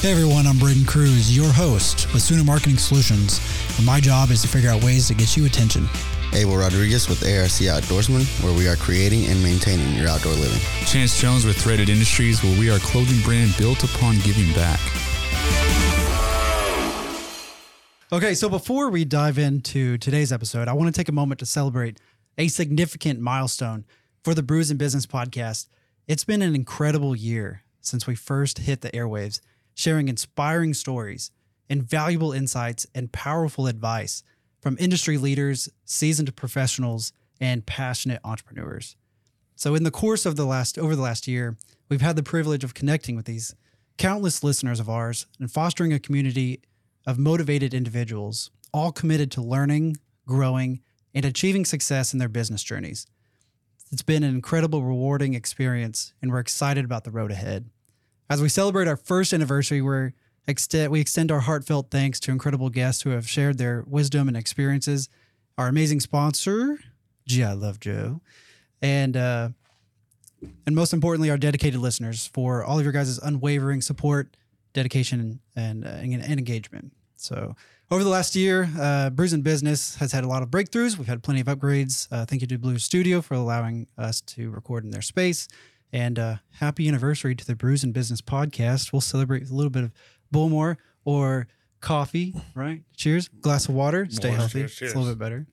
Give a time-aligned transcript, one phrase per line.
[0.00, 3.40] Hey everyone, I'm Braden Cruz, your host with Suna Marketing Solutions,
[3.76, 5.88] and my job is to figure out ways to get you attention.
[6.32, 10.60] Abel Rodriguez with ARC Outdoorsman, where we are creating and maintaining your outdoor living.
[10.86, 14.78] Chance Jones with Threaded Industries, where we are a clothing brand built upon giving back.
[18.12, 21.46] Okay, so before we dive into today's episode, I want to take a moment to
[21.46, 21.98] celebrate
[22.38, 23.84] a significant milestone
[24.22, 25.66] for the Brews and Business podcast.
[26.06, 29.40] It's been an incredible year since we first hit the airwaves,
[29.78, 31.30] sharing inspiring stories,
[31.68, 34.24] invaluable insights, and powerful advice
[34.60, 38.96] from industry leaders, seasoned professionals, and passionate entrepreneurs.
[39.54, 41.56] So in the course of the last over the last year,
[41.88, 43.54] we've had the privilege of connecting with these
[43.98, 46.60] countless listeners of ours and fostering a community
[47.06, 50.80] of motivated individuals, all committed to learning, growing,
[51.14, 53.06] and achieving success in their business journeys.
[53.92, 57.70] It's been an incredible, rewarding experience, and we're excited about the road ahead.
[58.30, 60.12] As we celebrate our first anniversary, we're
[60.46, 65.10] we extend our heartfelt thanks to incredible guests who have shared their wisdom and experiences.
[65.58, 66.78] Our amazing sponsor,
[67.26, 67.52] G.I.
[67.52, 68.22] Love Joe,
[68.80, 69.50] and uh,
[70.66, 74.36] and most importantly, our dedicated listeners for all of your guys' unwavering support,
[74.72, 76.92] dedication, and, uh, and, and engagement.
[77.16, 77.56] So,
[77.90, 80.96] over the last year, uh, Business has had a lot of breakthroughs.
[80.96, 82.06] We've had plenty of upgrades.
[82.10, 85.48] Uh, thank you to Blue Studio for allowing us to record in their space.
[85.92, 88.92] And uh, happy anniversary to the Brews and Business podcast.
[88.92, 89.92] We'll celebrate with a little bit of
[90.32, 91.46] Bullmore or
[91.80, 92.82] coffee, right?
[92.96, 93.28] Cheers.
[93.28, 94.06] Glass of water.
[94.10, 94.36] Stay More.
[94.38, 94.60] healthy.
[94.60, 95.46] Cheers, It's a little bit better.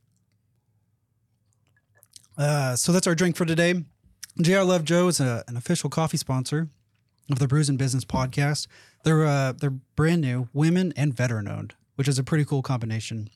[2.37, 3.85] Uh, so that's our drink for today.
[4.41, 4.61] G.I.
[4.63, 6.69] Love Joe is a, an official coffee sponsor
[7.31, 8.67] of the Brews and Business podcast.
[9.03, 13.29] They're uh, they're brand new, women and veteran owned, which is a pretty cool combination.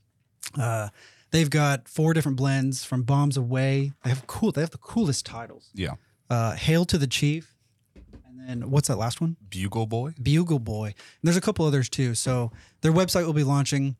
[0.60, 0.90] Uh,
[1.32, 3.94] they've got four different blends from Bombs Away.
[4.04, 4.52] They have cool.
[4.52, 5.70] They have the coolest titles.
[5.74, 5.94] Yeah.
[6.30, 7.56] Uh, Hail to the Chief,
[7.96, 9.38] and then what's that last one?
[9.50, 10.14] Bugle Boy.
[10.22, 10.88] Bugle Boy.
[10.88, 12.16] And there's a couple others too.
[12.16, 12.52] So
[12.82, 13.96] their website will be launching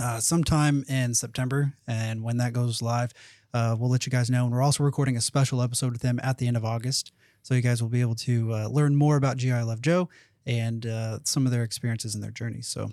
[0.00, 3.12] uh, sometime in September, and when that goes live,
[3.54, 4.44] uh, we'll let you guys know.
[4.44, 7.12] And we're also recording a special episode with them at the end of August,
[7.42, 10.08] so you guys will be able to uh, learn more about GI Love Joe
[10.46, 12.62] and uh, some of their experiences and their journey.
[12.62, 12.90] So,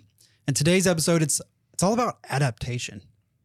[0.47, 1.41] in today's episode, it's
[1.73, 3.01] it's all about adaptation,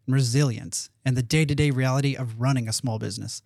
[0.07, 3.43] and resilience, and the day to day reality of running a small business.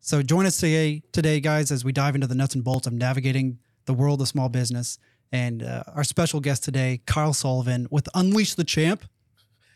[0.00, 2.92] So join us today, today, guys, as we dive into the nuts and bolts of
[2.92, 4.98] navigating the world of small business.
[5.32, 9.04] And uh, our special guest today, Kyle Sullivan with Unleash the Champ.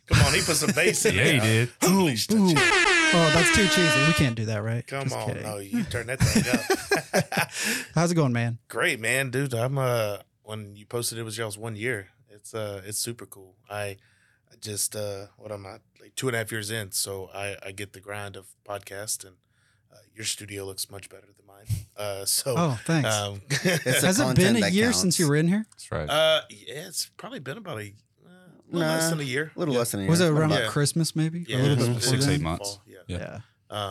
[0.07, 1.33] Come on, he put some bass in Yeah, there.
[1.35, 1.69] he did.
[1.83, 2.59] Unleash the champ.
[3.13, 4.07] Oh, that's too cheesy.
[4.07, 4.87] We can't do that, right?
[4.87, 5.43] Come Just on, kidding.
[5.43, 7.51] no, you turn that thing up.
[7.95, 8.59] How's it going, man?
[8.69, 9.53] Great, man, dude.
[9.53, 12.09] I'm uh when you posted it was y'all's one year.
[12.29, 13.57] It's uh it's super cool.
[13.69, 13.97] I
[14.53, 17.57] I just uh what I'm not like two and a half years in, so I
[17.65, 19.37] I get the grind of podcast and
[20.21, 21.67] your studio looks much better than mine.
[21.97, 23.09] Uh so Oh, thanks.
[23.15, 25.01] um It's Has it been a year counts.
[25.01, 25.65] since you were in here?
[25.71, 26.09] That's right.
[26.11, 27.89] uh yeah, it's probably been about a
[28.27, 28.31] uh,
[28.71, 29.51] little less than a year.
[29.57, 29.81] A little Yeah.
[29.81, 30.11] less than a year.
[30.11, 30.61] Was it around Yeah.
[30.61, 31.45] like Christmas, maybe?
[31.49, 32.69] Yeah, a little bit it's- before six, eight months.
[32.77, 32.99] Fall, yeah.
[33.07, 33.19] Yeah.
[33.19, 33.39] Yeah.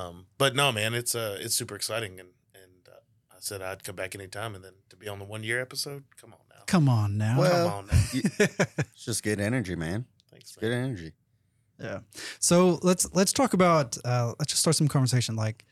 [0.08, 3.00] Um, but no, man, it's uh, it's super exciting, and and uh,
[3.36, 6.04] I said I'd come back anytime, and then to be on the one year episode,
[6.22, 7.36] come on now, Come on now.
[7.40, 8.04] Well- come on now.
[8.94, 10.06] It's just good energy, man.
[10.32, 11.14] Thanks, Good energy.
[11.82, 12.00] Yeah.
[12.40, 15.64] So let's let's talk about uh, let's just start some conversation like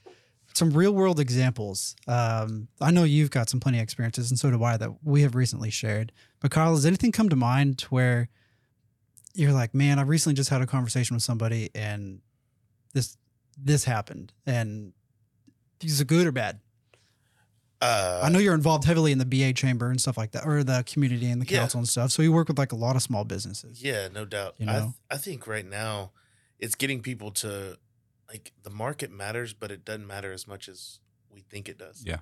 [0.57, 1.95] some real world examples.
[2.07, 5.21] Um, I know you've got some plenty of experiences, and so do I that we
[5.21, 6.11] have recently shared.
[6.39, 8.29] But Kyle, does anything come to mind where
[9.33, 12.21] you're like, man, I recently just had a conversation with somebody, and
[12.93, 13.17] this
[13.55, 14.93] this happened, and
[15.81, 16.59] is it good or bad?
[17.79, 20.63] Uh, I know you're involved heavily in the BA chamber and stuff like that, or
[20.63, 21.59] the community and the Yeah.
[21.59, 22.11] council and stuff.
[22.11, 23.83] So you work with like a lot of small businesses.
[23.83, 24.55] Yeah, no doubt.
[24.57, 24.93] You I th- know?
[25.11, 26.11] I think right now
[26.57, 27.77] it's getting people to
[28.29, 30.99] like the market matters, but it doesn't matter as much as
[31.31, 32.03] we think it does.
[32.05, 32.19] Yeah.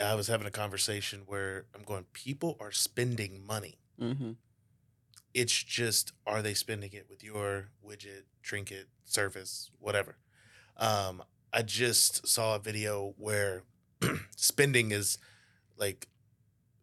[0.00, 3.78] I was having a conversation where I'm going, people are spending money.
[4.00, 4.32] Mm-hmm.
[5.34, 10.16] It's just, are they spending it with your widget, trinket, service, whatever?
[10.76, 11.22] Um,
[11.52, 13.64] I just saw a video where
[14.36, 15.18] spending is
[15.76, 16.06] like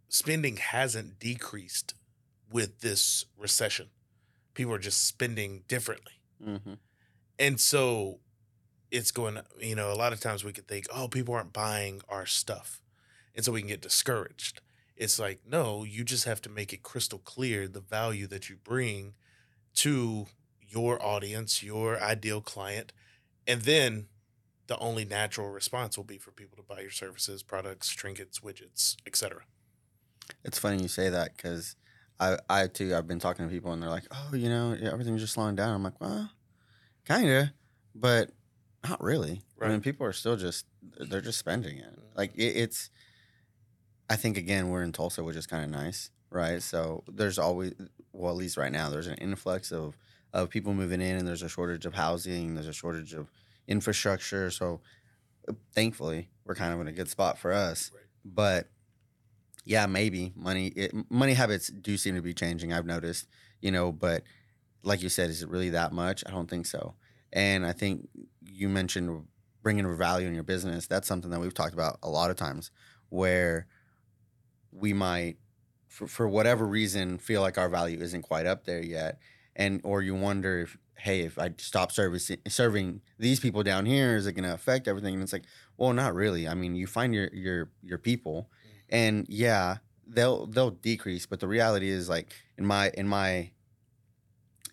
[0.10, 1.94] spending hasn't decreased
[2.52, 3.90] with this recession.
[4.54, 6.14] People are just spending differently.
[6.46, 6.74] Mm-hmm.
[7.38, 8.20] And so
[8.92, 12.02] it's going, you know, a lot of times we could think, oh, people aren't buying
[12.10, 12.82] our stuff.
[13.36, 14.62] And so we can get discouraged.
[14.96, 18.56] It's like, no, you just have to make it crystal clear the value that you
[18.56, 19.14] bring
[19.76, 20.28] to
[20.62, 22.94] your audience, your ideal client.
[23.46, 24.08] And then
[24.68, 28.96] the only natural response will be for people to buy your services, products, trinkets, widgets,
[29.06, 29.42] etc.
[30.44, 31.76] It's funny you say that because
[32.20, 35.22] I, I too, I've been talking to people and they're like, oh, you know, everything's
[35.22, 35.76] just slowing down.
[35.76, 36.32] I'm like, well,
[37.06, 37.50] kind of,
[37.94, 38.32] but
[38.90, 39.42] not really.
[39.62, 40.66] I mean, people are still just,
[41.00, 41.98] they're just spending it.
[42.16, 42.90] Like it, it's,
[44.10, 46.62] I think again, we're in Tulsa, which is kind of nice, right?
[46.62, 47.74] So there's always,
[48.14, 49.98] well, at least right now, there's an influx of,
[50.34, 53.32] of people moving in and there's a shortage of housing, there's a shortage of
[53.68, 54.52] infrastructure.
[54.52, 54.82] So
[55.74, 57.92] thankfully, we're kind of in a good spot for us.
[57.94, 58.04] Right.
[58.24, 58.68] But
[59.64, 62.72] yeah, maybe money it, money habits do seem to be changing.
[62.72, 63.28] I've noticed,
[63.62, 64.24] you know, but
[64.84, 66.24] like you said, is it really that much?
[66.28, 66.94] I don't think so.
[67.34, 68.08] And I think
[68.42, 69.26] you mentioned
[69.62, 70.88] bringing value in your business.
[70.88, 72.72] That's something that we've talked about a lot of times,
[73.10, 73.68] where
[74.72, 75.38] we might,
[75.88, 79.20] for, for whatever reason, feel like our value isn't quite up there yet,
[79.56, 84.16] and or you wonder if, hey, if I stop servicing serving these people down here,
[84.16, 85.14] is it going to affect everything?
[85.16, 85.46] And it's like,
[85.78, 86.48] well, not really.
[86.48, 88.50] I mean, you find your your your people,
[88.90, 89.78] and yeah,
[90.08, 93.52] they'll they'll decrease, but the reality is like in my in my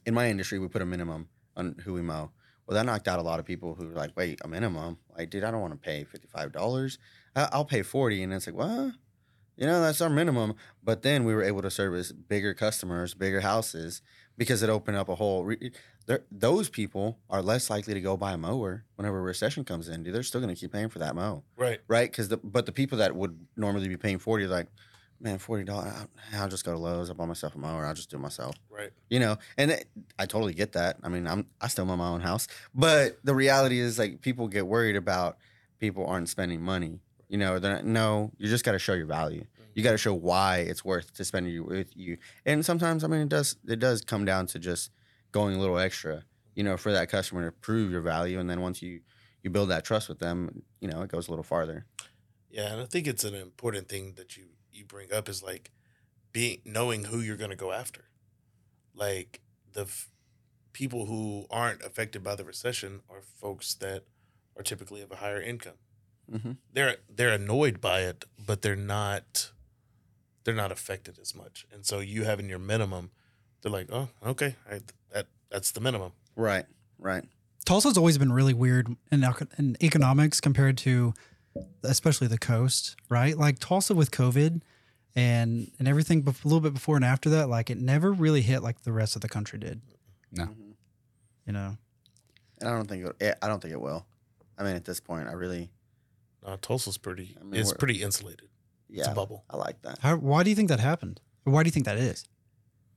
[0.04, 2.30] in my industry, we put a minimum on who we mow.
[2.72, 4.96] Well, that knocked out a lot of people who were like, wait, a minimum?
[5.14, 6.98] Like, dude, I don't want to pay fifty five dollars.
[7.36, 8.94] I'll pay forty, and it's like, well,
[9.58, 10.54] you know, that's our minimum.
[10.82, 14.00] But then we were able to service bigger customers, bigger houses,
[14.38, 15.44] because it opened up a whole.
[15.44, 15.70] Re-
[16.30, 20.02] those people are less likely to go buy a mower whenever a recession comes in.
[20.02, 21.80] Dude, they're still going to keep paying for that mow Right.
[21.88, 22.10] right?
[22.10, 24.68] Because the but the people that would normally be paying forty, are like,
[25.22, 25.92] man, forty dollars.
[26.34, 27.08] I'll just go to Lowe's.
[27.08, 27.86] I'll buy myself a mower.
[27.86, 28.56] I'll just do it myself.
[28.68, 28.90] Right.
[29.08, 29.86] You know, and it,
[30.18, 30.96] I totally get that.
[31.02, 34.48] I mean, I'm I still mow my own house, but the reality is like people
[34.48, 35.38] get worried about
[35.78, 37.00] people aren't spending money.
[37.28, 39.46] You know, they're not, no, you just got to show your value.
[39.74, 42.18] You got to show why it's worth to spend you with you.
[42.44, 44.90] And sometimes, I mean, it does it does come down to just
[45.30, 46.24] going a little extra.
[46.54, 49.00] You know, for that customer to prove your value, and then once you
[49.42, 51.86] you build that trust with them, you know, it goes a little farther.
[52.50, 55.70] Yeah, and I think it's an important thing that you you bring up is like
[56.32, 58.04] being knowing who you're going to go after.
[58.94, 59.40] Like
[59.72, 60.10] the f-
[60.72, 64.04] people who aren't affected by the recession are folks that
[64.56, 65.78] are typically of a higher income.
[66.30, 66.52] Mm-hmm.
[66.72, 69.50] They're they're annoyed by it, but they're not
[70.44, 71.66] they're not affected as much.
[71.72, 73.10] And so you having your minimum,
[73.60, 74.80] they're like, oh, okay, I,
[75.12, 76.12] that that's the minimum.
[76.36, 76.64] Right,
[76.98, 77.24] right.
[77.64, 79.24] Tulsa's always been really weird in,
[79.58, 81.14] in economics compared to,
[81.82, 83.36] especially the coast, right?
[83.36, 84.62] Like Tulsa with COVID
[85.14, 88.42] and and everything bef- a little bit before and after that, like it never really
[88.42, 89.80] hit like the rest of the country did.
[90.30, 90.44] No.
[90.46, 90.72] Mhm.
[91.46, 91.76] You know,
[92.60, 94.06] And I don't think it, I don't think it will.
[94.56, 95.70] I mean, at this point, I really
[96.44, 98.48] Uh, Tulsa's pretty I mean, it's we're- pretty insulated.
[98.88, 99.44] yeah, It's a bubble.
[99.50, 99.98] I like that.
[100.00, 101.20] How, why do you think that happened?
[101.44, 102.24] Or why do you think that is?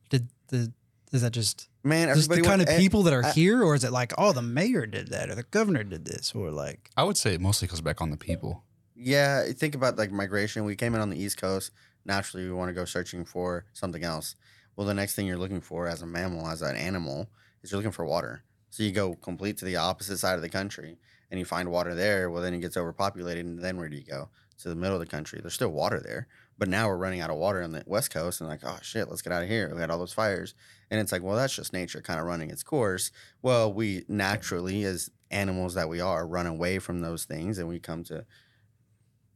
[0.10, 0.72] Did the
[1.16, 3.84] is that just Man, just the kind of people that are I- here, or is
[3.84, 7.04] it like, oh, the mayor did that, or the governor did this, or like, I
[7.04, 8.64] would say it mostly goes back on the people.
[8.96, 10.64] Yeah, think about like migration.
[10.64, 11.72] We came in on the East Coast.
[12.06, 14.36] Naturally, we want to go searching for something else.
[14.76, 17.30] Well, the next thing you're looking for as a mammal, as an animal,
[17.64, 18.44] is you're looking for water.
[18.70, 20.98] So you go complete to the opposite side of the country
[21.32, 22.30] and you find water there.
[22.30, 23.46] Well, then it gets overpopulated.
[23.46, 24.30] And then where do you go?
[24.60, 25.40] To the middle of the country.
[25.42, 26.28] There's still water there.
[26.58, 29.10] But now we're running out of water on the West Coast and like, oh shit,
[29.10, 29.72] let's get out of here.
[29.74, 30.54] We had all those fires.
[30.90, 33.12] And it's like, well, that's just nature kind of running its course.
[33.42, 37.80] Well, we naturally, as animals that we are, run away from those things and we
[37.80, 38.26] come to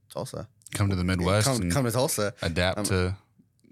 [0.09, 0.47] Tulsa.
[0.73, 2.33] Come to the Midwest Come, come to Tulsa.
[2.41, 3.15] adapt um, to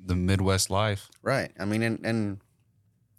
[0.04, 1.10] the Midwest life.
[1.22, 1.52] Right.
[1.60, 2.40] I mean, and, and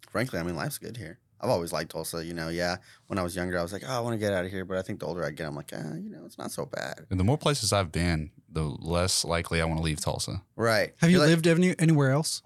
[0.09, 1.17] frankly, I mean, life's good here.
[1.41, 2.23] I've always liked Tulsa.
[2.25, 2.77] You know, yeah.
[3.07, 4.65] When I was younger, I was like, oh, I want to get out of here.
[4.65, 6.65] But I think the older I get, I'm like, ah, you know, it's not so
[6.65, 7.05] bad.
[7.09, 10.41] And the more places I've been, the less likely I want to leave Tulsa.
[10.55, 10.93] Right.
[10.97, 12.41] have you You're like- lived any, anywhere else?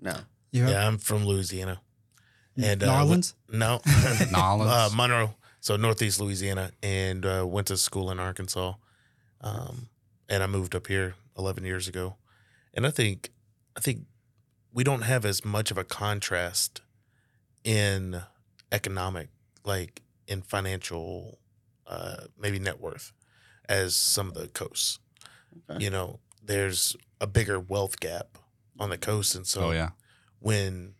[0.00, 0.16] No.
[0.50, 1.80] You have Yeah, I'm from Louisiana.
[2.62, 3.34] And New uh, Orleans?
[3.48, 3.80] No,
[4.30, 4.70] Nolans.
[4.70, 8.74] uh, Monroe, so Northeast Louisiana, and uh, went to school in Arkansas.
[9.40, 9.88] Um,
[10.28, 12.16] and I moved up here 11 years ago,
[12.74, 13.30] and I think,
[13.74, 14.00] I think
[14.70, 16.82] we don't have as much of a contrast
[17.64, 18.22] in
[18.72, 19.28] economic,
[19.64, 21.38] like in financial,
[21.86, 23.12] uh, maybe net worth,
[23.68, 24.98] as some of the coasts.
[25.70, 25.84] Okay.
[25.84, 28.38] You know, there's a bigger wealth gap
[28.80, 29.90] on the coast, and so oh yeah,
[30.40, 30.94] when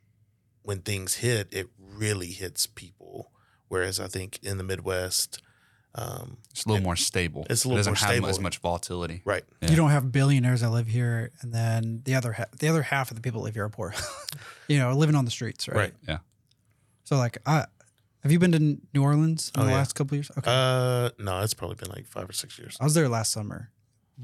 [0.62, 3.32] when things hit, it really hits people.
[3.68, 5.42] Whereas I think in the Midwest,
[5.94, 7.46] um, it's a little more stable.
[7.48, 8.28] It's a it little doesn't more have stable.
[8.28, 9.22] as much volatility.
[9.24, 9.70] right, Yeah.
[9.70, 13.10] You don't have billionaires that live here, and then the other ha- the other half
[13.10, 13.94] of the people that live here are poor.
[14.68, 15.76] you know, living on the streets, right?
[15.76, 15.94] right.
[16.06, 16.18] Yeah.
[17.04, 17.66] So, like, I
[18.22, 19.76] have you been to New Orleans in Oh, the yeah.
[19.78, 20.30] last couple years?
[20.38, 22.76] Okay, Uh, no, it's probably been like five or six years.
[22.80, 23.70] I was there last summer.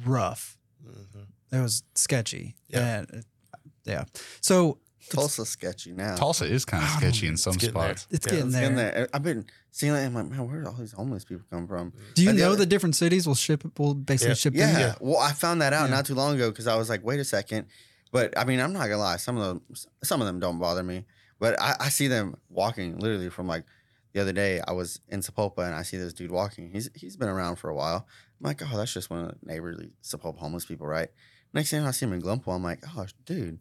[0.04, 2.56] Rough, hmm It was sketchy.
[2.68, 2.98] Yeah.
[3.00, 4.04] And, uh, yeah.
[4.40, 4.78] So
[5.10, 6.14] Tulsa's sketchy now.
[6.16, 7.96] Tulsa is kind of sketchy in some It's getting there.
[7.96, 8.06] spots.
[8.10, 8.66] it's Yeah, getting It's there.
[8.66, 9.08] in there.
[9.14, 10.04] I've been seeing that.
[10.04, 11.92] I'm like, man, where do all these homeless people come from?
[12.14, 14.34] Do you But the know other- the different cities will ship will basically Yeah.
[14.34, 14.72] ship Yeah.
[14.72, 14.80] them?
[14.80, 14.94] Yeah.
[15.00, 15.96] Well, I found that out Yeah.
[15.96, 17.66] not too long ago because I was like, wait a second.
[18.12, 19.16] But I mean, I'm not gonna lie.
[19.16, 19.62] Some of them,
[20.04, 21.06] some of them don't bother me.
[21.38, 23.64] But I, I see them walking literally from like
[24.12, 24.60] the other day.
[24.66, 26.70] I was in Sapulpa and I see this dude walking.
[26.70, 28.06] He's he's been around for a while.
[28.40, 31.08] I'm like, oh, that's just one of the neighborly Sapulpa homeless people, right?
[31.54, 33.60] Next thing I see him in Glenpool, I'm like, oh, dude,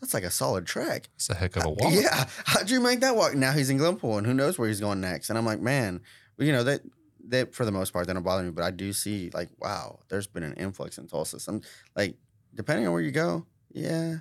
[0.00, 1.08] that's like a solid trek.
[1.16, 1.92] It's a heck of a walk.
[1.92, 3.34] Yeah, how'd you make that walk?
[3.34, 5.30] Now he's in Glenpool, and who knows where he's going next?
[5.30, 6.00] And I'm like, man,
[6.38, 6.82] you know that
[7.28, 10.00] that for the most part, they don't bother me, but I do see like, wow,
[10.08, 11.40] there's been an influx in Tulsa.
[11.40, 11.62] Some
[11.96, 12.16] like,
[12.54, 14.18] depending on where you go, yeah,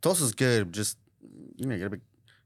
[0.00, 0.72] Tulsa's good.
[0.72, 0.98] Just
[1.56, 2.02] you know, you gotta be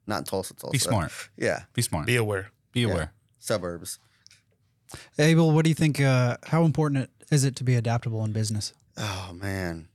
[0.08, 0.72] not Tulsa, Tulsa.
[0.72, 1.12] Be smart.
[1.36, 2.06] Yeah, Be smart.
[2.06, 2.50] Be aware.
[2.72, 2.88] Be Yeah.
[2.88, 3.12] aware.
[3.38, 3.98] suburbs.
[5.18, 6.00] Abel, what do you think?
[6.00, 8.72] Uh, how important it, is it to be adaptable in business?
[8.96, 9.88] Oh man,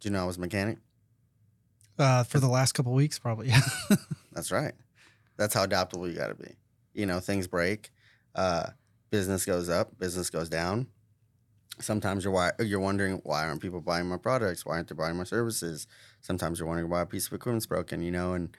[0.00, 0.78] do you know I was a mechanic?
[1.98, 3.48] Uh, for the last couple weeks, probably.
[3.48, 3.60] Yeah.
[4.32, 4.74] That's right.
[5.38, 6.54] That's how adaptable you got to be.
[6.92, 7.90] You know, things break,
[8.34, 8.70] uh,
[9.10, 10.88] business goes up, business goes down.
[11.78, 14.64] Sometimes you're why, you're wondering why aren't people buying my products?
[14.66, 15.86] Why aren't they buying my services?
[16.20, 18.02] Sometimes you're wondering why a piece of equipment's broken.
[18.02, 18.54] You know, and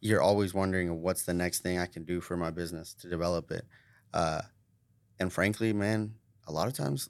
[0.00, 3.50] you're always wondering what's the next thing I can do for my business to develop
[3.50, 3.64] it.
[4.12, 4.42] Uh,
[5.18, 6.14] and frankly, man,
[6.46, 7.08] a lot of times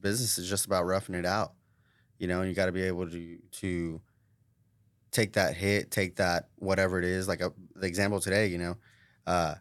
[0.00, 1.52] business is just about roughing it out.
[2.18, 4.00] You know, you got to be able to to
[5.10, 7.28] take that hit, take that whatever it is.
[7.28, 8.76] Like a, the example today, you know,
[9.26, 9.54] uh,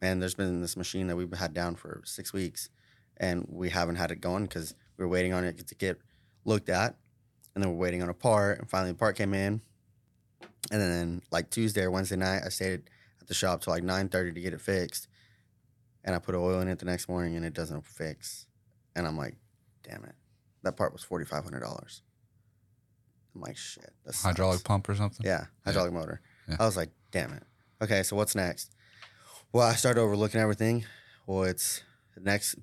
[0.00, 2.68] man, there's been this machine that we've had down for six weeks,
[3.16, 5.98] and we haven't had it going because we were waiting on it to get
[6.44, 6.96] looked at,
[7.54, 9.62] and then we're waiting on a part, and finally the part came in,
[10.70, 12.82] and then like Tuesday or Wednesday night, I stayed
[13.20, 15.08] at the shop till like nine thirty to get it fixed,
[16.04, 18.46] and I put oil in it the next morning, and it doesn't fix,
[18.94, 19.36] and I'm like,
[19.82, 20.14] damn it,
[20.62, 22.02] that part was forty five hundred dollars.
[23.34, 24.24] I'm like, shit, that sucks.
[24.24, 25.24] Hydraulic pump or something.
[25.24, 26.20] Yeah, hydraulic motor.
[26.48, 26.56] Yeah.
[26.58, 27.44] I was like, damn it.
[27.82, 28.74] Okay, so what's next?
[29.52, 30.84] Well, I started overlooking everything.
[31.26, 31.82] Well, it's
[32.14, 32.56] the next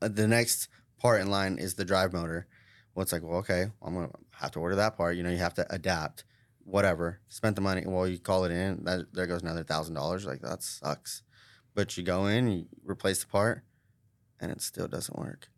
[0.00, 2.46] uh, the next part in line is the drive motor.
[2.94, 5.16] Well, it's like, well, okay, I'm gonna have to order that part.
[5.16, 6.24] You know, you have to adapt.
[6.68, 7.20] Whatever.
[7.28, 7.84] Spent the money.
[7.86, 8.82] Well, you call it in.
[8.84, 10.26] That there goes another thousand dollars.
[10.26, 11.22] Like that sucks.
[11.74, 13.62] But you go in, you replace the part,
[14.40, 15.48] and it still doesn't work.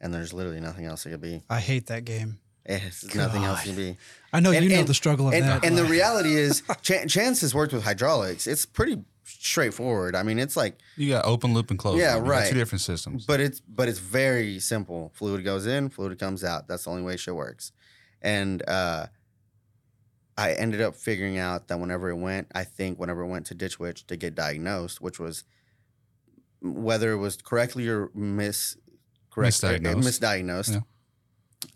[0.00, 1.42] And there's literally nothing else it could be.
[1.50, 2.38] I hate that game.
[2.64, 3.66] It's nothing else God.
[3.66, 3.96] can be.
[4.32, 5.64] I know And- you know and- the struggle of and, that.
[5.64, 8.46] and the reality is, Ch- Chance has worked with hydraulics.
[8.46, 10.14] It's pretty straightforward.
[10.14, 12.28] I mean, it's like, You got open loop and closed Yeah, loop.
[12.28, 12.48] Right.
[12.48, 13.26] Two different systems.
[13.26, 15.10] but it's but it's very simple.
[15.14, 16.68] Fluid goes in, fluid comes out.
[16.68, 17.72] That's the only way shit works.
[18.22, 19.06] And uh,
[20.36, 23.54] I ended up figuring out that whenever it went, I think whenever it went to
[23.54, 25.44] Ditch Witch to get diagnosed, which was
[26.60, 28.76] whether it was correctly or mis
[29.30, 30.04] correct Misdiagnosed.
[30.20, 30.84] misdiagnosed.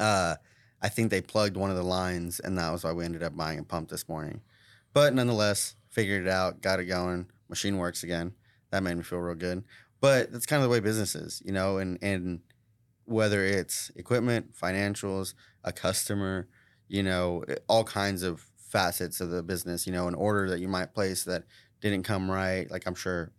[0.00, 0.36] Uh,
[0.80, 3.36] I think they plugged one of the lines, and that was why we ended up
[3.36, 4.40] buying a pump this morning.
[4.92, 7.26] But nonetheless, figured it out, got it going.
[7.48, 8.32] Machine works again.
[8.70, 9.64] That made me feel real good.
[10.00, 12.40] But that's kind of the way business is, you know, and and
[13.04, 15.34] whether it's equipment, financials,
[15.64, 16.48] a customer,
[16.88, 20.68] you know, all kinds of facets of the business, you know, an order that you
[20.68, 21.44] might place that
[21.80, 22.70] didn't come right.
[22.70, 23.32] Like I'm sure,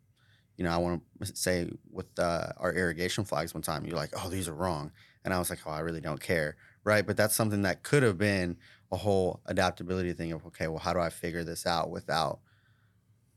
[0.57, 4.11] you know, I want to say with uh, our irrigation flags one time, you're like,
[4.17, 4.91] oh, these are wrong.
[5.23, 6.55] And I was like, oh, I really don't care.
[6.83, 7.05] Right.
[7.05, 8.57] But that's something that could have been
[8.91, 12.39] a whole adaptability thing of, okay, well, how do I figure this out without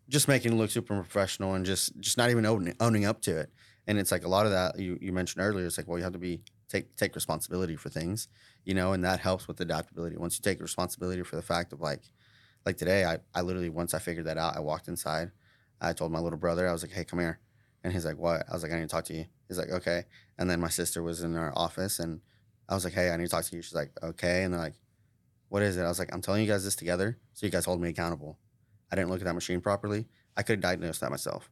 [0.08, 3.36] just making it look super professional and just just not even owning, owning up to
[3.38, 3.50] it.
[3.86, 5.66] And it's like a lot of that you, you mentioned earlier.
[5.66, 8.28] It's like, well, you have to be take take responsibility for things,
[8.64, 10.16] you know, and that helps with adaptability.
[10.16, 12.02] Once you take responsibility for the fact of like,
[12.64, 15.32] like today, I I literally once I figured that out, I walked inside.
[15.80, 17.40] I told my little brother, I was like, hey, come here,
[17.82, 18.44] and he's like, what?
[18.48, 19.26] I was like, I need to talk to you.
[19.48, 20.04] He's like, okay.
[20.38, 22.20] And then my sister was in our office, and
[22.68, 23.62] I was like, hey, I need to talk to you.
[23.62, 24.44] She's like, okay.
[24.44, 24.74] And they're like,
[25.48, 25.82] what is it?
[25.82, 28.38] I was like, I'm telling you guys this together, so you guys hold me accountable.
[28.92, 30.06] I didn't look at that machine properly.
[30.36, 31.50] I could have diagnosed that myself.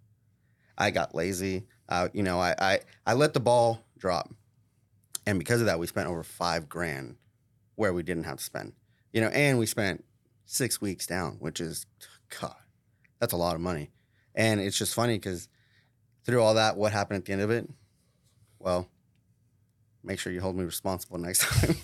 [0.76, 1.66] I got lazy.
[1.88, 4.32] Uh, you know, I, I I let the ball drop,
[5.28, 7.16] and because of that, we spent over five grand
[7.74, 8.72] where we didn't have to spend.
[9.12, 10.02] You know, and we spent
[10.46, 11.84] six weeks down, which is,
[12.40, 12.56] God,
[13.20, 13.90] that's a lot of money.
[14.34, 15.50] And it's just funny because
[16.24, 17.68] through all that, what happened at the end of it?
[18.58, 18.88] Well,
[20.02, 21.76] make sure you hold me responsible next time.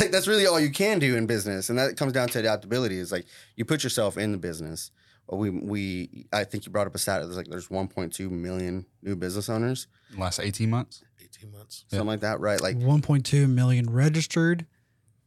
[0.00, 2.98] like that's really all you can do in business, and that comes down to adaptability.
[2.98, 4.92] Is like you put yourself in the business.
[5.30, 7.20] We we I think you brought up a stat.
[7.20, 11.04] There's like there's 1.2 million new business owners, Last 18 months.
[11.36, 11.84] 18 months.
[11.88, 11.98] Yeah.
[11.98, 12.60] something like that, right?
[12.60, 14.66] Like 1.2 million registered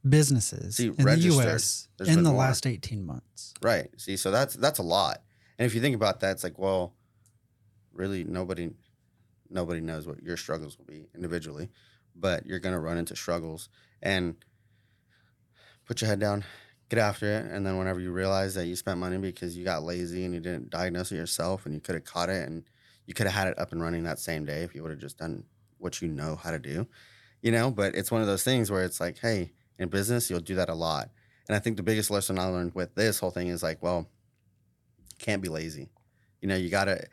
[0.07, 1.17] businesses See, in the.
[1.17, 1.87] U.S.
[2.05, 2.39] In the more.
[2.39, 3.53] last 18 months.
[3.61, 3.89] Right.
[3.97, 5.21] See, so that's that's a lot.
[5.57, 6.93] And if you think about that, it's like, well,
[7.93, 8.71] really nobody
[9.49, 11.69] nobody knows what your struggles will be individually.
[12.15, 13.69] but you're gonna run into struggles
[14.01, 14.35] and
[15.85, 16.43] put your head down,
[16.89, 19.83] get after it, and then whenever you realize that you spent money because you got
[19.83, 22.63] lazy and you didn't diagnose it yourself, and you could have caught it and
[23.05, 24.99] you could have had it up and running that same day if you would have
[24.99, 25.43] just done
[25.83, 26.87] what you know how to do,
[27.41, 27.69] you know.
[27.69, 30.69] But it's one of those things where it's like, hey, in business, you'll do that
[30.69, 31.09] a lot.
[31.47, 34.07] And I think the biggest lesson I learned with this whole thing is like, well,
[35.19, 35.89] can't be lazy.
[36.41, 37.07] You know, you gotta.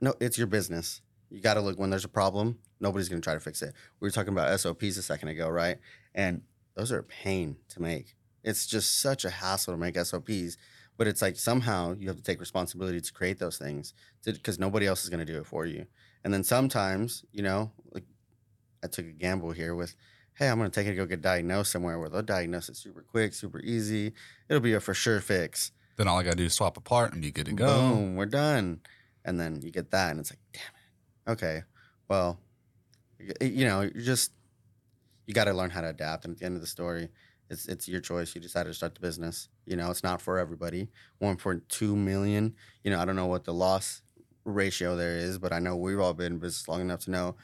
[0.00, 1.00] No, it's your business.
[1.30, 2.58] You gotta look when there's a problem.
[2.80, 3.74] Nobody's gonna try to fix it.
[4.00, 5.78] We were talking about SOPs a second ago, right?
[6.14, 6.42] And
[6.74, 8.14] those are a pain to make.
[8.44, 10.56] It's just such a hassle to make SOPs.
[10.96, 14.86] But it's like somehow you have to take responsibility to create those things because nobody
[14.86, 15.86] else is gonna do it for you.
[16.24, 18.04] And then sometimes, you know, like
[18.82, 19.94] I took a gamble here with,
[20.34, 23.02] hey, I'm gonna take it to go get diagnosed somewhere where they'll diagnose it super
[23.02, 24.12] quick, super easy.
[24.48, 25.72] It'll be a for sure fix.
[25.96, 27.66] Then all I gotta do is swap a part and be good to go.
[27.66, 28.80] Boom, we're done.
[29.24, 31.32] And then you get that, and it's like, damn it.
[31.32, 31.62] Okay,
[32.08, 32.40] well,
[33.40, 34.32] you know, you just
[35.26, 36.24] you got to learn how to adapt.
[36.24, 37.10] And at the end of the story,
[37.50, 38.34] it's it's your choice.
[38.34, 39.48] You decided to start the business.
[39.66, 40.88] You know, it's not for everybody.
[41.18, 42.54] One point two million.
[42.82, 44.02] You know, I don't know what the loss
[44.54, 47.36] ratio there is, but I know we've all been in business long enough to know.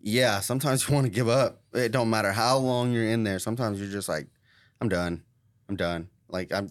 [0.00, 1.62] Yeah, sometimes you want to give up.
[1.72, 3.38] It don't matter how long you're in there.
[3.38, 4.26] Sometimes you're just like,
[4.80, 5.22] I'm done.
[5.68, 6.08] I'm done.
[6.28, 6.68] Like I'm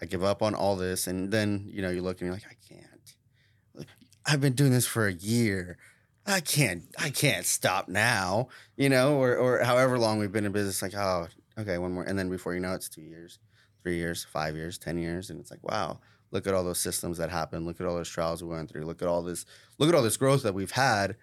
[0.00, 1.06] I give up on all this.
[1.06, 3.86] And then, you know, you look and you're like, I can't.
[4.24, 5.78] I've been doing this for a year.
[6.26, 10.52] I can't, I can't stop now, you know, or, or however long we've been in
[10.52, 10.82] business.
[10.82, 11.28] Like, oh,
[11.58, 12.04] okay, one more.
[12.04, 13.38] And then before you know it, it's two years,
[13.82, 15.30] three years, five years, 10 years.
[15.30, 17.66] And it's like, wow, look at all those systems that happened.
[17.66, 18.84] Look at all those trials we went through.
[18.84, 19.46] Look at all this,
[19.78, 21.16] look at all this growth that we've had.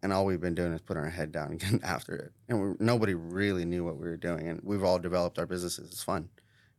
[0.00, 2.32] And all we've been doing is putting our head down and getting after it.
[2.48, 4.48] And we nobody really knew what we were doing.
[4.48, 5.90] And we've all developed our businesses.
[5.90, 6.28] It's fun,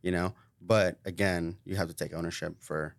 [0.02, 0.34] you know?
[0.60, 2.94] But again, you have to take ownership for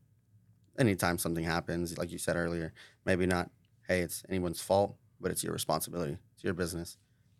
[0.77, 1.97] anytime something happens.
[1.97, 2.73] Like you said earlier,
[3.05, 3.49] maybe not,
[3.87, 6.17] hey, it's anyone's fault, but it's your responsibility.
[6.33, 6.97] It's your business.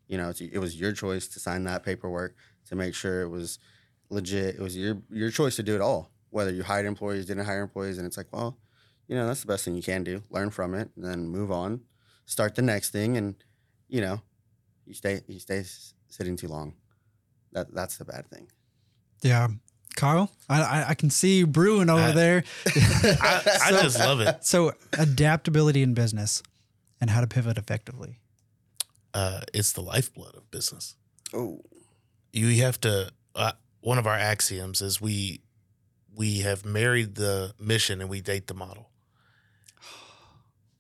[0.07, 2.35] You know, it was your choice to sign that paperwork
[2.67, 3.59] to make sure it was
[4.09, 4.55] legit.
[4.55, 6.11] It was your your choice to do it all.
[6.31, 8.57] Whether you hired employees, didn't hire employees, and it's like, well,
[9.07, 10.23] you know, that's the best thing you can do.
[10.29, 11.81] Learn from it, and then move on.
[12.25, 13.35] Start the next thing, and
[13.87, 14.21] you know,
[14.85, 15.63] you stay you stay
[16.09, 16.73] sitting too long.
[17.51, 18.47] That that's the bad thing.
[19.21, 19.49] Yeah.
[19.97, 22.43] Kyle, I, I, I can see you brewing over I- there.
[22.65, 24.45] I, I just love it.
[24.45, 26.41] So, adaptability in business
[27.01, 28.19] and how to pivot effectively.
[29.13, 30.95] Uh, it's the lifeblood of business.
[31.33, 31.59] Oh,
[32.31, 35.41] you have to uh, one of our axioms is we
[36.15, 38.89] we have married the mission and we date the model.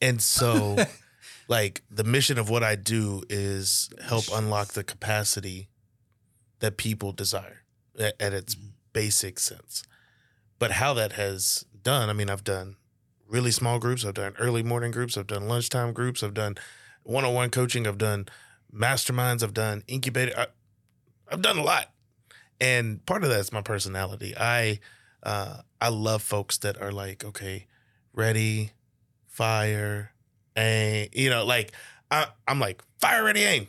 [0.01, 0.77] And so
[1.47, 5.67] like the mission of what i do is help unlock the capacity
[6.59, 7.63] that people desire
[7.99, 8.67] at, at its mm-hmm.
[8.93, 9.83] basic sense.
[10.59, 12.75] But how that has done i mean i've done
[13.27, 16.55] really small groups i've done early morning groups i've done lunchtime groups i've done
[17.01, 18.27] one-on-one coaching i've done
[18.71, 20.45] masterminds i've done incubator I,
[21.31, 21.89] I've done a lot,
[22.59, 24.35] and part of that's my personality.
[24.37, 24.79] I
[25.23, 27.67] uh, I love folks that are like, okay,
[28.13, 28.71] ready,
[29.27, 30.13] fire,
[30.55, 31.09] aim.
[31.13, 31.71] You know, like
[32.09, 33.67] I, I'm like fire, ready, aim.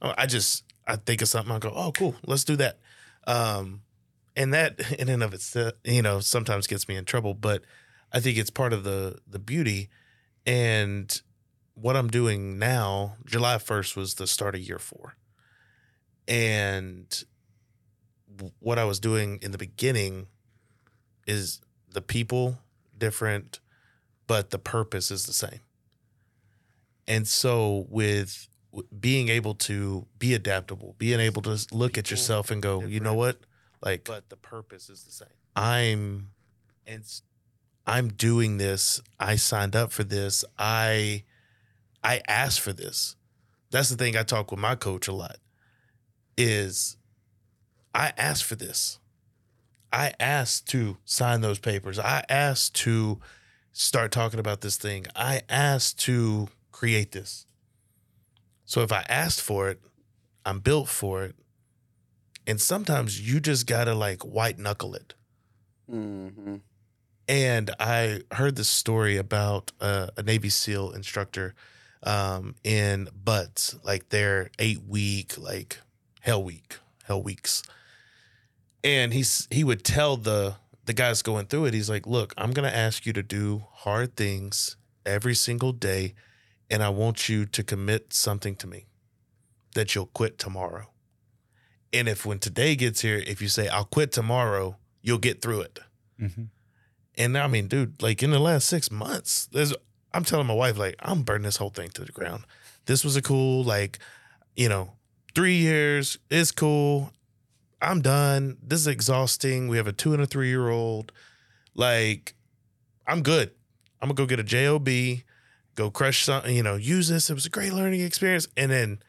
[0.00, 1.54] Oh, I just I think of something.
[1.54, 2.78] I go, oh, cool, let's do that.
[3.26, 3.82] Um,
[4.36, 7.62] and that in and of itself, you know, sometimes gets me in trouble, but
[8.12, 9.88] I think it's part of the the beauty.
[10.44, 11.20] And
[11.74, 15.14] what I'm doing now, July 1st was the start of year four
[16.28, 17.24] and
[18.58, 20.26] what I was doing in the beginning
[21.26, 21.60] is
[21.92, 22.58] the people
[22.96, 23.60] different,
[24.26, 25.60] but the purpose is the same.
[27.06, 28.48] And so with
[28.98, 33.14] being able to be adaptable, being able to look at yourself and go, you know
[33.14, 33.38] what?
[33.82, 35.28] Like but the purpose is the same.
[35.54, 36.28] I'm
[36.86, 37.04] and
[37.86, 39.00] I'm doing this.
[39.18, 40.44] I signed up for this.
[40.58, 41.24] I
[42.02, 43.16] I asked for this.
[43.70, 45.36] That's the thing I talk with my coach a lot
[46.36, 46.96] is
[47.94, 48.98] I asked for this.
[49.92, 51.98] I asked to sign those papers.
[51.98, 53.20] I asked to
[53.72, 55.06] start talking about this thing.
[55.14, 57.46] I asked to create this.
[58.64, 59.80] So if I asked for it,
[60.46, 61.34] I'm built for it.
[62.46, 65.14] And sometimes you just got to like white knuckle it.
[65.90, 66.56] mm-hmm.
[67.28, 71.54] And I heard this story about uh, a Navy SEAL instructor
[72.02, 75.78] um, in BUD/S, like their eight week, like
[76.20, 77.62] hell week, hell weeks.
[78.84, 82.52] And he's he would tell the the guys going through it, he's like, look, I'm
[82.52, 86.14] gonna ask you to do hard things every single day,
[86.70, 88.86] and I want you to commit something to me
[89.74, 90.88] that you'll quit tomorrow.
[91.92, 95.60] And if when today gets here, if you say I'll quit tomorrow, you'll get through
[95.62, 95.78] it.
[96.20, 96.44] Mm-hmm.
[97.16, 99.74] And I mean, dude, like in the last six months, there's
[100.14, 102.44] I'm telling my wife, like, I'm burning this whole thing to the ground.
[102.86, 103.98] this was a cool like,
[104.56, 104.92] you know,
[105.34, 107.12] three years is cool.
[107.82, 108.56] I'm done.
[108.62, 109.68] This is exhausting.
[109.68, 111.12] We have a two and a three year old.
[111.74, 112.34] Like,
[113.06, 113.50] I'm good.
[114.00, 114.88] I'm gonna go get a job,
[115.74, 116.54] go crush something.
[116.54, 117.28] You know, use this.
[117.28, 118.46] It was a great learning experience.
[118.56, 119.02] And then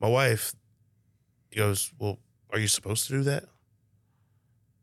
[0.00, 0.54] my wife
[1.54, 2.18] goes, "Well,
[2.50, 3.44] are you supposed to do that?"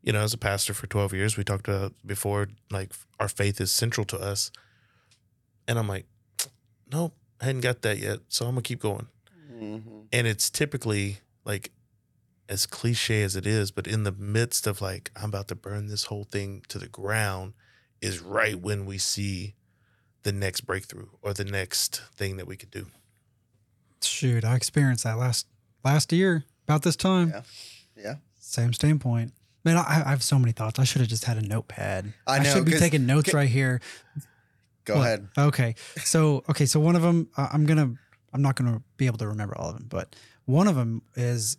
[0.02, 3.60] You know, as a pastor for 12 years, we talked about before, like our faith
[3.60, 4.50] is central to us.
[5.68, 6.06] And I'm like,
[6.90, 8.20] nope, I hadn't got that yet.
[8.28, 9.06] So I'm gonna keep going.
[9.52, 10.06] Mhm.
[10.12, 11.70] And it's typically like
[12.48, 15.86] as cliche as it is, but in the midst of like, I'm about to burn
[15.86, 17.54] this whole thing to the ground,
[18.00, 19.54] is right when we see
[20.24, 22.86] the next breakthrough or the next thing that we could do.
[24.02, 25.46] Shoot, I experienced that last
[25.84, 27.30] last year about this time.
[27.30, 27.42] Yeah.
[27.96, 28.14] Yeah.
[28.40, 29.32] Same standpoint.
[29.64, 30.80] Man, I, I have so many thoughts.
[30.80, 32.12] I should have just had a notepad.
[32.26, 33.80] I know, should be taking notes ca- right here.
[34.84, 35.02] Go What?
[35.06, 35.28] ahead.
[35.38, 35.76] Okay.
[36.04, 36.66] So, okay.
[36.66, 37.94] So one of them, uh, I'm gonna,
[38.32, 41.56] I'm not gonna be able to remember all of them, but one of them is,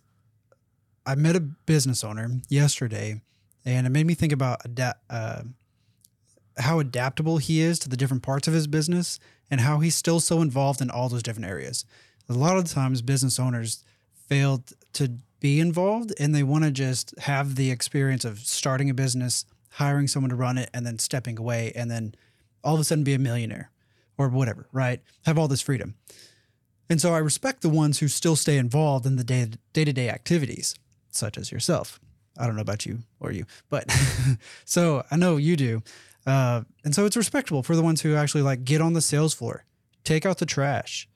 [1.06, 3.20] I met a business owner yesterday,
[3.64, 4.60] and it made me think about
[5.10, 5.42] uh,
[6.58, 9.18] how adaptable he is to the different parts of his business,
[9.50, 11.84] and how he's still so involved in all those different areas.
[12.28, 13.84] A lot of times, business owners
[14.28, 14.64] fail
[14.94, 19.44] to be involved, and they want to just have the experience of starting a business,
[19.72, 22.14] hiring someone to run it, and then stepping away, and then
[22.62, 23.70] all of a sudden be a millionaire
[24.16, 25.02] or whatever, right?
[25.26, 25.96] Have all this freedom.
[26.88, 30.08] And so I respect the ones who still stay involved in the day to day
[30.08, 30.74] activities,
[31.16, 32.00] such as yourself.
[32.38, 33.90] I don't know about you or you, but
[34.64, 35.82] so I know you do.
[36.26, 39.34] Uh, and so it's respectable for the ones who actually like get on the sales
[39.34, 39.64] floor,
[40.04, 41.08] take out the trash,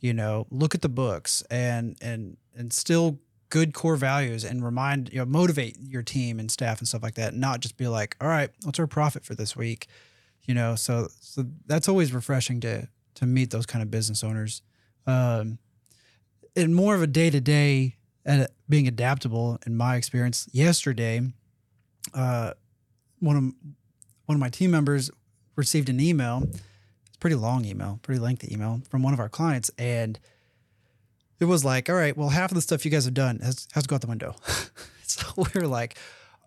[0.00, 3.18] you know, look at the books and and and still
[3.50, 7.14] good core values and remind you know motivate your team and staff and stuff like
[7.14, 7.34] that.
[7.34, 9.86] Not just be like, all right, what's our profit for this week?
[10.44, 14.62] you know so so that's always refreshing to to meet those kind of business owners
[15.06, 15.58] um
[16.56, 21.20] and more of a day-to-day at being adaptable in my experience yesterday
[22.14, 22.52] uh
[23.20, 23.44] one of
[24.26, 25.10] one of my team members
[25.56, 26.42] received an email
[27.06, 30.18] it's a pretty long email pretty lengthy email from one of our clients and
[31.40, 33.66] it was like all right well half of the stuff you guys have done has
[33.72, 34.34] has to go out the window.
[35.06, 35.96] So we were like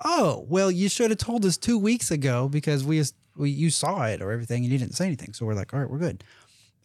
[0.04, 3.02] oh well you should have told us two weeks ago because we
[3.38, 5.34] we you saw it or everything and you didn't say anything.
[5.34, 6.24] So we're like all right we're good.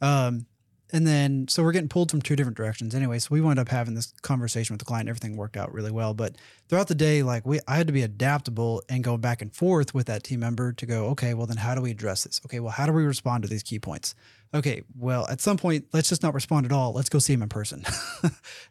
[0.03, 0.47] Um
[0.93, 2.95] and then so we're getting pulled from two different directions.
[2.95, 5.91] Anyway so we wound up having this conversation with the client everything worked out really
[5.91, 6.15] well.
[6.15, 6.37] But
[6.69, 9.95] throughout the day like we i had to be adaptable and go back and forth
[9.95, 12.41] with that team member to go okay well then how do we address this?
[12.47, 14.15] Okay well how do we respond to these key points?
[14.55, 16.93] Okay well at some point let's just not respond at all.
[16.93, 17.85] Let's go see him in person.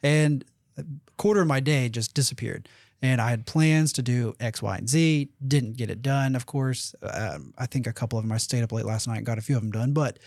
[0.03, 0.45] And
[0.77, 0.85] a
[1.17, 2.69] quarter of my day just disappeared.
[3.01, 5.29] And I had plans to do X, Y, and Z.
[5.45, 6.93] Didn't get it done, of course.
[7.01, 9.39] Um, I think a couple of them I stayed up late last night and got
[9.39, 10.19] a few of them done, but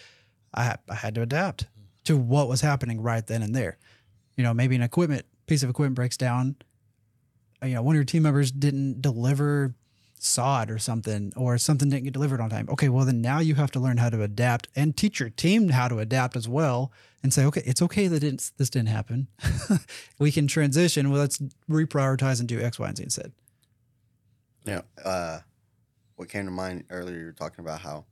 [0.55, 1.67] I, I had to adapt
[2.05, 3.79] to what was happening right then and there.
[4.37, 6.57] You know, maybe an equipment piece of equipment breaks down.
[7.62, 9.75] uh, You know, one of your team members didn't deliver
[10.19, 12.67] sod or something, or something didn't get delivered on time.
[12.71, 15.69] Okay, well then now you have to learn how to adapt and teach your team
[15.69, 16.90] how to adapt as well,
[17.23, 19.29] and say, okay, it's okay that didn't, this didn't happen.
[20.19, 21.11] we can transition.
[21.11, 21.38] Well, let's
[21.69, 23.33] reprioritize and do X, Y, and Z instead.
[24.64, 24.83] Yeah.
[25.05, 25.40] Uh,
[26.17, 28.07] what came to mind earlier, you were talking about how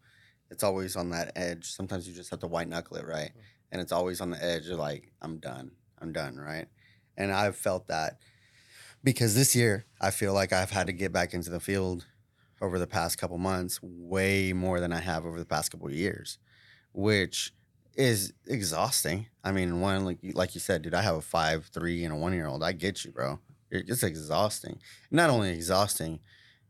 [0.51, 1.71] it's always on that edge.
[1.71, 3.31] Sometimes you just have to white knuckle it, right?
[3.73, 5.73] And it's always on the edge of like, I'm done.
[6.01, 6.67] I'm done, right?
[7.17, 8.19] And I've felt that
[9.03, 12.07] because this year I feel like I've had to get back into the field
[12.61, 16.39] over the past couple months way more than I have over the past couple years,
[16.93, 17.53] which
[17.95, 19.27] is exhausting.
[19.43, 22.13] I mean, one like you- like you said, dude, I have a five, three, and
[22.13, 22.63] a one year old.
[22.63, 23.41] I get you, bro.
[23.71, 24.81] It's exhausting.
[25.11, 26.21] Not only exhausting,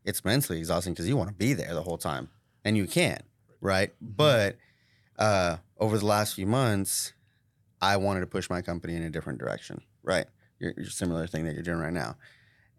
[0.05, 2.29] it's mentally exhausting because you want to be there the whole time
[2.63, 3.23] and you can't,
[3.61, 3.93] right?
[4.01, 4.57] But
[5.19, 7.11] uh, over the last few months,
[7.81, 10.25] I wanted to push my company in a different direction, right?
[10.57, 12.15] Your, your similar thing that you're doing right now.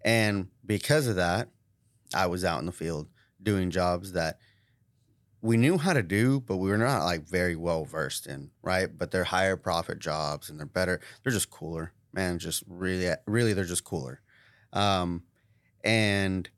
[0.02, 1.50] And because of that,
[2.14, 3.08] I was out in the field
[3.42, 4.38] doing jobs that
[5.42, 8.88] we knew how to do, but we were not like very well versed in, right?
[8.96, 10.98] But they're higher profit jobs and they're better.
[11.22, 12.38] They're just cooler, man.
[12.38, 14.22] Just really, really, they're just cooler.
[14.72, 15.24] Um,
[15.84, 16.48] and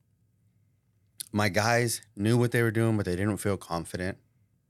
[1.33, 4.19] my guys knew what they were doing, but they didn't feel confident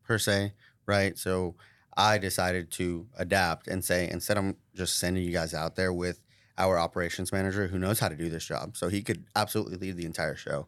[0.06, 0.54] per se,
[0.86, 1.18] right?
[1.18, 1.56] So
[1.96, 6.20] I decided to adapt and say, instead, I'm just sending you guys out there with
[6.58, 8.76] our operations manager who knows how to do this job.
[8.76, 10.66] So he could absolutely lead the entire show.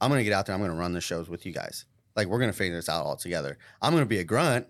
[0.00, 0.54] I'm to get out there.
[0.54, 1.84] I'm to run the shows with you guys.
[2.14, 3.58] Like, we're to figure this out all together.
[3.80, 4.66] I'm to be a grunt,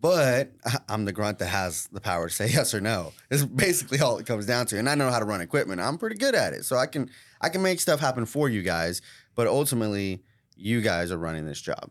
[0.00, 0.52] but
[0.88, 3.12] I'm the grunt that has the power to say yes or no.
[3.30, 4.78] It's basically all it comes down to.
[4.78, 5.80] And I know how to run equipment.
[5.80, 6.64] I'm pretty good at it.
[6.64, 9.02] So I can I can make stuff happen for you guys,
[9.34, 10.22] but ultimately
[10.56, 11.90] you guys are running this job.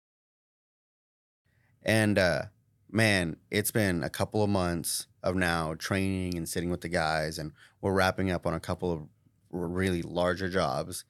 [1.83, 2.43] And uh,
[2.89, 7.37] man, it's been a couple of months of now training and sitting with the guys,
[7.37, 9.01] and we're wrapping up on a couple of
[9.49, 11.05] really larger jobs.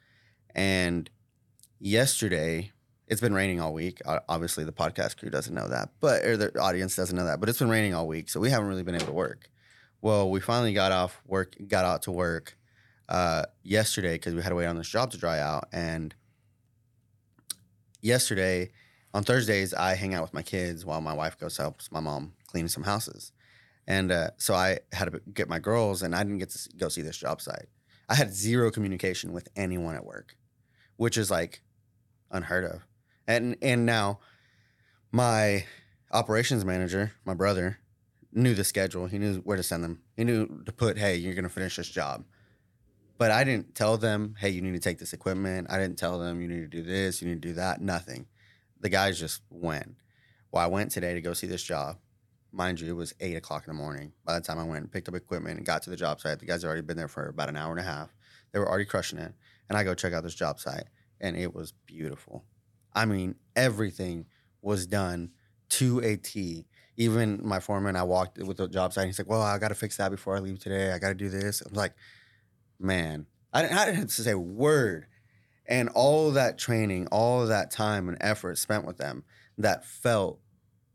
[0.54, 1.10] And
[1.80, 2.72] yesterday,
[3.08, 4.02] it's been raining all week.
[4.06, 7.40] Obviously, the podcast crew doesn't know that, but or the audience doesn't know that.
[7.40, 9.50] But it's been raining all week, so we haven't really been able to work.
[10.02, 12.58] Well, we finally got off work, got out to work
[13.08, 15.68] uh, yesterday because we had to wait on this job to dry out.
[15.72, 16.16] And
[18.02, 18.72] yesterday,
[19.14, 22.34] on Thursdays, I hang out with my kids while my wife goes helps my mom
[22.48, 23.32] clean some houses.
[23.88, 26.88] And uh, so I had to get my girls, and I didn't get to go
[26.88, 27.68] see this job site.
[28.08, 30.38] I had zero communication with anyone at work,
[30.98, 31.62] which is like
[32.30, 32.86] unheard of.
[33.28, 34.20] And and now
[35.12, 35.66] my
[36.12, 37.80] operations manager, my brother,
[38.32, 39.08] knew the schedule.
[39.08, 40.02] He knew where to send them.
[40.16, 42.24] He knew to put, hey, you're gonna finish this job.
[43.18, 45.68] But I didn't tell them, hey, you need to take this equipment.
[45.70, 47.82] I didn't tell them you need to do this, you need to do that.
[47.82, 48.26] Nothing.
[48.82, 49.96] The guys just went.
[50.52, 51.98] Well, I went today to go see this job.
[52.52, 54.12] Mind you, it was eight o'clock in the morning.
[54.26, 56.40] By the time I went and picked up equipment and got to the job site,
[56.40, 58.14] the guys had already been there for about an hour and a half.
[58.52, 59.34] They were already crushing it.
[59.70, 60.86] And I go check out this job site,
[61.22, 62.44] and it was beautiful.
[62.94, 64.26] I mean, everything
[64.62, 65.32] was done
[65.70, 66.66] to a T.
[66.98, 69.04] Even my foreman, I walked with the job site.
[69.04, 70.92] And he's like, "Well, I got to fix that before I leave today.
[70.92, 71.94] I got to do this." I'm like,
[72.80, 75.06] "Man, I didn't, I didn't have to say a word."
[75.72, 79.24] And all that training, all that time and effort spent with them,
[79.58, 80.42] that felt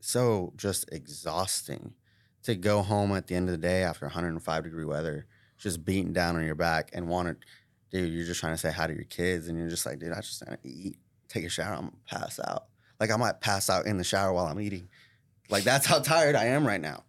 [0.00, 1.94] so just exhausting
[2.42, 6.12] to go home at the end of the day after 105 degree weather, just beaten
[6.12, 7.46] down on your back and want to,
[7.90, 10.12] dude, you're just trying to say hi to your kids and you're just like, dude,
[10.12, 12.66] I just want to eat, take a shower, I'm gonna pass out.
[13.00, 14.90] Like I might pass out in the shower while I'm eating.
[15.48, 17.04] Like that's how tired I am right now.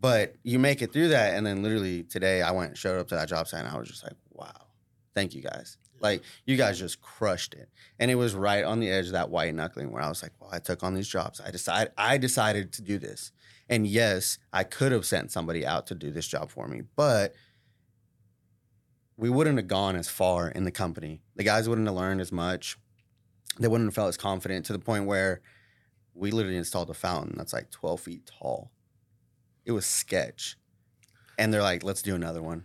[0.00, 1.34] But you make it through that.
[1.34, 3.88] And then literally today I went showed up to that job site and I was
[3.88, 4.66] just like, wow,
[5.14, 5.78] thank you guys.
[6.04, 7.70] Like you guys just crushed it.
[7.98, 10.32] And it was right on the edge of that white knuckling where I was like,
[10.38, 11.40] well, I took on these jobs.
[11.40, 13.32] I decided I decided to do this.
[13.70, 17.34] And yes, I could have sent somebody out to do this job for me, but
[19.16, 21.22] we wouldn't have gone as far in the company.
[21.36, 22.76] The guys wouldn't have learned as much.
[23.58, 25.40] They wouldn't have felt as confident to the point where
[26.12, 28.70] we literally installed a fountain that's like 12 feet tall.
[29.64, 30.58] It was sketch.
[31.38, 32.64] And they're like, let's do another one.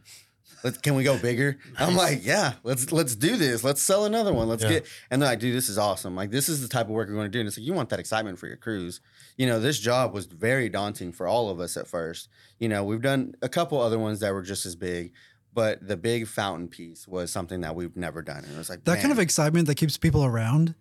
[0.63, 1.57] Let's, can we go bigger?
[1.77, 3.63] I'm like, yeah, let's let's do this.
[3.63, 4.47] Let's sell another one.
[4.49, 4.69] Let's Yeah.
[4.69, 4.87] get.
[5.09, 6.15] And they're like, dude, this is awesome.
[6.15, 7.39] Like, this is the type of work we're going to do.
[7.39, 8.99] And it's like, you want that excitement for your crews.
[9.37, 12.27] You know, this job was very daunting for all of us at first.
[12.59, 15.13] You know, we've done a couple other ones that were just as big,
[15.53, 18.43] but the big fountain piece was something that we've never done.
[18.43, 20.75] And it was like That kind of excitement that keeps people around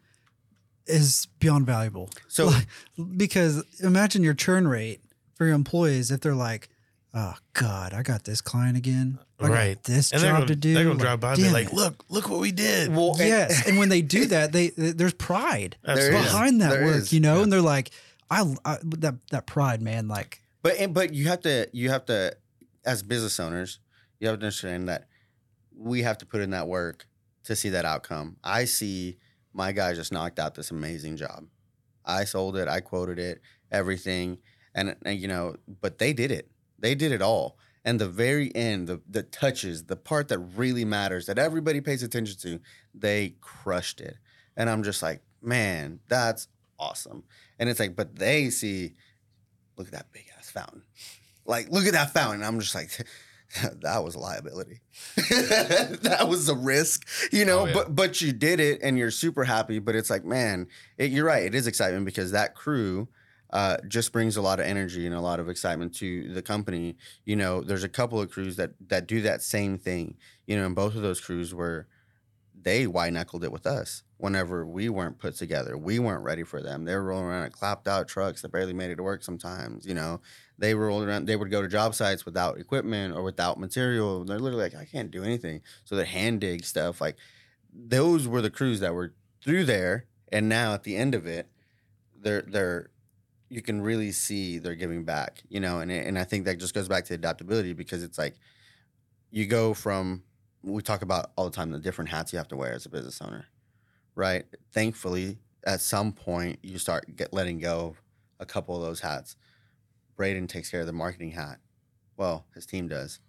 [0.86, 2.10] is beyond valuable.
[2.28, 2.66] So- Like,
[3.16, 5.00] because imagine your churn rate
[5.34, 6.68] for your employees if they're like,
[7.14, 9.18] "Oh God, I got this client again.
[9.40, 9.84] I got right.
[9.84, 12.04] this and job gonna, to do." They're gonna Like, drive by and be like, look,
[12.08, 12.94] look what we did.
[12.94, 16.10] Well, and- yes, and when they do that, they, they- there's pride Absolutely.
[16.12, 16.26] There is.
[16.32, 17.12] behind that There work, is.
[17.12, 17.42] you know, Yeah.
[17.44, 17.90] and they're like,
[18.30, 22.04] I, I that that pride, man, like But and- but you have to you have
[22.06, 22.36] to
[22.84, 23.78] as business owners,
[24.20, 25.08] you have to understand that
[25.74, 27.06] we have to put in that work
[27.44, 28.36] to see that outcome.
[28.44, 29.16] I see
[29.54, 31.44] my guy just knocked out this amazing job.
[32.04, 33.40] I sold it, I quoted it,
[33.70, 34.38] everything,
[34.74, 36.50] and, and you know, but they did it.
[36.78, 37.58] They did it all.
[37.84, 42.02] And the very end, the the touches, the part that really matters, that everybody pays
[42.02, 42.60] attention to,
[42.94, 44.16] they crushed it.
[44.56, 47.24] And I'm just like, man, that's awesome.
[47.58, 48.94] And it's like, but they see,
[49.76, 50.82] look at that big ass fountain.
[51.46, 52.42] Like, look at that fountain.
[52.42, 52.90] I'm just like,
[53.80, 54.80] that was a liability.
[55.16, 57.60] that was a risk, you know.
[57.60, 57.72] Oh, yeah.
[57.72, 59.78] But but you did it, and you're super happy.
[59.78, 60.66] But it's like, man,
[60.98, 61.44] it, you're right.
[61.44, 63.08] It is excitement because that crew
[63.50, 66.96] uh, just brings a lot of energy and a lot of excitement to the company.
[67.24, 70.16] You know, there's a couple of crews that that do that same thing.
[70.46, 71.86] You know, and both of those crews were
[72.60, 75.78] they white knuckled it with us whenever we weren't put together.
[75.78, 76.84] We weren't ready for them.
[76.84, 79.86] They were rolling around in clapped out trucks that barely made it to work sometimes.
[79.86, 80.20] You know,
[80.58, 84.24] they were rolling around, they would go to job sites without equipment or without material.
[84.24, 85.62] They're literally like, I can't do anything.
[85.84, 87.00] So they hand dig stuff.
[87.00, 87.16] Like
[87.72, 90.06] those were the crews that were through there.
[90.32, 91.48] And now at the end of it,
[92.20, 92.90] they're, they're,
[93.48, 96.74] you can really see they're giving back, you know, and, and I think that just
[96.74, 98.34] goes back to adaptability because it's like
[99.30, 100.22] you go from,
[100.62, 102.88] we talk about all the time the different hats you have to wear as a
[102.90, 103.46] business owner
[104.18, 104.44] right?
[104.72, 108.02] Thankfully, at some point, you start get letting go of
[108.40, 109.36] a couple of those hats.
[110.16, 111.60] Braden takes care of the marketing hat.
[112.16, 113.20] Well, his team does,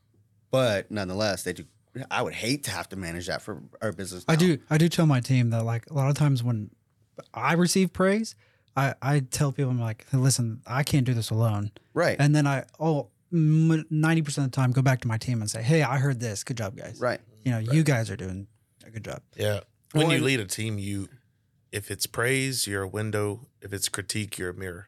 [0.50, 1.64] but nonetheless, they do.
[2.10, 4.26] I would hate to have to manage that for our business.
[4.28, 4.58] I do.
[4.70, 6.72] I do tell my team that like a lot of times when
[7.34, 8.36] I receive praise,
[8.80, 11.72] I I tell people I'm like, hey, listen, I can't do this alone.
[11.94, 15.42] right, And then I oh ninety percent of the time go back to my team
[15.42, 16.44] and say, hey, I heard this.
[16.44, 17.00] Good job, guys.
[17.00, 18.48] right, You know, you guys are doing
[18.86, 19.22] a good job.
[19.36, 19.62] Yeah.
[19.94, 21.10] When Well, you lead a team, you
[21.72, 23.48] if it's praise, you're a window.
[23.62, 24.88] If it's critique, you're a mirror.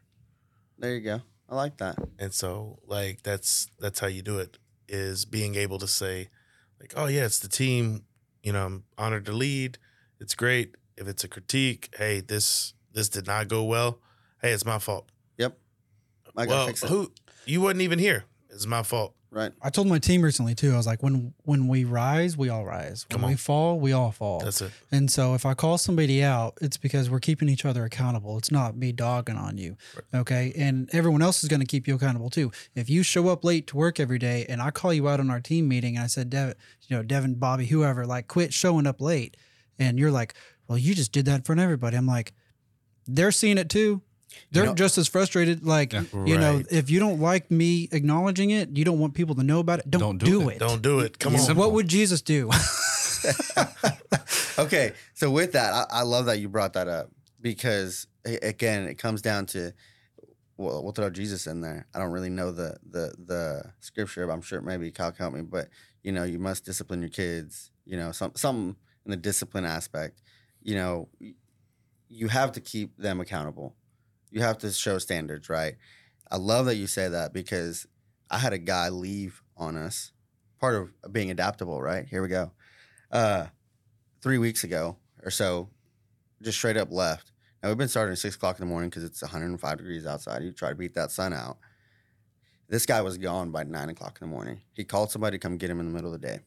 [0.80, 1.22] there you go.
[1.50, 1.96] I like that.
[2.18, 6.30] And so like that's that's how you do it is being able to say
[6.80, 8.04] like, oh yeah, it's the team,
[8.44, 9.78] you know, I'm honored to lead.
[10.20, 10.76] It's great.
[10.98, 14.00] If it's a critique, hey, this this did not go well.
[14.42, 15.10] Hey, it's my fault.
[15.38, 15.58] Yep,
[16.36, 16.90] I gotta well, fix it.
[16.90, 17.12] who
[17.46, 18.26] you wasn't even here.
[18.50, 19.16] It's my fault.
[19.34, 20.74] Right, I told my team recently too.
[20.74, 23.06] I was like, when when we rise, we all rise.
[23.08, 23.30] When Come on.
[23.32, 24.42] we fall, we all fall.
[24.42, 24.72] That's it.
[24.92, 28.38] And so if I call somebody out, it's because we're keeping each other accountable.
[28.38, 29.78] It's not me dogging on you.
[30.14, 30.52] Okay.
[30.58, 32.52] And everyone else is going to keep you accountable too.
[32.76, 35.30] If you show up late to work every day and I call you out on
[35.30, 36.56] our team meeting and I said, Devin,
[36.90, 39.38] you know, Devin, Bobby, whoever, like quit showing up late.
[39.80, 40.34] And you're like,
[40.68, 41.96] well, you just did that in front of everybody.
[41.96, 42.34] I'm like,
[43.16, 44.02] they're seeing it too.
[44.52, 45.66] They're know- just as frustrated.
[45.66, 46.04] Like, Yeah.
[46.26, 49.60] you know, if you don't like me acknowledging it, you don't want people to know
[49.60, 49.90] about it.
[49.90, 50.56] Don't, Don't do do, it.
[50.56, 50.60] it.
[50.60, 51.20] Don't do it.
[51.20, 51.46] Come You on.
[51.46, 51.64] Simple.
[51.66, 52.50] What would Jesus do?
[54.60, 58.98] okay, so with that, I, I love that you brought that up because again, it
[58.98, 59.74] comes down to
[60.58, 61.88] well, we'll throw Jesus in there.
[61.94, 65.34] I don't really know the the the scripture, but I'm sure maybe Kyle can help
[65.34, 65.42] me.
[65.42, 65.70] But
[66.04, 67.72] you know, you must discipline your kids.
[67.86, 70.22] You know, some some in the discipline aspect.
[70.62, 71.34] You know, y-
[72.12, 73.76] you have to keep them accountable.
[74.30, 75.76] You have to show standards, right?
[76.30, 77.88] I love that you say that because
[78.30, 80.12] I had a guy leave on us.
[80.60, 82.06] Part of being adaptable, right?
[82.08, 82.52] Here we go.
[83.10, 83.48] Uh,
[84.22, 85.70] three weeks ago or so,
[86.42, 87.32] just straight up left.
[87.64, 90.44] Now we've been starting at six o'clock in the morning because it's 105 degrees outside.
[90.44, 91.58] You try to beat that sun out.
[92.68, 94.62] This guy was gone by nine o'clock in the morning.
[94.74, 96.40] He called somebody to come get him in the middle of the day.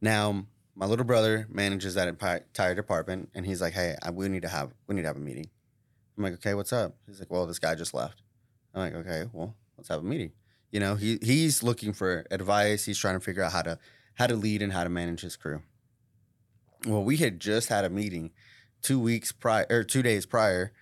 [0.00, 4.42] Now my little brother manages that entire department, and he's like, "Hey, I, we need
[4.42, 5.50] to have we need to have a meeting."
[6.16, 8.22] I'm like, "Okay, what's up?" He's like, "Well, this guy just left."
[8.74, 10.32] I'm like, "Okay, well, let's have a meeting."
[10.70, 12.84] You know, he he's looking for advice.
[12.84, 13.78] He's trying to figure out how to
[14.14, 15.62] how to lead and how to manage his crew.
[16.86, 18.32] Well, we had just had a meeting
[18.82, 20.72] two weeks prior or two days prior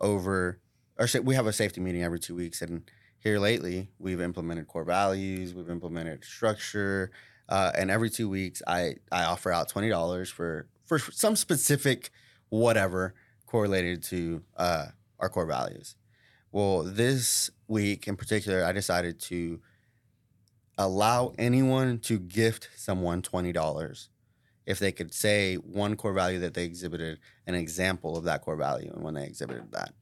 [0.00, 0.60] over
[0.98, 4.84] or we have a safety meeting every two weeks and here lately we've implemented core
[4.84, 7.10] values we've implemented structure
[7.48, 12.10] uh, and every two weeks i i offer out $20 for for some specific
[12.48, 13.14] whatever
[13.46, 14.86] correlated to uh,
[15.20, 15.96] our core values
[16.52, 19.60] well this week in particular i decided to
[20.78, 24.08] allow anyone to gift someone $20
[24.66, 28.56] if they could say one core value that they exhibited, an example of that core
[28.56, 29.94] value, and when they exhibited that.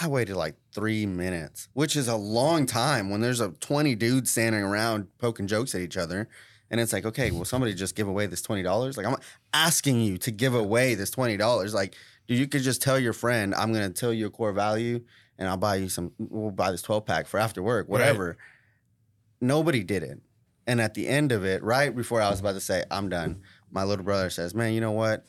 [0.00, 4.30] I waited like three minutes, which is a long time when there's a 20 dudes
[4.30, 6.28] standing around poking jokes at each other.
[6.70, 8.96] And it's like, okay, will somebody just give away this $20?
[8.96, 9.16] Like, I'm
[9.52, 11.74] asking you to give away this $20.
[11.74, 14.52] Like, dude, you could just tell your friend, I'm going to tell you a core
[14.52, 15.02] value
[15.36, 18.38] and I'll buy you some, we'll buy this 12 pack for after work, whatever.
[19.40, 20.20] Nobody did it.
[20.66, 23.42] And at the end of it, right before I was about to say, I'm done,
[23.70, 25.24] my little brother says, Man, you know what?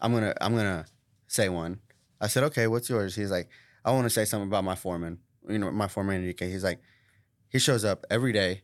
[0.00, 0.84] I'm gonna I'm gonna
[1.28, 1.80] say one.
[2.20, 3.14] I said, Okay, what's yours?
[3.14, 3.48] He's like,
[3.84, 5.18] I want to say something about my foreman.
[5.48, 6.50] You know, my foreman Enrique.
[6.50, 6.80] He's like,
[7.48, 8.62] he shows up every day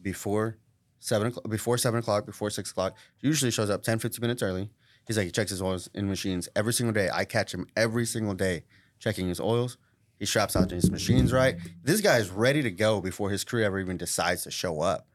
[0.00, 0.58] before
[1.00, 2.96] seven o'clock, before seven o'clock, before six o'clock.
[3.20, 4.70] Usually shows up 10, 15 minutes early.
[5.06, 7.08] He's like, he checks his oils in machines every single day.
[7.12, 8.64] I catch him every single day
[8.98, 9.78] checking his oils.
[10.18, 11.56] He straps out his machines right.
[11.82, 15.06] This guy is ready to go before his crew ever even decides to show up.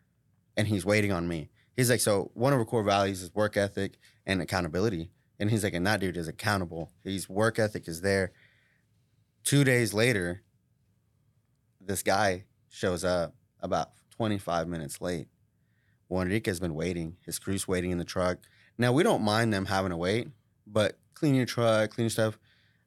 [0.55, 1.49] And he's waiting on me.
[1.75, 5.11] He's like, so one of our core values is work ethic and accountability.
[5.39, 6.91] And he's like, and that dude is accountable.
[7.03, 8.31] His work ethic is there.
[9.43, 10.43] Two days later,
[11.79, 15.27] this guy shows up about 25 minutes late.
[16.09, 17.17] Well, Enrique's been waiting.
[17.25, 18.39] His crew's waiting in the truck.
[18.77, 20.29] Now, we don't mind them having to wait,
[20.67, 22.37] but clean your truck, clean your stuff.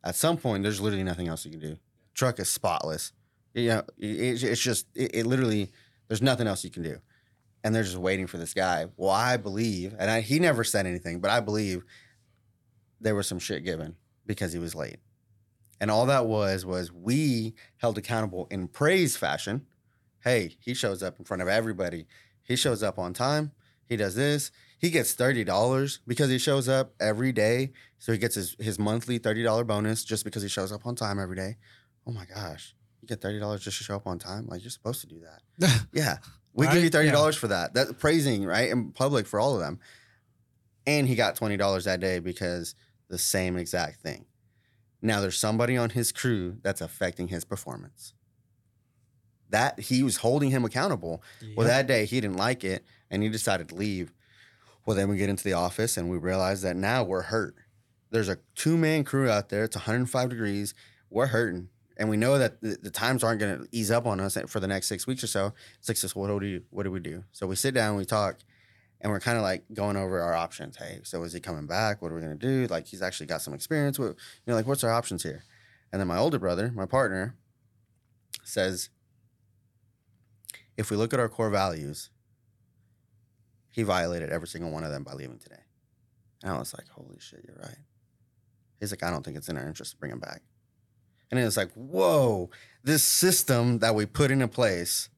[0.05, 1.77] At some point, there's literally nothing else you can do.
[2.15, 3.13] Truck is spotless.
[3.55, 5.71] You know, it, it's just, it, it literally,
[6.09, 6.99] there's nothing else you can do.
[7.65, 8.87] and they're just waiting for this guy.
[8.97, 11.85] Well, I believe, and I, he never said anything, but I believe
[13.01, 13.97] there was some shit given
[14.27, 14.99] because he was late.
[15.85, 19.67] And all that was was we held accountable in praise fashion.
[20.23, 22.07] Hey, he shows up in front of everybody.
[22.43, 23.53] He shows up on time.
[23.85, 24.51] He does this.
[24.79, 27.73] He gets thirty dollars because he shows up every day.
[27.99, 30.95] So he gets his, his monthly thirty dollar bonus just because he shows up on
[30.95, 31.59] time every day.
[32.07, 34.47] Oh my gosh, you get thirty dollars just to show up on time?
[34.47, 35.87] Like you're supposed to do that.
[35.93, 36.17] Yeah,
[36.55, 37.13] we give you thirty Yeah.
[37.13, 37.75] dollars for that.
[37.75, 39.81] That's praising right in public for all of them.
[40.87, 42.75] And he got twenty dollars that day because
[43.11, 44.25] the same exact thing.
[45.05, 48.15] Now there's somebody on his crew that's affecting his performance.
[49.51, 51.23] That he was holding him accountable.
[51.57, 54.15] Well, that day he didn't like it and he decided to leave.
[54.87, 57.55] Well, then we get into the office and we realize that now we're hurt.
[58.11, 59.65] There's a two man crew out there.
[59.65, 60.75] It's 105 degrees.
[61.11, 61.69] We're hurting.
[61.99, 64.59] And we know that the, the times aren't going to ease up on us for
[64.59, 65.53] the next six weeks or so.
[65.79, 66.63] It's like, so what do we do?
[66.71, 67.25] What do we do?
[67.33, 68.39] So we sit down, we talk,
[69.05, 70.79] and we're kind of like going over our options.
[70.79, 72.01] Hey, so is he coming back?
[72.01, 72.67] What are we to do?
[72.69, 73.99] Like, he's actually got some experience.
[73.99, 74.15] What you
[74.47, 75.45] know, like, what's our options here?
[75.93, 77.37] And then my older brother, my partner,
[78.43, 78.89] says,
[80.79, 82.09] if we look at our core values,
[83.71, 85.63] he violated every single one of them by leaving today.
[86.43, 87.77] And I was like, holy shit, you're right.
[88.81, 90.41] He's like, I don't think it's in our interest to bring him back.
[91.31, 92.49] And it was like, whoa,
[92.83, 95.11] this system that we put into place,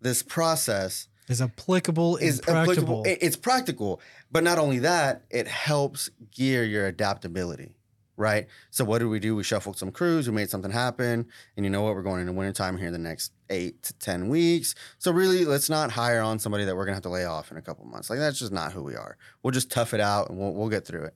[0.00, 3.00] this process is applicable is practicable.
[3.00, 3.26] applicable.
[3.26, 4.00] It's practical.
[4.30, 7.76] But not only that, it helps gear your adaptability,
[8.16, 8.46] right?
[8.70, 9.34] So what did we do?
[9.36, 11.26] We shuffled some crews, we made something happen.
[11.56, 11.94] And you know what?
[11.94, 14.74] We're going into wintertime here in the next eight to 10 weeks.
[14.98, 17.50] So really, let's not hire on somebody that we're going to have to lay off
[17.50, 18.10] in a couple months.
[18.10, 19.16] Like, that's just not who we are.
[19.42, 21.14] We'll just tough it out and we'll, we'll get through it.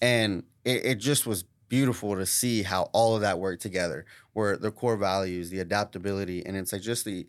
[0.00, 4.56] And it, it just was beautiful to see how all of that worked together, where
[4.56, 7.26] the core values, the adaptability, and it's like just the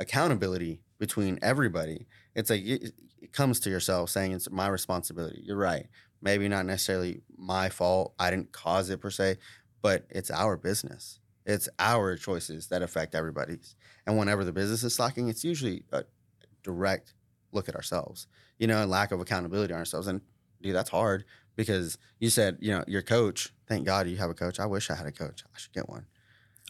[0.00, 2.06] accountability between everybody.
[2.34, 5.42] It's like it, it comes to yourself saying it's my responsibility.
[5.44, 5.86] You're right.
[6.22, 8.14] Maybe not necessarily my fault.
[8.18, 9.36] I didn't cause it per se,
[9.82, 11.20] but it's our business.
[11.44, 13.76] It's our choices that affect everybody's.
[14.06, 16.04] And whenever the business is slacking, it's usually a
[16.62, 17.14] direct
[17.52, 18.26] look at ourselves,
[18.58, 20.08] you know, and lack of accountability on ourselves.
[20.08, 20.20] And
[20.60, 21.24] dude, that's hard
[21.54, 24.58] because you said, you know, your coach, thank God you have a coach.
[24.58, 25.44] I wish I had a coach.
[25.54, 26.06] I should get one.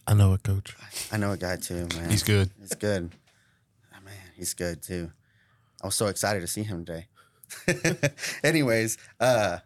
[0.07, 0.77] I know a coach.
[1.11, 2.11] I know a guy too, man.
[2.11, 2.51] He's good.
[2.61, 3.11] He's good.
[4.37, 5.11] He's good too.
[5.83, 7.09] I was so excited to see him today.
[8.45, 9.59] Anyways, uh,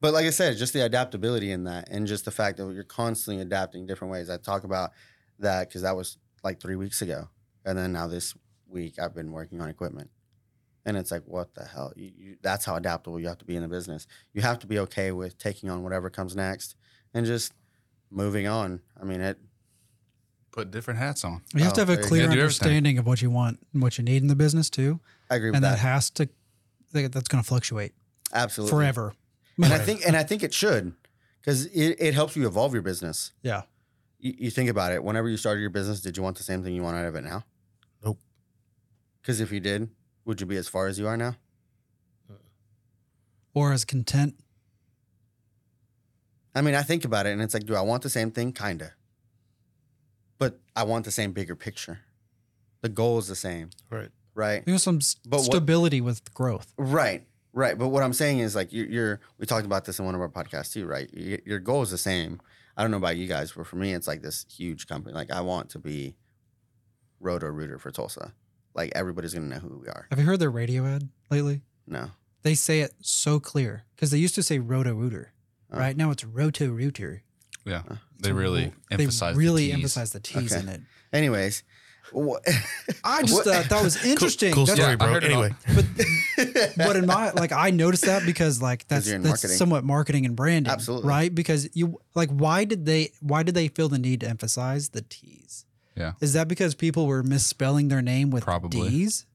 [0.00, 2.84] but like I said, just the adaptability in that, and just the fact that you're
[2.84, 4.28] constantly adapting different ways.
[4.28, 4.90] I talk about
[5.38, 7.28] that because that was like three weeks ago,
[7.64, 8.34] and then now this
[8.68, 10.10] week I've been working on equipment,
[10.84, 11.92] and it's like, what the hell?
[11.96, 14.06] You, you, that's how adaptable you have to be in the business.
[14.34, 16.76] You have to be okay with taking on whatever comes next,
[17.14, 17.54] and just
[18.10, 18.80] moving on.
[19.00, 19.38] I mean, it.
[20.52, 21.42] Put different hats on.
[21.54, 22.32] you have to Oh, have a clear go.
[22.32, 22.40] Do everything.
[22.40, 24.98] understanding of what you want and what you need in the business too,
[25.30, 25.56] I agree with that.
[25.58, 25.78] and that that.
[25.78, 26.28] has to
[26.92, 27.92] that's going to fluctuate
[28.34, 29.14] Absolutely, forever.
[29.62, 30.92] And I think, and I think it should,
[31.40, 33.30] because it, it helps you evolve your business.
[33.42, 33.62] Yeah.
[34.18, 35.04] You, you think about it.
[35.04, 37.14] Whenever you started your business, did you want the same thing you want out of
[37.14, 37.44] it now?
[38.04, 38.18] Nope.
[39.22, 39.88] Because if you did,
[40.24, 41.36] would you be as far as you are now?
[43.54, 44.34] Or as content.
[46.54, 48.52] I mean, I think about it, and it's like, do I want the same thing?
[48.52, 48.92] Kinda.
[50.40, 52.00] But I want the same bigger picture.
[52.80, 54.08] The goal is the same, Right.
[54.34, 54.64] right?
[54.66, 56.72] You know, some s- But what- stability with growth.
[56.76, 57.78] Right, right.
[57.78, 60.20] But what I'm saying is like you're, you're we talked about this in one of
[60.20, 61.08] our podcasts too, right?
[61.14, 62.40] Your goal is the same.
[62.76, 65.14] I don't know about you guys, but for me, it's like this huge company.
[65.14, 66.16] Like I want to be
[67.20, 68.32] Roto Rooter for Tulsa.
[68.74, 70.06] Like everybody's gonna know who we are.
[70.10, 71.60] Have you heard their radio ad lately?
[71.86, 72.10] No,
[72.42, 75.32] They say it so clear because they used to say roto rooter,
[75.70, 75.78] Oh.
[75.78, 75.94] right?
[75.96, 77.22] Now it's roto rooter.
[77.64, 77.82] Yeah.
[77.90, 79.74] Uh, they really They emphasize really the T's.
[79.74, 80.62] emphasize the T's Okay.
[80.62, 80.80] in it.
[81.12, 81.62] Anyways,
[82.12, 82.38] wha-
[83.04, 84.52] I just What- uh, thought that was interesting.
[84.52, 85.08] Cool, That's- story, I bro.
[85.12, 85.30] heard it.
[85.30, 85.86] Anyway, But
[86.76, 89.56] but in my like I noticed that because like that's you're in that's marketing.
[89.56, 90.72] somewhat marketing and branding.
[90.72, 91.08] Absolutely.
[91.08, 91.34] Right?
[91.34, 95.02] Because you like why did they why did they feel the need to emphasize the
[95.02, 95.64] T's?
[95.96, 96.12] Yeah.
[96.20, 98.88] Is that because people were misspelling their name with Probably.
[98.88, 99.26] D's?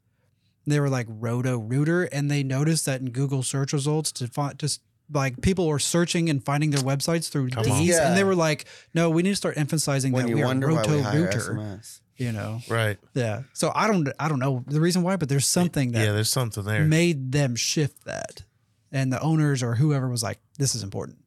[0.67, 4.57] They were like roto rooter and they noticed that in Google search results to find
[4.57, 7.83] just like people were searching and finding their websites through Come D's on.
[7.83, 8.07] Yeah.
[8.07, 10.47] and they were like, no, we need to start emphasizing when that you we are
[10.47, 11.37] wonder why roto we hire rooter.
[11.39, 11.99] SMS.
[12.17, 12.61] You know?
[12.69, 12.97] right.
[13.13, 13.43] Yeah.
[13.53, 16.29] So I don't I don't know the reason why, but there's something that Yeah, there's
[16.29, 16.85] something there.
[16.85, 18.43] made them shift that.
[18.91, 21.17] And the owners or whoever was like, this is important.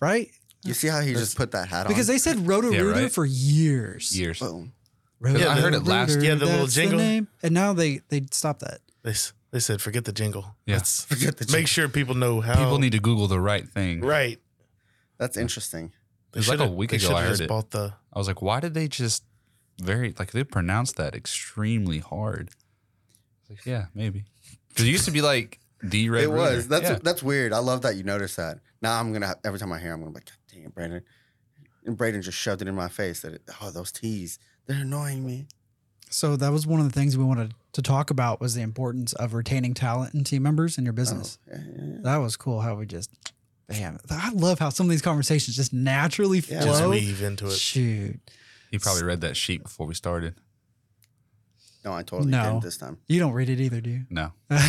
[0.00, 0.30] Right?
[0.64, 3.02] You see how he just put that hat on Because they said Roto Yeah, Rooter
[3.02, 3.12] right.
[3.12, 4.16] for years.
[4.16, 4.38] Years.
[4.38, 4.72] Boom.
[5.18, 6.98] Roto Yeah, I heard it last- Rooter, yeah, the little that's jingle.
[6.98, 7.28] name.
[7.42, 8.78] And now they they stopped that.
[9.02, 10.56] They, s- they said, forget the jingle.
[10.66, 10.76] Yeah.
[10.76, 11.60] Let's Forget the jingle.
[11.60, 12.56] make sure people know how.
[12.56, 14.00] People need to Google the right thing.
[14.00, 14.40] Right.
[15.18, 15.92] That's interesting.
[16.32, 17.48] They It was like a week ago I heard just it.
[17.48, 19.22] Bought the, I was like, why did they just
[19.80, 22.50] very like they pronounced that extremely hard?
[23.48, 24.24] like, yeah, maybe.
[24.70, 26.24] Because it used to be like the red.
[26.24, 26.50] it was.
[26.50, 26.62] Raider.
[26.62, 26.98] That's yeah.
[27.02, 27.52] that's weird.
[27.52, 28.58] I love that you noticed that.
[28.80, 31.02] Now I'm gonna every time I hear, I'm gonna be like, God dang it, Brandon.
[31.84, 35.26] And Brandon just shoved it in my face that it, oh those T's they're annoying
[35.26, 35.46] me.
[36.12, 39.12] So that was one of the things we wanted to talk about was the importance
[39.14, 41.38] of retaining talent and team members in your oh, business.
[41.48, 41.98] Oh, yeah, yeah, yeah.
[42.02, 43.10] That was cool how we just
[43.68, 46.60] man, I love how some of these conversations just naturally Yeah.
[46.60, 46.66] flow.
[46.72, 47.52] Just weave into it.
[47.52, 48.20] Shoot.
[48.70, 50.34] You probably read that sheet before we started.
[51.84, 52.44] No, I totally No.
[52.44, 52.98] didn't this time.
[53.08, 54.04] You don't read it either, do you?
[54.10, 54.68] No, I,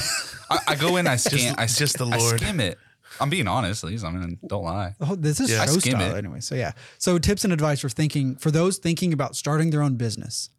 [0.70, 2.40] I go in, I scan, I, just the I Lord.
[2.40, 2.78] skim it.
[3.20, 4.04] I'm being honest, at least.
[4.04, 4.96] I mean, don't lie.
[5.00, 5.62] Oh, this is Yeah.
[5.62, 6.18] I show skim style it.
[6.18, 6.40] anyway.
[6.40, 6.72] So yeah.
[6.98, 10.50] So tips and advice for thinking for those thinking about starting their own business.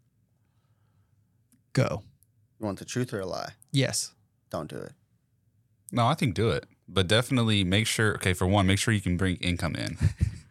[1.75, 2.03] Go.
[2.59, 3.53] You want the truth or a lie?
[3.73, 4.13] Yes.
[4.49, 4.93] Don't do it.
[5.93, 8.15] No, I think do it, but definitely make sure.
[8.15, 9.99] Okay, for one, make sure you can bring income in.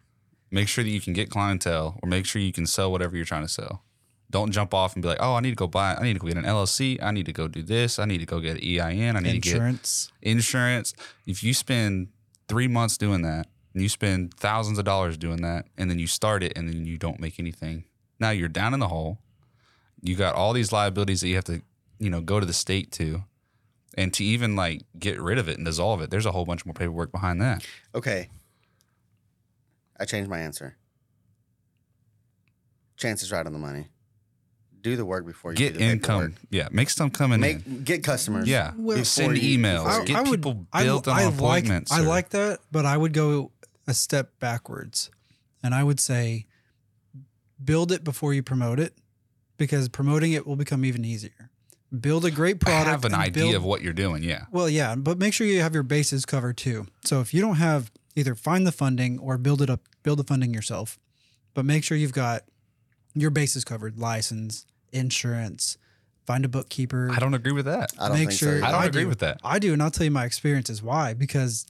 [0.50, 3.24] make sure that you can get clientele, or make sure you can sell whatever you're
[3.24, 3.82] trying to sell.
[4.30, 5.94] Don't jump off and be like, "Oh, I need to go buy.
[5.94, 7.02] I need to go get an LLC.
[7.02, 7.98] I need to go do this.
[7.98, 9.16] I need to go get an EIN.
[9.16, 10.06] I need Insurance.
[10.06, 10.94] to get insurance."
[11.26, 12.08] If you spend
[12.48, 16.06] three months doing that, and you spend thousands of dollars doing that, and then you
[16.06, 17.84] start it, and then you don't make anything,
[18.18, 19.18] now you're down in the hole.
[20.04, 21.62] You got all these liabilities that you have to,
[21.98, 23.24] you know, go to the state to
[23.96, 26.64] and to even like get rid of it and dissolve it, there's a whole bunch
[26.66, 27.64] more paperwork behind that.
[27.94, 28.28] Okay.
[29.98, 30.76] I changed my answer.
[32.96, 33.88] Chances right on the money.
[34.82, 36.40] Do the work before you Get do the income, paperwork.
[36.50, 37.40] yeah, make stuff coming in.
[37.40, 38.46] Make get customers.
[38.46, 41.90] Yeah, Well, send before you- emails, before you- get people built on I appointments.
[41.90, 43.50] Like, I or- like that, but I would go
[43.86, 45.10] a step backwards,
[45.62, 46.46] and I would say,
[47.64, 48.94] build it before you promote it,
[49.56, 51.50] because promoting it will become even easier.
[52.00, 52.86] Build a great I product.
[52.90, 54.22] have an idea build- of what you're doing.
[54.22, 56.86] Yeah, Well, yeah, but make sure you have your bases covered too.
[57.04, 60.24] So if you don't have either find the funding or build it up, build the
[60.24, 60.98] funding yourself,
[61.54, 62.42] but make sure you've got
[63.14, 65.78] your bases covered: license, insurance,
[66.26, 67.10] find a bookkeeper.
[67.12, 67.92] I don't agree with that.
[67.98, 68.66] I don't make think sure so.
[68.66, 69.08] I don't I agree do.
[69.08, 69.40] with that.
[69.44, 71.14] I do, and I'll tell you my experience is why.
[71.14, 71.66] Because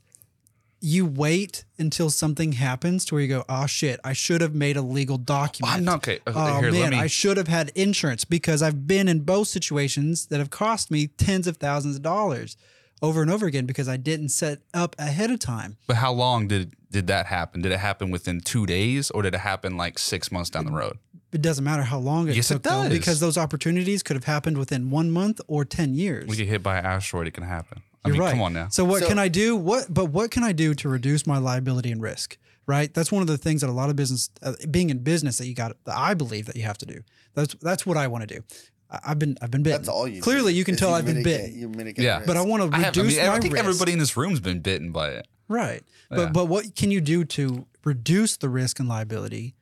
[0.84, 4.76] you wait until something happens to where you go, "Oh shit, I should have made
[4.76, 6.20] a legal document." I'm not okay.
[6.26, 6.98] Oh here, man, me.
[6.98, 11.06] I should have had insurance because I've been in both situations that have cost me
[11.06, 12.56] tens of thousands of dollars
[13.02, 15.76] over and over again because I didn't set up ahead of time.
[15.86, 17.60] but how long did did that happen?
[17.62, 20.72] Did it happen within two days, or did it happen like six months down the
[20.72, 20.98] road?
[21.32, 22.92] It doesn't matter how long it Yes, it took though, does.
[22.96, 26.28] because those opportunities could have happened within one month or ten years.
[26.28, 27.82] We get hit by an asteroid, it can happen.
[28.04, 28.30] I You're mean, right.
[28.32, 28.68] come on now.
[28.68, 29.56] So what So- can I do?
[29.56, 32.36] What but what can I do to reduce my liability and risk?
[32.66, 32.92] Right.
[32.94, 35.46] That's one of the things that a lot of business, uh, being in business, that
[35.46, 35.76] you got.
[35.84, 37.00] That I believe that you have to do.
[37.34, 38.44] That's that's what I want to do.
[38.90, 39.80] I, I've been I've been bitten.
[39.82, 40.22] That's all you.
[40.22, 41.60] Clearly, do, you can is tell I've been mitigate- bitten.
[41.60, 42.16] You mitigate Yeah.
[42.16, 42.26] risk.
[42.26, 43.64] But I want to I, have, I, reduce mean, my I think risk.
[43.64, 45.26] everybody in this room's been bitten by it.
[45.48, 45.82] Right.
[46.10, 46.16] Yeah.
[46.16, 49.54] But but what can you do to reduce the risk and liability,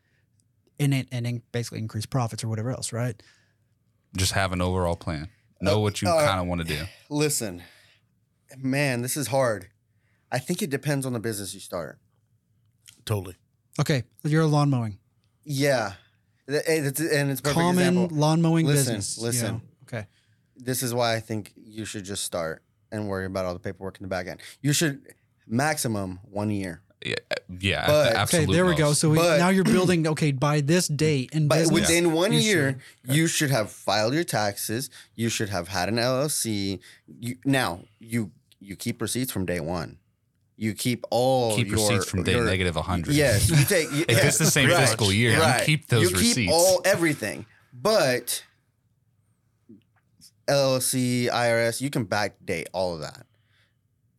[0.78, 2.92] and it, and in- basically increase profits or whatever else?
[2.92, 3.20] Right.
[4.16, 5.28] Just have an overall plan.
[5.60, 6.84] Know what you uh, kind of want to do.
[7.08, 7.62] Listen,
[8.58, 9.68] man, this is hard.
[10.30, 11.98] I think it depends on the business you start.
[13.04, 13.36] Totally.
[13.80, 14.04] Okay.
[14.24, 14.98] You're a lawn mowing.
[15.44, 15.94] Yeah,
[16.48, 18.16] eh, and it's, and it's a perfect Common example.
[18.16, 19.18] lawn mowing Listen, business.
[19.18, 19.52] you listen.
[19.54, 19.60] know?
[19.84, 20.06] Okay.
[20.56, 23.96] This is why I think you should just start and worry about all the paperwork
[23.98, 24.40] in the back end.
[24.60, 25.02] You should
[25.48, 26.82] maximum one year.
[27.04, 28.92] Yeah, eh, yeah But- the Okay, absolute Okay, there we go.
[28.92, 30.06] So we, But- now you're building.
[30.12, 33.16] Okay, by this date in But business, within one you year, should.
[33.16, 34.90] you should have filed your taxes.
[35.16, 36.78] You should have had an LLC.
[37.08, 38.30] You, now you
[38.62, 39.98] you keep receipts from day one.
[40.56, 43.14] You keep all keep your, receipts from day your- negative 100.
[43.14, 43.88] Yes, you take.
[44.08, 46.22] If it's the same fiscal year, you keep those receipts.
[46.22, 46.46] you receipts.
[46.46, 48.44] keep all everything, but
[50.48, 53.26] LLC, IRS, you can backdate all of that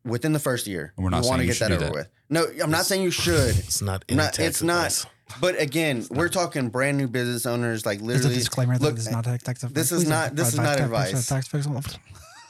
[0.04, 0.94] within the first year.
[0.98, 1.94] We're not you saying wanna you get should that over that.
[1.94, 2.10] with.
[2.30, 3.56] No, I'm not saying you should.
[3.58, 4.88] It's not I'm not- it's not.
[4.88, 5.06] advice.
[5.42, 8.36] But again, we're talking brand new business owners, like There's a literally.
[8.36, 9.44] disclaimer that look, this is not tax.
[9.44, 11.98] tax this is not- this is not tax- tax- advice.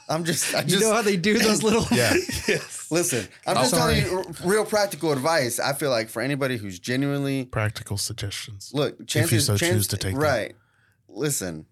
[0.08, 0.54] Tax- tax- I'm just.
[0.54, 1.86] I You just know how they do those little.
[1.90, 2.12] Yeah.
[2.48, 2.88] yes.
[2.90, 3.26] listen.
[3.46, 4.00] I'm Oh, just sorry.
[4.00, 5.58] telling you r- real practical advice.
[5.60, 8.70] I feel like for anybody who's genuinely Practical suggestions.
[8.74, 10.22] look, chances so chance- choose to take them.
[10.22, 10.54] right.
[11.08, 11.66] Listen,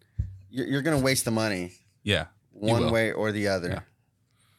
[0.51, 1.73] you're, you're gonna waste the money
[2.05, 2.27] Yeah.
[2.53, 3.69] one way or the other.
[3.69, 3.81] Yeah.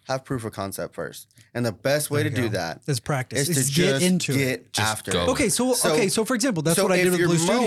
[0.09, 3.47] Have proof of concept first, and the best way to you do that Is practice.
[3.47, 4.73] is Is to get just into get it.
[4.73, 5.23] Just after go.
[5.23, 5.29] it.
[5.29, 7.37] Okay, so, So- okay, so for example, that's so what I did with you're Blue
[7.37, 7.61] Studio.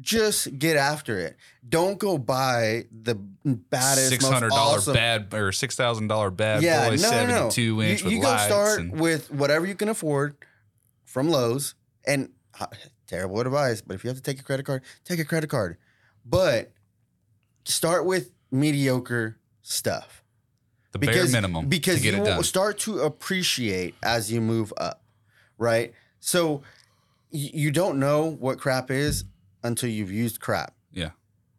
[0.00, 1.36] Just get after it.
[1.68, 6.62] Don't go buy the baddest, Six hundred dollar awesome- bad or six thousand dollar bad
[6.62, 7.50] yeah, boy no, no, seventy no.
[7.50, 10.36] two inch you, you go start and, with whatever you can afford
[11.04, 11.74] from Lowe's.
[12.06, 12.30] And
[12.60, 12.66] uh,
[13.06, 15.76] terrible advice, but if you have to take a credit card, take a credit card.
[16.24, 16.72] But
[17.64, 20.22] start with mediocre stuff
[20.92, 24.72] the bare minimum because to get you it will start to appreciate as you move
[24.76, 25.02] up,
[25.58, 25.92] right?
[26.20, 26.62] So
[27.30, 29.24] you don't know what crap is
[29.66, 30.74] until you've used crap.
[30.92, 31.10] Yeah.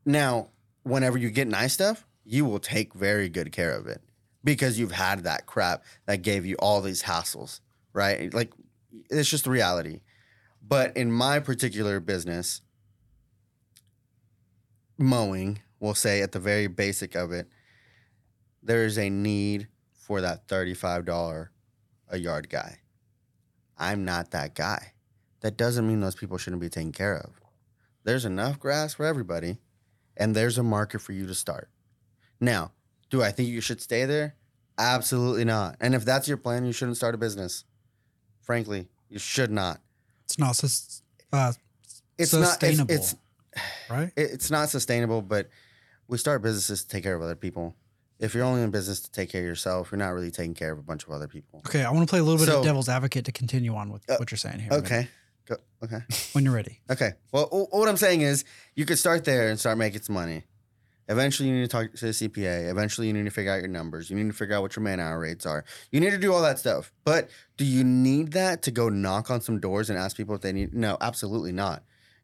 [0.05, 0.49] Now,
[0.84, 4.01] whenever you get nice stuff, you will take very good care of it
[4.43, 7.60] because you've had that crap that gave you all these hassles,
[7.93, 8.34] right?
[8.34, 8.51] Like
[9.10, 10.01] it's just the reality.
[10.66, 12.62] But in my particular business,
[14.97, 17.47] mowing, we'll say at the very basic of it,
[18.64, 21.49] there is a need for that $35
[22.10, 22.80] a yard guy.
[23.78, 24.93] I'm not that guy.
[25.41, 27.30] That doesn't mean those people shouldn't be taken care of.
[28.08, 29.58] There's enough grass for everybody,
[30.16, 31.70] and there's a market for you to start.
[32.39, 32.72] Now,
[33.10, 34.36] do I think you should stay there?
[34.78, 35.76] Absolutely not.
[35.82, 37.66] And if that's your plan, you shouldn't start a business.
[38.39, 39.82] Frankly, you should not.
[40.24, 41.01] It's not sus-
[41.34, 41.51] uh,
[42.18, 43.01] It's sustainable, not.
[43.01, 44.14] It's, it's right?
[44.16, 45.49] it's not sustainable, but
[46.08, 47.76] we start businesses to take care of other people.
[48.20, 50.72] If you're only in business to take care of yourself, you're not really taking care
[50.72, 51.60] of a bunch of other people.
[51.68, 53.91] Okay, I want to play a little bit So- of devil's advocate to continue on
[53.91, 54.72] with Uh, what you're saying here.
[54.72, 55.10] Okay.
[55.48, 56.00] Go, okay.
[56.34, 56.82] when you're ready.
[56.89, 57.14] Okay.
[57.32, 58.43] Well, wh- what I'm saying is
[58.76, 60.43] you could start there and start making some money.
[61.10, 62.70] Eventually, you need to talk to the CPA.
[62.70, 64.10] Eventually, you need to figure out your numbers.
[64.10, 65.64] You need to figure out what your man hour rates are.
[65.89, 66.91] You need to do all that stuff.
[67.06, 70.41] But do you need that to go knock on some doors and ask people if
[70.41, 70.74] they need?
[70.74, 71.84] No, absolutely not.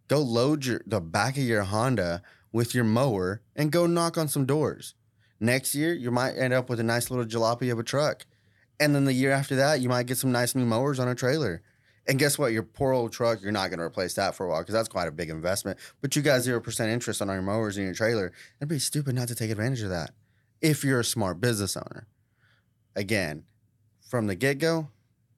[0.09, 2.21] Go load your the back of your Honda
[2.51, 4.95] with your mower and go knock on some doors.
[5.39, 8.25] Next year, you might end up with a nice little jalopy of a truck.
[8.79, 11.15] And then the year after that, you might get some nice new mowers on a
[11.15, 11.61] trailer.
[12.07, 12.51] And guess what?
[12.51, 14.89] Your poor old truck, you're not going to replace that for a while because that's
[14.89, 15.79] quite a big investment.
[16.01, 18.33] But you got 0% interest on all your mowers and your trailer.
[18.59, 20.11] It'd be stupid not to take advantage of that
[20.61, 22.07] if you're a smart business owner.
[22.95, 23.43] Again,
[24.09, 24.89] from the get go,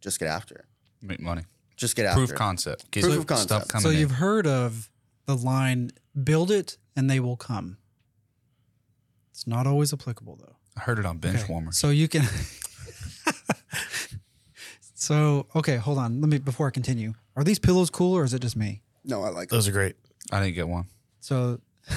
[0.01, 0.65] just get after it.
[1.01, 1.43] Make money.
[1.77, 2.35] Just get after Proof it.
[2.35, 2.89] concept.
[2.91, 3.69] Get Proof of stuff concept.
[3.69, 4.89] coming So you've heard of
[5.25, 5.91] the line
[6.23, 7.77] "Build it and they will come."
[9.31, 10.55] It's not always applicable though.
[10.77, 11.71] I heard it on bench Okay, warmer.
[11.73, 12.23] So you can.
[15.05, 16.19] so okay, hold on.
[16.21, 17.13] Let me before I continue.
[17.35, 18.81] Are these pillows cool or is it just me?
[19.03, 19.95] No, I like Those are great.
[20.31, 20.85] I didn't get one.
[21.19, 21.59] So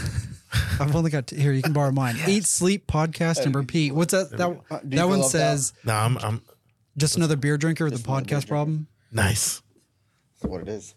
[0.80, 1.52] I've only got here.
[1.52, 2.16] You can borrow mine.
[2.26, 3.92] Eat, sleep, podcast, and repeat.
[3.92, 4.30] What's that?
[4.36, 6.42] That, Uh, do you that feel one left says No, I'm I'm
[6.96, 8.88] just another beer drinker with a another beer podcast problem.
[9.12, 9.62] nice.
[10.40, 10.94] That's what it is.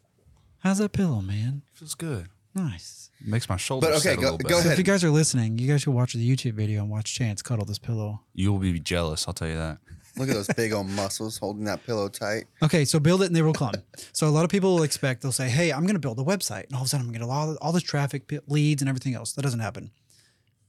[0.59, 1.63] How's that pillow, man?
[1.73, 2.27] Feels good.
[2.53, 3.09] Nice.
[3.25, 4.55] Makes my shoulders But okay, set a go- little go better.
[4.55, 4.71] So ahead.
[4.73, 7.41] if you guys are listening, you guys should watch the YouTube video and watch Chance
[7.41, 8.21] cuddle this pillow.
[8.33, 9.27] You will be jealous.
[9.27, 9.77] I'll tell you that.
[10.17, 12.45] Look at those big old muscles holding that pillow tight.
[12.61, 13.73] Okay, so build it and they will come.
[14.11, 16.23] So a lot of people will expect they'll say, "Hey, I'm going to build a
[16.23, 18.81] website," and all of a sudden I'm going to get all all this traffic, leads,
[18.81, 19.31] and everything else.
[19.33, 19.91] That doesn't happen.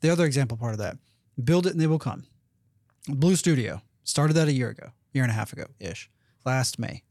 [0.00, 0.96] The other example part of that,
[1.42, 2.26] build it and they will come.
[3.08, 6.08] Blue Studio started that a year ago, year and a half ago ish,
[6.44, 7.02] last May.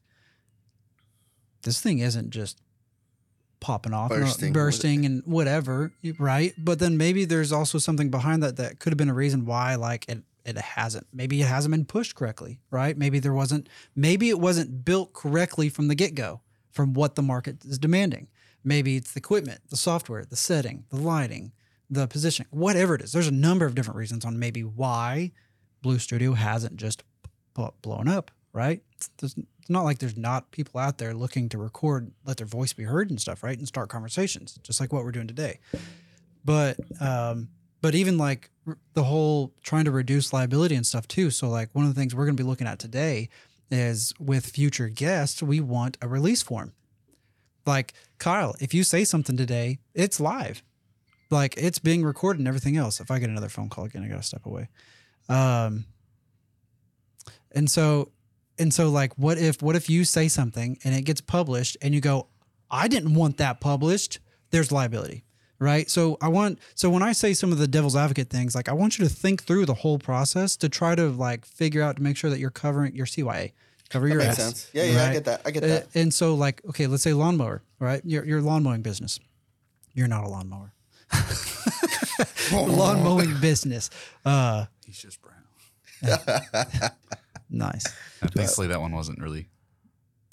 [1.63, 2.59] This thing isn't just
[3.59, 4.53] popping off, and, Bursting.
[4.53, 6.53] bursting, and whatever, right?
[6.57, 9.75] But then maybe there's also something behind that that could have been a reason why,
[9.75, 11.07] like it it hasn't.
[11.13, 12.97] Maybe it hasn't been pushed correctly, right?
[12.97, 13.69] Maybe there wasn't.
[13.95, 18.27] Maybe it wasn't built correctly from the get go, from what the market is demanding.
[18.63, 21.51] Maybe it's the equipment, the software, the setting, the lighting,
[21.89, 23.11] the positioning, whatever it is.
[23.11, 25.31] There's a number of different reasons on maybe why
[25.81, 27.03] Blue Studio hasn't just
[27.81, 28.81] blown up, right?
[28.95, 29.35] It's, it's
[29.67, 33.09] not like there's not people out there looking to record, let their voice be heard
[33.09, 33.57] and stuff, right?
[33.57, 35.59] And start conversations, just like what we're doing today.
[36.45, 37.49] But um,
[37.81, 38.49] but even like
[38.93, 41.31] the whole trying to reduce liability and stuff too.
[41.31, 43.29] So like one of the things we're going to be looking at today
[43.71, 46.73] is with future guests, we want a release form.
[47.65, 50.63] Like Kyle, if you say something today, it's live.
[51.29, 52.99] Like it's being recorded and everything else.
[52.99, 54.67] If I get another phone call again, I gotta step away.
[55.29, 55.85] Um
[57.51, 58.11] and so
[58.59, 61.93] and so like what if what if you say something and it gets published and
[61.93, 62.27] you go,
[62.69, 64.19] I didn't want that published,
[64.51, 65.23] there's liability.
[65.61, 65.87] Right.
[65.91, 68.73] So I want so when I say some of the devil's advocate things, like I
[68.73, 72.01] want you to think through the whole process to try to like figure out to
[72.01, 73.51] make sure that you're covering your CYA.
[73.89, 74.43] Cover That your makes ass.
[74.45, 74.69] sense.
[74.73, 75.41] Yeah, yeah, I get that.
[75.45, 75.87] I get Uh, that.
[75.93, 78.01] and so, like, okay, let's say lawnmower, right?
[78.05, 79.19] Your your lawn mowing business.
[79.93, 80.71] You're not a lawnmower.
[82.51, 83.89] lawn mowing business.
[84.25, 85.37] Uh, He's just brown.
[87.51, 87.85] nice.
[88.21, 89.47] Thankfully, that one wasn't really,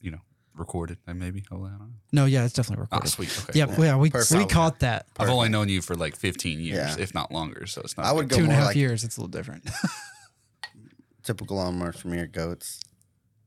[0.00, 0.20] you know,
[0.58, 0.98] recorded.
[1.06, 1.44] And maybe.
[1.50, 1.86] Oh, I don't know.
[2.12, 3.10] No, yeah, it's definitely Ah, recorded.
[3.10, 3.38] sweet.
[3.48, 3.58] Okay.
[3.58, 3.84] yeah, cool.
[3.84, 4.38] yeah, we Perfect.
[4.38, 5.06] we caught that.
[5.18, 7.02] I've only known you for like 15 years, Yeah.
[7.02, 7.66] if not longer.
[7.66, 8.06] So it's not.
[8.06, 9.04] I would go Two and a more half like years.
[9.04, 9.68] It's a little different.
[11.22, 12.80] typical lawnmowers from your goats.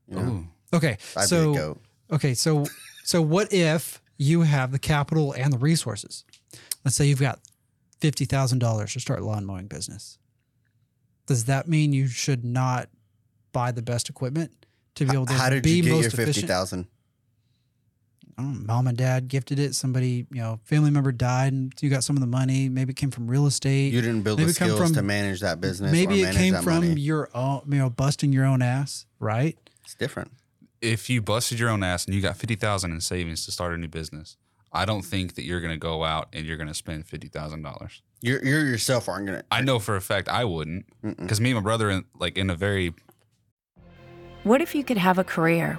[0.08, 0.76] You know, Ooh.
[0.76, 1.80] okay, I'd be a so goat.
[2.12, 2.64] okay, so
[3.04, 6.24] so what if you have the capital and the resources?
[6.84, 7.40] Let's say you've got
[8.00, 10.18] fifty thousand dollars to start a lawn mowing business.
[11.26, 12.88] Does that mean you should not
[13.52, 16.10] buy the best equipment to be able to How did be you get most your
[16.10, 16.48] fifty efficient?
[16.48, 16.86] thousand?
[18.38, 19.74] I don't know, mom and dad gifted it.
[19.74, 22.68] Somebody, you know, family member died, and you got some of the money.
[22.68, 23.92] Maybe it came from real estate.
[23.92, 25.92] You didn't build Maybe the it skills from- to manage that business.
[25.92, 27.00] Maybe or it came that from money.
[27.00, 29.58] your own, you know, busting your own ass, right?
[29.84, 30.32] It's different.
[30.80, 33.76] If you busted your own ass and you got 50000 in savings to start a
[33.76, 34.36] new business,
[34.72, 38.00] I don't think that you're going to go out and you're going to spend $50,000.
[38.22, 39.42] You're, you're yourself aren't gonna.
[39.50, 42.48] I know for a fact I wouldn't because me and my brother, in, like in
[42.50, 42.94] a very
[44.44, 45.78] What if you could have a career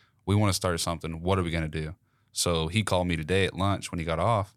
[0.25, 1.21] We want to start something.
[1.21, 1.95] What are we going to do?
[2.33, 4.55] So he called me today at lunch when he got off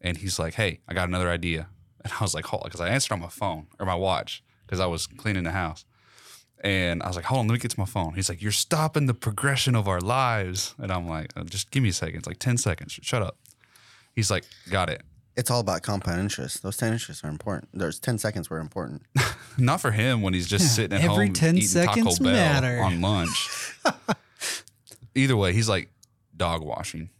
[0.00, 1.68] and he's like, hey, I got another idea.
[2.04, 4.42] And I was like, hold on, because I answered on my phone or my watch
[4.66, 5.86] because I was cleaning the house.
[6.62, 8.12] And I was like, hold on, let me get to my phone.
[8.14, 10.74] He's like, you're stopping the progression of our lives.
[10.78, 12.16] And I'm like, "Uh, just give me a second.
[12.18, 12.98] It's like 10 seconds.
[13.00, 13.38] Shut up.
[14.14, 15.02] He's like, got it.
[15.34, 16.62] It's all about compound interest.
[16.62, 17.70] Those 10 interests are important.
[17.72, 19.00] There's 10 seconds were important.
[19.56, 22.24] Not for him when he's just Yeah, sitting at every home 10 eating seconds Taco
[22.24, 22.82] Bell matter.
[22.82, 23.72] on lunch.
[25.14, 25.90] Either way, he's like
[26.36, 27.10] dog washing.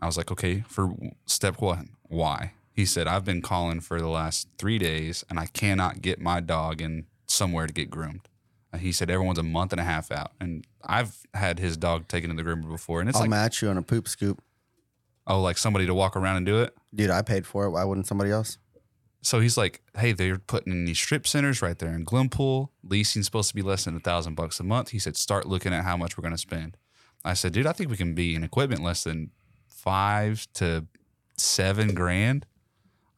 [0.00, 0.94] I was like, okay, for
[1.26, 2.52] step one, why?
[2.72, 6.40] He said, I've been calling for the last three days and I cannot get my
[6.40, 8.28] dog in somewhere to get groomed.
[8.72, 12.06] Uh, he said everyone's a month and a half out, and I've had his dog
[12.06, 14.40] taken to the groomer before, and it's I'll like, match you on a poop scoop.
[15.26, 16.74] oh, like somebody to walk around and do it.
[16.94, 17.70] Dude, I paid for it.
[17.70, 18.58] Why wouldn't somebody else?
[19.22, 22.68] So he's like, "Hey, they're putting in these strip centers right there in Glenpool.
[22.84, 25.74] Leasing's supposed to be less than a thousand bucks a month." He said, "Start looking
[25.74, 26.76] at how much we're going to spend."
[27.24, 29.30] I said, "Dude, I think we can be in equipment less than
[29.68, 30.86] five to
[31.36, 32.46] seven grand."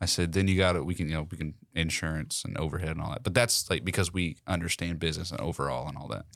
[0.01, 0.85] I said, "Then you got it.
[0.85, 3.23] We can, you know, we can insurance and overhead and all that.
[3.23, 6.27] But that's like because we understand business and overall and all that."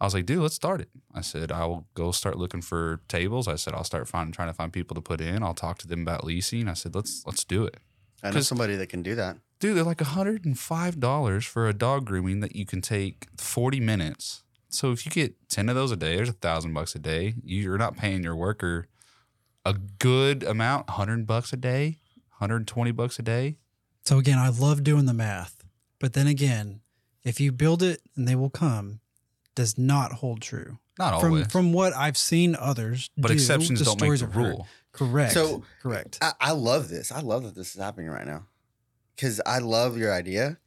[0.00, 3.00] I was like, "Dude, let's start it." I said, "I will go start looking for
[3.08, 5.42] tables." I said, "I'll start finding trying to find people to put in.
[5.42, 7.78] I'll talk to them about leasing." I said, "Let's let's do it."
[8.22, 9.38] I know somebody that can do that.
[9.60, 14.42] Dude, they're like $105 for a dog grooming that you can take 40 minutes.
[14.68, 17.34] So if you get 10 of those a day, there's a thousand bucks a day.
[17.42, 18.88] You're not paying your worker
[19.64, 21.98] a good amount, 100 bucks a day,
[22.38, 23.56] 120 bucks a day.
[24.04, 25.64] So again, I love doing the math,
[25.98, 26.80] but then again,
[27.24, 29.00] if you build it and they will come,
[29.54, 30.78] does not hold true.
[30.98, 31.46] Not From always.
[31.52, 34.66] from what I've seen others, but do, exceptions the don't make the I've rule.
[34.92, 35.32] Correct.
[35.32, 36.18] So- correct.
[36.22, 37.12] I, I love this.
[37.12, 38.44] I love that this is happening right now.
[39.14, 40.58] Because I love your idea.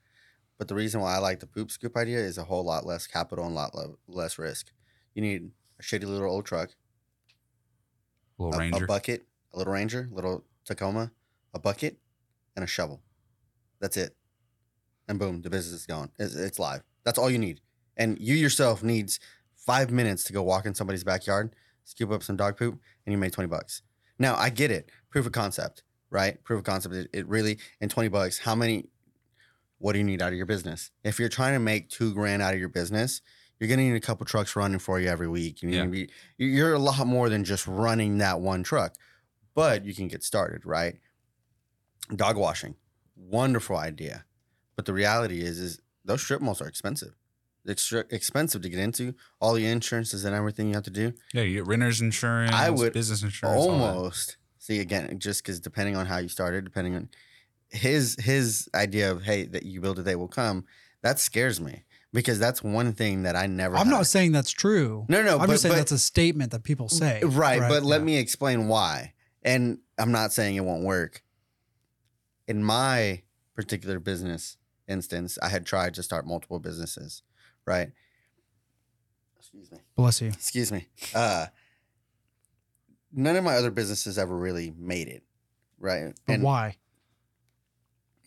[0.62, 3.07] But the reason why I like the poop scoop idea is a whole lot less
[3.07, 4.72] capital and a lot lo- less risk.
[5.16, 5.49] You need
[5.80, 6.76] a shitty little old truck,
[8.38, 8.84] Little a, Ranger.
[8.84, 11.14] a bucket, a little Ranger, little Tacoma,
[11.55, 11.97] a bucket,
[12.55, 13.01] and a shovel.
[13.80, 14.16] That's it.
[15.07, 16.12] And boom, the business is gone.
[16.20, 16.84] It's, it's live.
[17.05, 17.62] That's all you need.
[17.97, 19.20] And you yourself needs
[19.55, 21.55] five minutes to go walk in somebody's backyard,
[21.86, 23.82] scoop up some dog poop, and you made 20 bucks.
[24.20, 24.91] Now, I get it.
[25.09, 25.82] Proof of concept,
[26.12, 26.43] right?
[26.43, 26.93] Proof of concept.
[26.93, 28.86] It, it really, in 20 bucks, how many,
[29.82, 30.92] what do you need out of your business?
[31.04, 33.22] If you're trying to make two grand out of your business,
[33.60, 35.62] you're going to need a couple trucks running for you every week.
[35.62, 35.84] You need Yeah.
[35.84, 38.96] to be, you're a lot more than just running that one truck,
[39.56, 40.96] but you can get started, right?
[42.16, 42.76] Dog washing,
[43.16, 44.26] wonderful idea.
[44.76, 47.14] But the reality is, is those strip malls are expensive.
[47.66, 49.14] It's expensive to get into.
[49.40, 51.14] All the insurances and everything you have to do.
[51.34, 53.56] yeah, you get renter's insurance, I would business insurance.
[53.64, 54.38] Almost.
[54.58, 57.10] See again, just because depending on how you started, depending on
[57.72, 60.66] his his idea of hey that you build it, they will come.
[61.02, 63.76] That scares me because that's one thing that I never.
[63.78, 63.92] I'm had.
[63.92, 65.06] not saying that's true.
[65.10, 67.22] No, no, I'm but- just saying but- that's a statement that people say.
[67.24, 69.14] Right, but let me explain why.
[69.44, 71.24] And I'm not saying it won't work.
[72.48, 73.24] In my
[73.56, 74.58] particular business
[74.88, 77.24] instance, I had tried to start multiple businesses,
[77.66, 77.92] right?
[79.40, 79.80] Excuse me.
[79.96, 80.28] Bless you.
[80.28, 80.88] Excuse me.
[81.16, 81.48] Uh
[83.14, 85.24] none of my other businesses ever really made it,
[85.80, 86.14] right?
[86.28, 86.78] But why?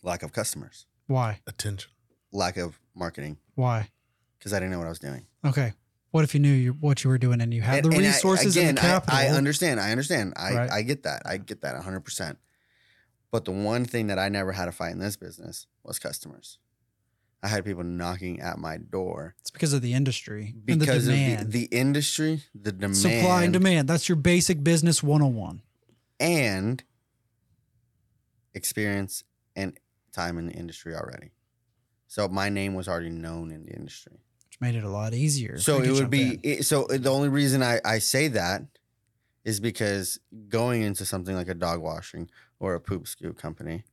[0.05, 1.41] Lack of customers, Why?
[1.47, 1.91] Attention.
[2.31, 3.89] lack of marketing, Why?
[4.37, 5.25] because I didn't know what I was doing.
[5.43, 5.73] Okay.
[6.11, 8.05] What if you knew you, what you were doing and you had And- the and
[8.05, 9.17] I- resources again, and the capital?
[9.17, 9.79] I, I understand.
[9.81, 10.33] I understand.
[10.37, 10.71] I, Right.
[10.71, 11.23] I get that.
[11.25, 12.37] I get that 100%.
[13.31, 16.57] But the one thing that I never had to fight in this business was customers.
[17.43, 21.07] I had people knocking at my door It's because of the industry and the because
[21.07, 21.51] of demand.
[21.51, 23.87] the, the industry, the demand, Supply and demand.
[23.89, 25.61] That's your basic business 101.
[26.19, 26.81] and
[28.53, 29.23] experience
[29.55, 29.77] and
[30.15, 31.31] time in the industry already.
[32.07, 34.13] So my name was already known in the industry.
[34.47, 35.57] Which made it a lot easier.
[35.57, 38.61] So it would be it, so the only reason I, I say that
[39.43, 43.83] is because going into something like a dog washing or a poop scoop company,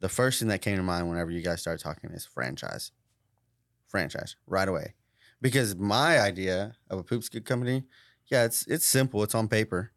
[0.00, 2.92] the first thing that came to mind whenever you guys started talking is franchise.
[3.88, 4.94] Franchise right away.
[5.40, 7.84] Because my idea of a poop scoop company,
[8.26, 9.92] yeah, it's it's simple, it's on paper.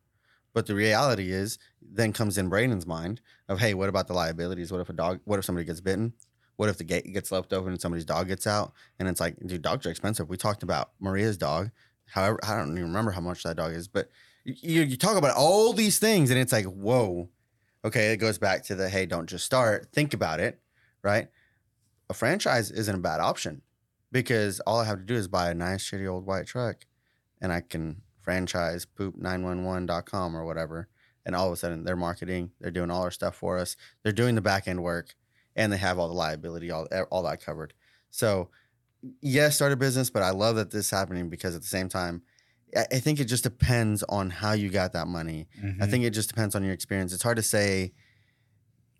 [0.55, 4.71] But the reality is then comes in Braden's mind of hey, what about the liabilities?
[4.71, 6.13] What if a dog what if somebody gets bitten?
[6.55, 8.71] What if the gate gets left open and somebody's dog gets out?
[8.97, 10.29] And it's like, dude, dogs are expensive.
[10.29, 11.71] We talked about Maria's dog.
[12.07, 14.09] However, I don't even remember how much that dog is, but
[14.45, 17.29] you, you talk about all these things and it's like, whoa.
[17.83, 19.89] Okay, it goes back to the hey, don't just start.
[19.91, 20.61] Think about it,
[21.03, 21.27] right?
[22.09, 23.61] A franchise isn't a bad option
[24.09, 26.85] because all I have to do is buy a nice, shitty old white truck
[27.41, 30.89] and I can franchise poop911.com or whatever.
[31.25, 34.11] And all of a sudden they're marketing, they're doing all our stuff for us, they're
[34.11, 35.15] doing the back end work,
[35.55, 37.73] and they have all the liability, all, all that covered.
[38.11, 38.49] So,
[39.21, 41.89] yes, start a business, but I love that this is happening because at the same
[41.89, 42.21] time,
[42.75, 45.47] I I think it just depends on how you got that money.
[45.63, 45.81] Mm-hmm.
[45.81, 47.13] I think it just depends on your experience.
[47.13, 47.93] It's hard to say,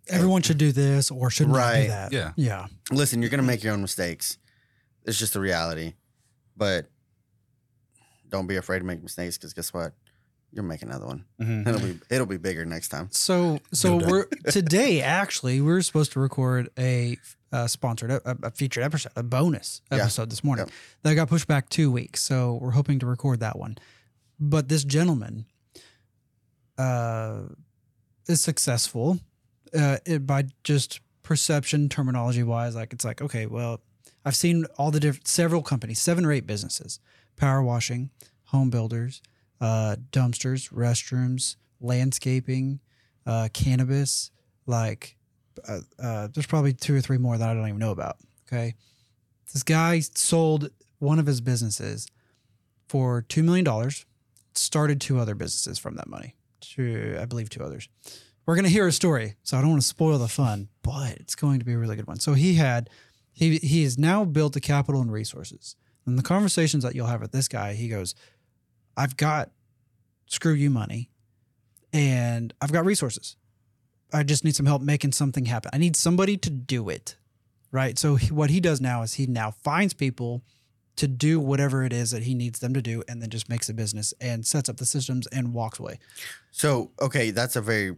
[0.07, 2.11] everyone should do this or should not do that.
[2.11, 2.31] Yeah.
[2.35, 2.67] Yeah.
[2.91, 4.37] listen, you're going to make your own mistakes.
[5.03, 5.93] It's just the reality.
[6.57, 6.87] But
[8.29, 9.93] don't be afraid to make mistakes because guess what?
[10.51, 11.25] You'll make another one.
[11.41, 11.67] Mhm.
[11.67, 13.09] It'll be it'll be bigger next time.
[13.11, 14.09] So so doubt.
[14.09, 17.17] we're today actually we are supposed to record a
[17.51, 19.99] uh, sponsored a, a featured episode, a bonus Yeah.
[19.99, 20.65] episode this morning.
[20.67, 20.73] Yep.
[21.03, 23.77] That got pushed back two weeks, so we're hoping to record that one.
[24.39, 25.45] But this gentleman
[26.77, 27.41] uh,
[28.27, 29.19] is successful
[29.77, 32.75] uh, it, by just perception terminology wise.
[32.75, 33.81] Like it's like okay, well,
[34.23, 36.99] I've seen all the different several companies, seven or eight businesses,
[37.35, 38.09] power washing,
[38.45, 39.21] home builders,
[39.61, 42.79] uh, dumpsters, restrooms, landscaping,
[43.25, 44.31] uh, cannabis.
[44.65, 45.15] Like,
[45.67, 48.17] uh, uh, there's probably two or three more that I don't even know about.
[48.47, 48.75] Okay,
[49.53, 50.69] this guy sold
[50.99, 52.07] one of his businesses
[52.87, 54.05] for two million dollars.
[54.53, 56.35] Started two other businesses from that money.
[56.61, 57.89] Two, I believe, two others.
[58.45, 61.35] We're gonna hear a story, so I don't want to spoil the fun, but it's
[61.35, 62.19] going to be a really good one.
[62.19, 62.89] So he had,
[63.33, 65.75] he he has now built the capital and resources.
[66.05, 68.15] And the conversations that you'll have with this guy, he goes,
[68.95, 69.51] I've got
[70.27, 71.09] screw you money
[71.93, 73.35] and I've got resources.
[74.13, 75.71] I just need some help making something happen.
[75.73, 77.17] I need somebody to do it.
[77.71, 77.97] Right.
[77.99, 80.43] So he, what he does now is he now finds people
[80.95, 83.67] to do whatever it is that he needs them to do and then just makes
[83.67, 85.99] a business and sets up the systems and walks away.
[86.51, 87.95] So okay, that's a very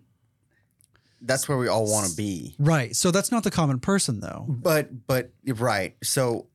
[1.22, 2.56] that's where we all want to be.
[2.60, 2.96] Right.
[2.96, 4.46] So that's not the common person though.
[4.48, 5.96] But but right.
[6.04, 6.48] So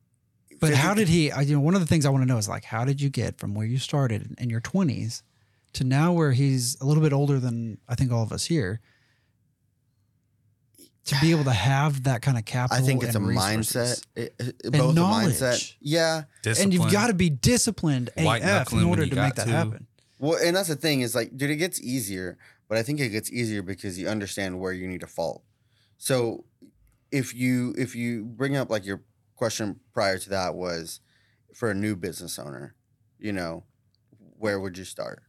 [0.71, 1.31] But how did he?
[1.31, 3.01] I, you know, one of the things I want to know is like, how did
[3.01, 5.23] you get from where you started in your twenties
[5.73, 8.79] to now where he's a little bit older than I think all of us here
[11.05, 14.05] to be able to have that kind of capital, I think it's a and resources?
[14.15, 14.21] mindset.
[14.23, 15.33] It, it- And both a knowledge.
[15.35, 15.73] mindset.
[15.81, 16.23] Yeah.
[16.45, 19.51] and you've got to be disciplined White AF in order to make that to.
[19.51, 19.87] happen.
[20.19, 22.37] Well, and that's the thing is like, dude, it gets easier,
[22.69, 25.43] but I think it gets easier because you understand where you need to fall.
[25.97, 26.45] So
[27.11, 29.01] if you if you bring up like your
[29.43, 31.01] question prior to that was
[31.53, 32.75] for a new business owner,
[33.19, 33.65] you know,
[34.37, 35.21] where would you start?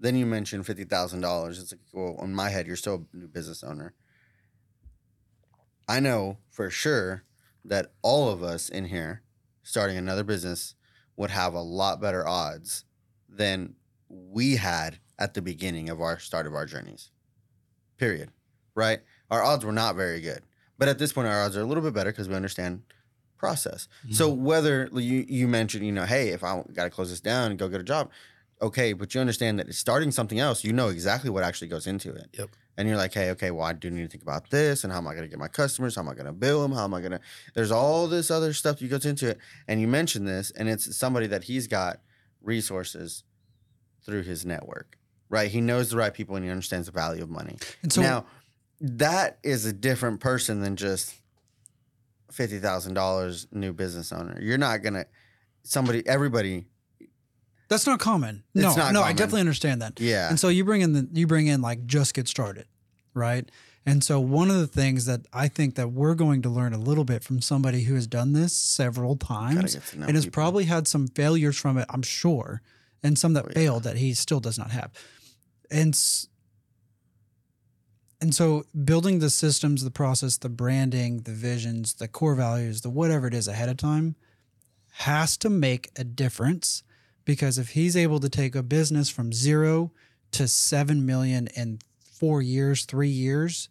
[0.00, 1.60] Then you mentioned fifty thousand dollars.
[1.60, 3.92] It's like, well, in my head, you're still a new business owner.
[5.86, 7.24] I know for sure
[7.66, 9.20] that all of us in here
[9.62, 10.74] starting another business
[11.16, 12.86] would have a lot better odds
[13.28, 13.74] than
[14.08, 17.10] we had at the beginning of our start of our journeys.
[17.98, 18.30] Period.
[18.74, 19.00] Right?
[19.30, 20.40] Our odds were not very good.
[20.78, 22.82] But at this point our odds are a little bit better because we understand
[23.42, 23.88] process.
[24.04, 24.14] Mm-hmm.
[24.14, 27.50] So whether you you mentioned, you know, hey, if I got to close this down
[27.50, 28.08] and go get a job,
[28.62, 32.12] okay, but you understand that starting something else, you know exactly what actually goes into
[32.12, 32.28] it.
[32.38, 32.50] Yep.
[32.78, 35.00] And you're like, hey, okay, well, I do need to think about this and how
[35.00, 35.96] am I going to get my customers?
[35.96, 36.70] How am I going to bill them?
[36.70, 37.20] How am I going to?
[37.54, 39.38] There's all this other stuff that goes into it.
[39.66, 42.00] And you mentioned this, and it's somebody that he's got
[42.40, 43.24] resources
[44.06, 44.96] through his network,
[45.28, 45.50] right?
[45.50, 47.56] He knows the right people and he understands the value of money.
[47.82, 48.26] And so now,
[48.80, 51.14] that is a different person than just
[52.32, 54.38] fifty thousand dollars new business owner.
[54.40, 55.04] You're not gonna
[55.62, 56.66] somebody everybody.
[57.68, 58.42] that's not common.
[58.54, 60.00] No, not no, I definitely understand that.
[60.00, 60.28] Yeah.
[60.28, 62.66] And so you bring in the you bring in like just get started,
[63.14, 63.48] right?
[63.84, 66.78] And so one of the things that I think that we're going to learn a
[66.78, 70.24] little bit from somebody who has done this several times get to know and has
[70.26, 70.34] people.
[70.34, 72.62] probably had some failures from it, I'm sure,
[73.02, 73.54] and some that Oh, yeah.
[73.54, 74.92] failed that he still does not have.
[75.68, 75.96] And
[78.22, 82.88] and so building the systems, the process, the branding, the visions, the core values, the
[82.88, 84.14] whatever it is ahead of time
[84.92, 86.84] has to make a difference
[87.24, 89.90] because if he's able to take a business from zero
[90.30, 93.68] to 7 million in four years, three years,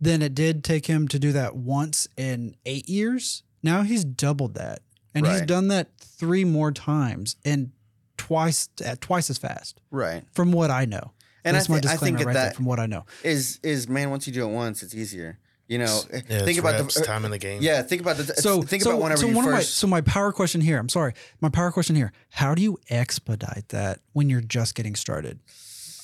[0.00, 3.42] then it did take him to do that once in eight years.
[3.64, 7.72] Now he's doubled that, and he's done that three more times and
[8.16, 9.80] twice at twice as fast.
[9.90, 10.22] Right.
[10.30, 11.12] From what I know,
[11.48, 12.52] And I that's my thi- I think right that- there.
[12.52, 15.38] From what I know, Is is man once you do it once, it's easier.
[15.66, 17.60] You know, Yeah, think about reps, the time in the game.
[17.60, 19.86] Yeah, think about the so think so, about whenever so you one of my so
[19.86, 20.78] my power question here.
[20.78, 22.10] I'm sorry, my power question here.
[22.30, 25.40] How do you expedite that when you're just getting started?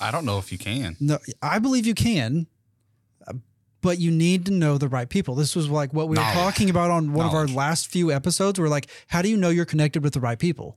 [0.01, 0.97] I don't know if you can.
[1.01, 2.47] No, I believe you can,
[3.27, 3.33] uh,
[3.81, 5.35] but you need to know the right people.
[5.35, 8.61] This was like what we were talking about on one of our last few episodes.
[8.61, 10.77] We're like, how do you know you're connected with the right people?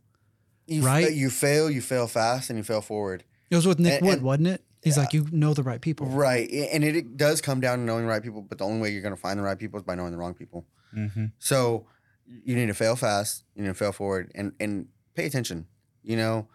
[0.67, 1.11] you, right?
[1.11, 3.23] you fail, you fail fast, and you fail forward.
[3.49, 4.63] It was with Nick And- Wood, and- wasn't it?
[4.83, 6.07] He's like, you know the right people.
[6.07, 8.41] Right, and it, it does come down to knowing the right people.
[8.41, 10.17] But the only way you're going to find the right people is by knowing the
[10.17, 10.65] wrong people.
[10.95, 11.25] Mm-hmm.
[11.39, 11.87] So
[12.25, 13.43] you need to fail fast.
[13.55, 15.65] You need to fail forward, and and pay attention.
[16.03, 16.47] You know,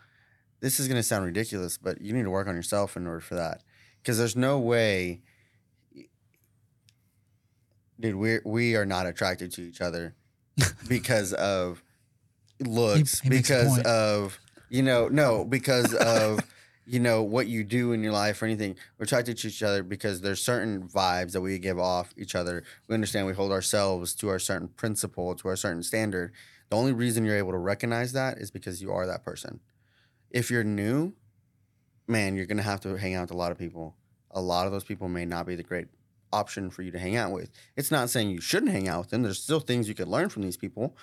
[0.61, 3.21] this is going to sound ridiculous, but you need to work on yourself in order
[3.21, 3.63] for that.
[4.01, 5.21] Because there's no way,
[8.01, 8.17] dude.
[8.17, 10.15] We we are not attracted to each other
[10.89, 11.83] because of
[12.61, 13.21] looks.
[13.21, 14.39] he makes a because of
[14.71, 16.41] you know no because of
[16.85, 18.77] you know what you do in your life or anything.
[18.99, 22.65] We're attracted to each other because there's certain vibes that we give off each other.
[22.89, 26.33] We understand we hold ourselves to our certain principle, to our certain standard.
[26.71, 29.61] The only reason you're able to recognize that is because you are that person.
[30.31, 31.13] If you're new,
[32.09, 33.97] man, you're gonna have to hang out with a lot of people.
[34.31, 35.89] A lot of those people may not be the great
[36.33, 37.51] option for you to hang out with.
[37.77, 39.23] It's not saying you shouldn't hang out with them.
[39.23, 40.97] There's still things you could learn from these people,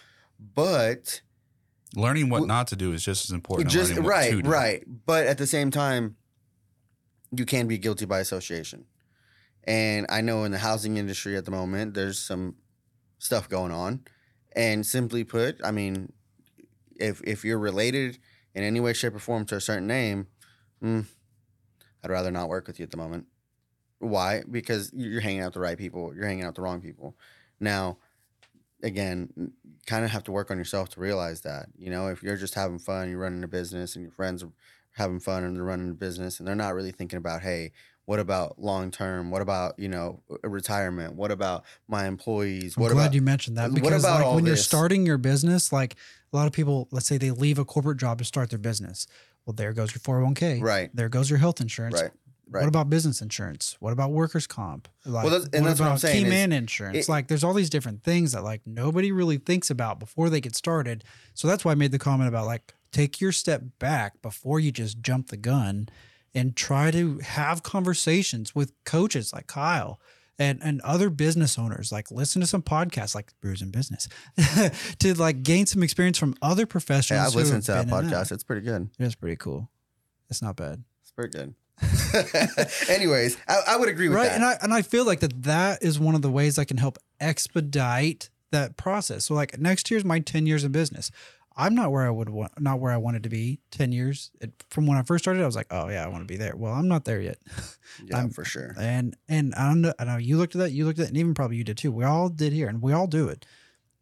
[0.55, 1.21] but
[1.95, 3.67] Learning what not to do is just as important.
[3.67, 4.49] as just right, do.
[4.49, 4.83] right.
[5.05, 6.17] But at the same time,
[7.31, 8.85] you can be guilty by association.
[9.63, 12.55] And I know in the housing industry at the moment, there's some
[13.17, 14.01] stuff going on.
[14.55, 16.11] And simply put, I mean,
[16.95, 18.17] if if you're related
[18.55, 20.27] in any way, shape, or form to a certain name,
[20.83, 21.05] mm,
[22.03, 23.27] I'd rather not work with you at the moment.
[23.99, 24.43] Why?
[24.49, 26.13] Because you're hanging out with the right people.
[26.15, 27.15] You're hanging out with the wrong people.
[27.59, 27.97] Now,
[28.83, 29.51] again,
[29.85, 31.67] kind of have to work on yourself to realize that.
[31.77, 34.51] You know, if you're just having fun, you're running a business, and your friends are
[34.93, 37.71] having fun and they're running a business, and they're not really thinking about, hey,
[38.05, 39.29] what about long term?
[39.29, 41.13] What about you know retirement?
[41.13, 42.75] What about my employees?
[42.75, 45.19] I'm what glad about you mentioned that what because about like when you're starting your
[45.19, 45.95] business, like
[46.33, 49.05] a lot of people, let's say they leave a corporate job to start their business.
[49.45, 50.61] Well, there goes your 401k.
[50.61, 50.89] Right.
[50.93, 52.01] There goes your health insurance.
[52.01, 52.11] right?
[52.51, 52.61] Right.
[52.61, 53.75] What about business insurance?
[53.79, 54.87] What about workers' comp?
[55.05, 56.97] Like, that's- and that's what I'm about saying Key man insurance.
[56.97, 60.41] it- like, there's all these different things that like nobody really thinks about before they
[60.41, 61.03] get started.
[61.35, 64.71] So that's why I made the comment about like take your step back before you
[64.71, 65.89] just jump the gun,
[66.35, 69.99] and try to have conversations with coaches like Kyle.
[70.41, 74.07] And, and other business owners like listen to some podcasts like Brews and Business
[74.99, 77.19] to like gain some experience from other professionals.
[77.21, 78.31] Yeah, I've listened to that podcast.
[78.31, 78.89] It's pretty good.
[78.97, 79.69] It is pretty cool.
[80.29, 80.81] It's not bad.
[81.01, 81.55] It's pretty good.
[82.89, 84.35] Anyways, I, I would agree with right that.
[84.35, 86.77] and i and i feel like that that is one of the ways i can
[86.77, 89.25] help expedite that process.
[89.25, 91.11] So like next year's my 10 years in business.
[91.55, 94.31] I'm not where i would want not where i wanted to be 10 years.
[94.41, 96.37] It, from when i first started i was like oh yeah i want to be
[96.37, 96.55] there.
[96.55, 97.37] Well i'm not there yet.
[98.05, 98.75] Yeah, I'm- for sure.
[98.79, 101.09] and and i don't know i know you looked at that you looked at that
[101.09, 101.91] and even probably you did too.
[101.91, 103.45] We all did here and we all do it.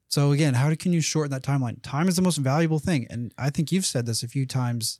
[0.08, 1.82] So again how can you shorten that timeline?
[1.82, 5.00] Time is the most valuable thing and i think you've said this a few times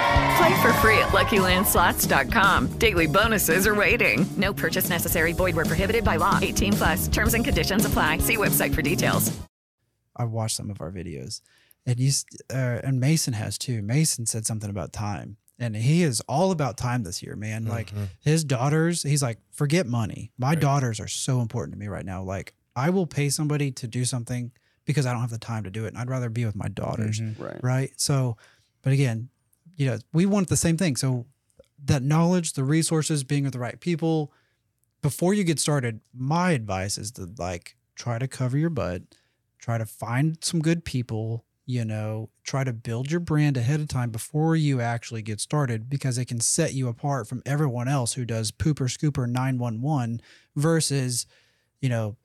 [0.41, 2.79] Play for free at LuckyLandSlots.com.
[2.79, 4.25] Daily bonuses are waiting.
[4.37, 5.33] No purchase necessary.
[5.33, 6.39] Void where prohibited by law.
[6.41, 7.07] 18 plus.
[7.07, 8.17] Terms and conditions apply.
[8.17, 9.31] See website for details.
[10.15, 11.41] I've watched some of our videos,
[11.85, 13.83] and you s- uh, and Mason has too.
[13.83, 17.65] Mason said something about time, and he is all about time this year, man.
[17.65, 20.31] Like his daughters, he's like, forget money.
[20.39, 22.23] My daughters are so important to me right now.
[22.23, 24.51] Like I will pay somebody to do something
[24.85, 26.67] because I don't have the time to do it, and I'd rather be with my
[26.67, 27.63] daughters, Right.
[27.63, 27.91] right?
[27.97, 28.37] So,
[28.81, 29.29] but again,
[29.81, 30.95] you know, we want the same thing.
[30.95, 31.25] So
[31.85, 34.31] that knowledge, the resources, being with the right people.
[35.01, 39.01] Before you get started, my advice is to like try to cover your butt,
[39.57, 43.87] try to find some good people, you know, try to build your brand ahead of
[43.87, 48.13] time before you actually get started because it can set you apart from everyone else
[48.13, 50.21] who does pooper scooper 911
[50.55, 51.25] versus,
[51.79, 52.15] you know,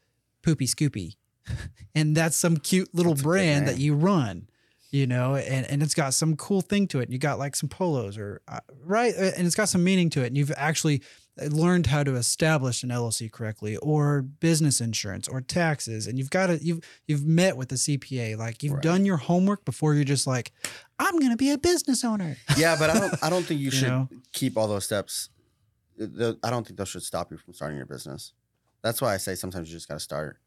[0.42, 1.16] poopy scoopy.
[1.94, 4.50] and that's some cute little That's brand that you run,
[4.96, 7.10] you know, and, and it's got some cool thing to it.
[7.10, 9.14] You got like some polos or, uh, right.
[9.16, 10.28] Uh, and it's got some meaning to it.
[10.28, 11.02] And you've actually
[11.40, 16.06] uh, learned how to establish an LLC correctly or business insurance or taxes.
[16.06, 18.82] And you've got to, you've, you've met with the CPA, like you've Right.
[18.82, 20.52] done your homework before you're just like,
[20.98, 22.36] I'm going to be a business owner.
[22.56, 23.24] Yeah, but I don't.
[23.24, 24.08] I don't think you, You should know?
[24.32, 25.28] keep all those steps.
[26.00, 28.32] Uh, I don't think those should stop you from starting your business.
[28.82, 30.38] That's why I say sometimes you just got to start,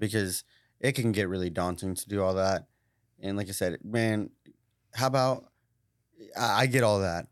[0.00, 0.42] because
[0.80, 2.66] it can get really daunting to do all that.
[3.22, 4.30] And like I said, man,
[4.94, 5.44] how about
[6.36, 7.26] I, I get all that,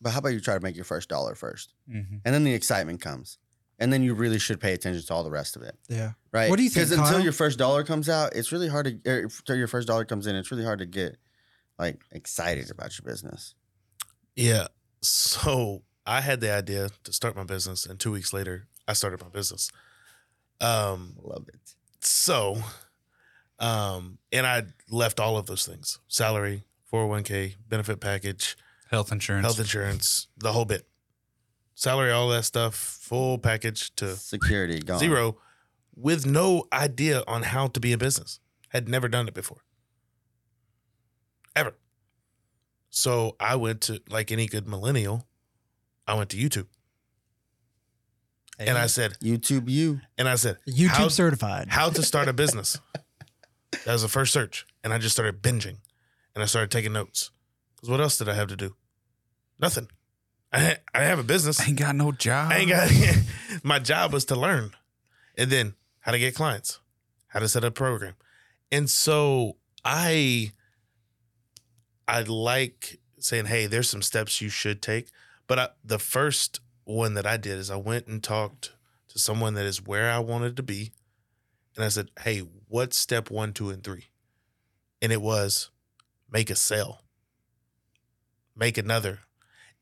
[0.00, 2.16] but how about you try to make your first dollar first, Mm-hmm.
[2.24, 3.38] and then the excitement comes,
[3.78, 5.76] and then you really should pay attention to all the rest of it.
[5.88, 6.12] Yeah.
[6.32, 6.48] Right.
[6.50, 7.20] What do you think, Because until Kyle?
[7.24, 10.26] your first dollar comes out, it's really hard to, er, until your first dollar comes
[10.26, 11.16] in, it's really hard to get
[11.78, 13.54] like excited about your business.
[14.36, 14.68] Yeah.
[15.02, 19.20] So I had the idea to start my business, and two weeks later, I started
[19.20, 19.70] my business.
[20.60, 21.74] Um, Love it.
[22.00, 22.58] so,
[23.60, 28.56] um, and I left all of those things: salary, four hundred one k, benefit package,
[28.90, 29.44] Health insurance.
[29.44, 30.86] health insurance, the whole bit.
[31.74, 34.98] Salary, all that stuff, full package to Security gone.
[34.98, 35.38] zero,
[35.94, 38.40] with no idea on how to be a business.
[38.68, 39.62] Had never done it before,
[41.56, 41.74] ever.
[42.90, 45.26] So I went to like any good millennial,
[46.06, 46.66] I went to YouTube
[48.58, 50.00] and I said, YouTube you.
[50.18, 51.68] and I said, YouTube how, certified.
[51.68, 52.78] how to start a business.
[53.84, 55.78] that was the first search, and I just started binging,
[56.34, 57.30] and I started taking notes.
[57.74, 58.74] Because what else did I have to do?
[59.58, 59.88] Nothing.
[60.52, 61.60] I I have a business.
[61.60, 62.52] I ain't got no job.
[62.52, 62.90] I ain't got.
[63.62, 64.72] my job was to learn,
[65.36, 66.80] and then how to get clients,
[67.28, 68.14] how to set up a program,
[68.72, 70.52] and so I,
[72.06, 75.08] I like saying, "Hey, there's some steps you should take."
[75.46, 78.72] But I, the first one that I did is I went and talked
[79.08, 80.92] to someone that is where I wanted to be,
[81.76, 84.06] and I said, "Hey, what's step one, two, and three?
[85.02, 85.70] And it was
[86.30, 87.02] make a sale,
[88.54, 89.20] make another,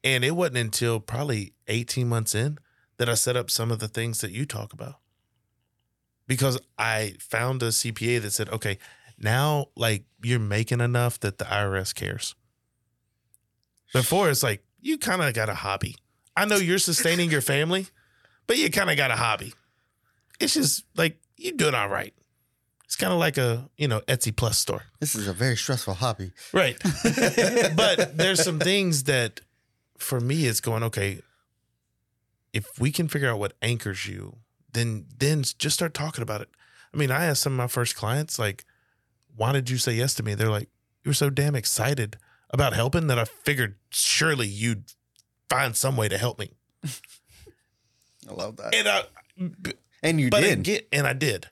[0.04, 2.58] and it wasn't until probably 18 months in
[2.98, 4.98] that I set up some of the things that you talk about.
[6.26, 8.78] Because I found a CPA that said, okay,
[9.18, 12.34] now like you're making enough that the IRS cares.
[13.92, 15.96] Before it's like, you kind of got a hobby.
[16.36, 17.86] I know you're sustaining your family,
[18.46, 19.54] but you kind of got a hobby.
[20.38, 22.12] It's just like you're doing all right.
[22.84, 24.84] It's kind of like a, you know, Etsy Plus store.
[24.98, 26.32] This is a very stressful hobby.
[26.52, 26.76] Right.
[27.76, 29.40] but there's some things that
[29.98, 31.20] for me it's going, okay,
[32.52, 34.38] if we can figure out what anchors you,
[34.72, 36.48] then then just start talking about it.
[36.92, 38.64] I mean, I asked some of my first clients, like,
[39.36, 40.34] why did you say yes to me?
[40.34, 40.70] They're like,
[41.04, 42.16] you were so damn excited
[42.50, 44.84] about helping that I figured surely you'd
[45.50, 46.52] find some way to help me.
[48.28, 48.74] I love that.
[48.74, 49.02] And I
[50.02, 50.60] And you but did.
[50.60, 51.48] Again, and I did.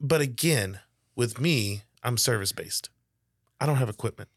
[0.00, 0.80] But again,
[1.16, 2.90] with me, I'm service based.
[3.60, 4.28] I don't have equipment.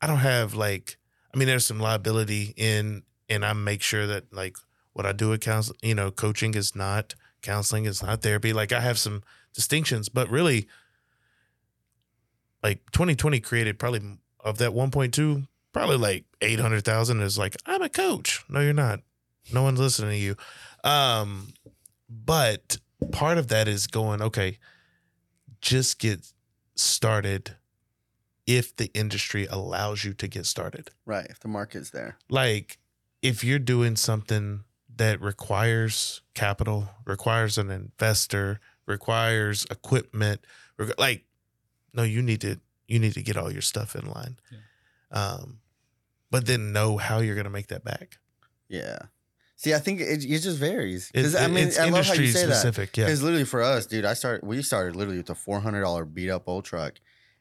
[0.00, 0.96] I don't have like.
[1.34, 4.56] I mean, there's some liability in, and I make sure that like
[4.92, 8.52] what I do at counsel, you know, coaching is not counseling, is not therapy.
[8.52, 9.22] Like I have some
[9.54, 10.68] distinctions, but really,
[12.62, 18.44] like 2020 created probably of that 1.2, probably like 800,000 is like I'm a coach.
[18.48, 19.00] No, you're not.
[19.52, 20.36] No one's listening to you.
[20.84, 21.48] Um,
[22.24, 22.78] but
[23.10, 24.58] part of that is going, okay,
[25.60, 26.32] just get
[26.74, 27.56] started
[28.46, 30.90] if the industry allows you to get started.
[31.06, 31.26] right.
[31.30, 32.16] If the market's there.
[32.28, 32.78] Like
[33.22, 34.64] if you're doing something
[34.96, 40.44] that requires capital, requires an investor, requires equipment,
[40.76, 41.24] reg- like
[41.94, 42.58] no, you need to
[42.88, 44.36] you need to get all your stuff in line.
[45.10, 45.60] Um,
[46.30, 48.18] but then know how you're going to make that back.
[48.68, 48.98] Yeah.
[49.62, 51.08] See, I think it, it just varies.
[51.14, 53.00] It- I mean, it's I love how you industry say specific, that.
[53.00, 53.04] yeah.
[53.06, 54.44] Because literally for us, dude, I started.
[54.44, 56.94] We started literally with a four hundred dollar beat up old truck,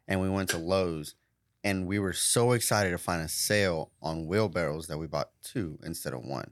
[0.08, 1.16] and we went to Lowe's,
[1.64, 5.80] and we were so excited to find a sale on wheelbarrows that we bought two
[5.84, 6.52] instead of one.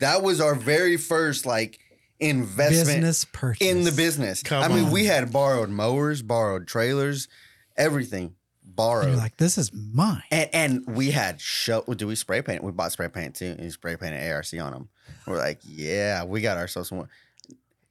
[0.00, 1.78] That was our very first like
[2.18, 3.64] investment Business purchase.
[3.64, 4.42] in the business.
[4.42, 4.90] Come I mean, on.
[4.90, 7.28] we had borrowed mowers, borrowed trailers,
[7.76, 8.34] everything
[8.74, 9.08] borrowed.
[9.08, 10.22] You're like, this is mine.
[10.30, 11.82] And, and we had show.
[11.82, 12.62] Do we spray paint?
[12.62, 14.88] We bought spray paint too, and we spray painted ARC on them.
[15.26, 17.08] We're like, yeah, we got ourselves some.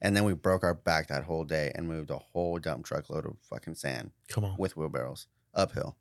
[0.02, 3.10] And then we broke our back that whole day and moved a whole dump truck
[3.10, 5.26] load of fucking sand Come on, with wheelbarrows
[5.56, 5.98] uphill.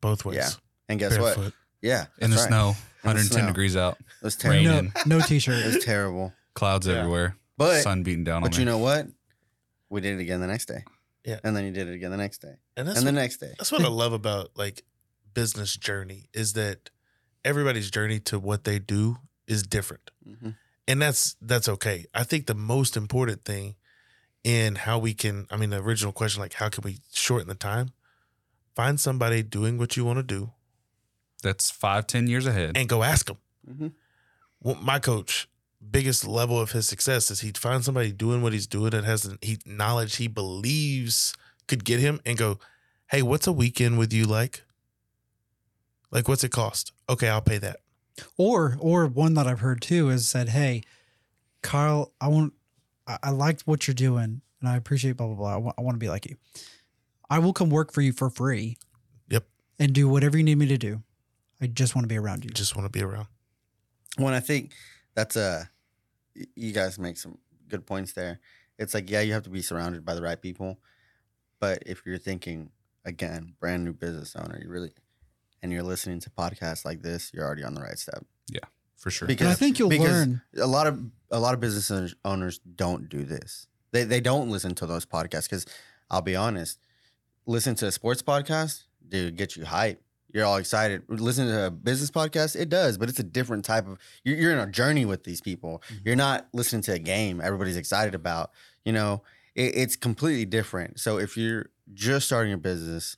[0.00, 0.36] both ways.
[0.36, 0.48] Yeah.
[0.88, 1.52] And guess what?
[1.82, 2.46] Yeah, in the right.
[2.46, 3.46] snow, the 110 snow.
[3.48, 4.64] degrees out, It was terrible.
[4.70, 5.56] raining, No, no t-shirt.
[5.58, 6.32] it was terrible.
[6.54, 6.94] clouds Yeah.
[7.00, 8.72] everywhere, But sun beating down but on you me.
[8.72, 9.08] know what?
[9.90, 10.84] We did it again the next day.
[11.24, 11.40] Yeah.
[11.44, 12.54] And then you did it again the next day.
[12.76, 13.54] And that's and the what- next day.
[13.58, 14.84] That's what I love about like
[15.32, 16.90] business journey is that
[17.44, 20.10] everybody's journey to what they do is different.
[20.28, 20.56] Mhm.
[20.86, 22.06] And that's that's okay.
[22.14, 23.76] I think the most important thing
[24.42, 27.54] in how we can I mean the original question like how can we shorten the
[27.54, 27.92] time?
[28.76, 30.50] Find somebody doing what you want to do
[31.42, 32.76] That's five, ten years ahead.
[32.76, 33.38] and go ask them.
[33.68, 33.92] Mhm.
[34.60, 35.48] Well, my coach
[35.90, 39.22] biggest level of his success is he'd find somebody doing what he's doing that has
[39.22, 41.34] the he, knowledge he believes
[41.66, 42.58] could get him and go,
[43.10, 44.62] hey, what's a weekend with you like?
[46.10, 46.92] Like, what's it cost?
[47.08, 47.80] Okay, I'll pay that.
[48.36, 50.82] Or or one that I've heard too is said, "Hey,
[51.62, 52.52] Kyle, I want
[53.06, 55.72] I, I liked what you're doing, and I appreciate blah blah blah.
[55.76, 56.36] I want, to be like you.
[57.28, 58.76] I will come work for you for free.
[59.28, 59.44] Yep.
[59.80, 61.02] And do whatever you need me to do.
[61.60, 62.50] I just want to be around you.
[62.50, 63.26] Just want to be around.
[64.16, 64.72] When I think
[65.14, 65.73] that's a, y-
[66.54, 67.38] you guys make some
[67.68, 68.40] good points there.
[68.78, 70.78] It's like, yeah, you have to be surrounded by the right people.
[71.60, 72.70] But if you're thinking,
[73.04, 74.92] again, brand new business owner, you really,
[75.62, 78.24] and you're listening to podcasts like this, you're already on the right step.
[78.50, 78.58] Yeah,
[78.96, 79.28] for sure.
[79.28, 80.42] And I think you'll because learn.
[80.60, 81.00] a lot of
[81.30, 83.66] a lot of business owners- owners don't do this.
[83.92, 85.66] They they don't listen to those podcasts because
[86.10, 86.78] I'll be honest,
[87.46, 90.02] listen to a sports podcast, dude, get you hype.
[90.34, 91.04] You're all excited.
[91.08, 93.98] Listen to a business podcast, it does, but it's a different type of.
[94.24, 95.80] You're, you're in a journey with these people.
[95.86, 96.02] Mm-hmm.
[96.04, 98.50] You're not listening to a game everybody's excited about.
[98.84, 99.22] You know,
[99.54, 100.98] it, it's completely different.
[100.98, 103.16] So if you're just starting a business,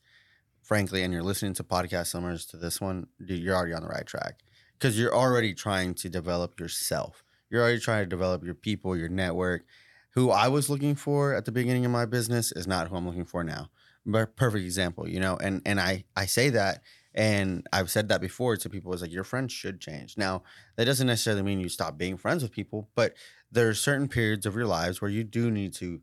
[0.61, 3.89] frankly, and you're listening to podcasts similar to this one, dude, you're already on the
[3.89, 4.41] right track
[4.79, 7.25] because you're already trying to develop yourself.
[7.49, 9.65] You're already trying to develop your people, your network.
[10.11, 13.07] Who I was looking for at the beginning of my business is not who I'm
[13.07, 13.71] looking for now.
[14.07, 16.83] But perfect example, you know, and and I I say that,
[17.17, 18.93] and I've said that before to people.
[18.93, 20.17] Is like your friends should change.
[20.17, 20.43] Now
[20.77, 23.15] that doesn't necessarily mean you stop being friends with people, but
[23.51, 26.01] there are certain periods of your lives where you do need to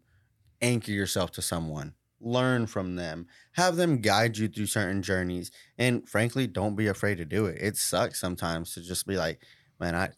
[0.62, 5.52] anchor yourself to someone, learn from them, have them guide you through certain journeys.
[5.78, 7.62] And frankly, don't be afraid to do it.
[7.62, 9.42] It sucks sometimes to just be like,
[9.80, 10.10] man, I,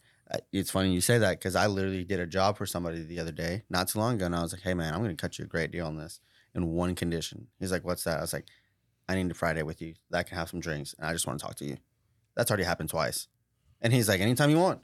[0.52, 3.32] it's funny you say that because I literally did a job for somebody the other
[3.32, 4.26] day, not too long ago.
[4.26, 5.98] And I was like, hey, man, I'm going to cut you a great deal on
[5.98, 6.20] this
[6.54, 7.48] in one condition.
[7.60, 8.18] He's like, what's that?
[8.18, 8.46] I was like,
[9.08, 10.94] I need a Friday with you that I can have some drinks.
[10.98, 11.76] And I just want to talk to you.
[12.34, 13.28] That's already happened twice.
[13.80, 14.80] And he's like, anytime you want,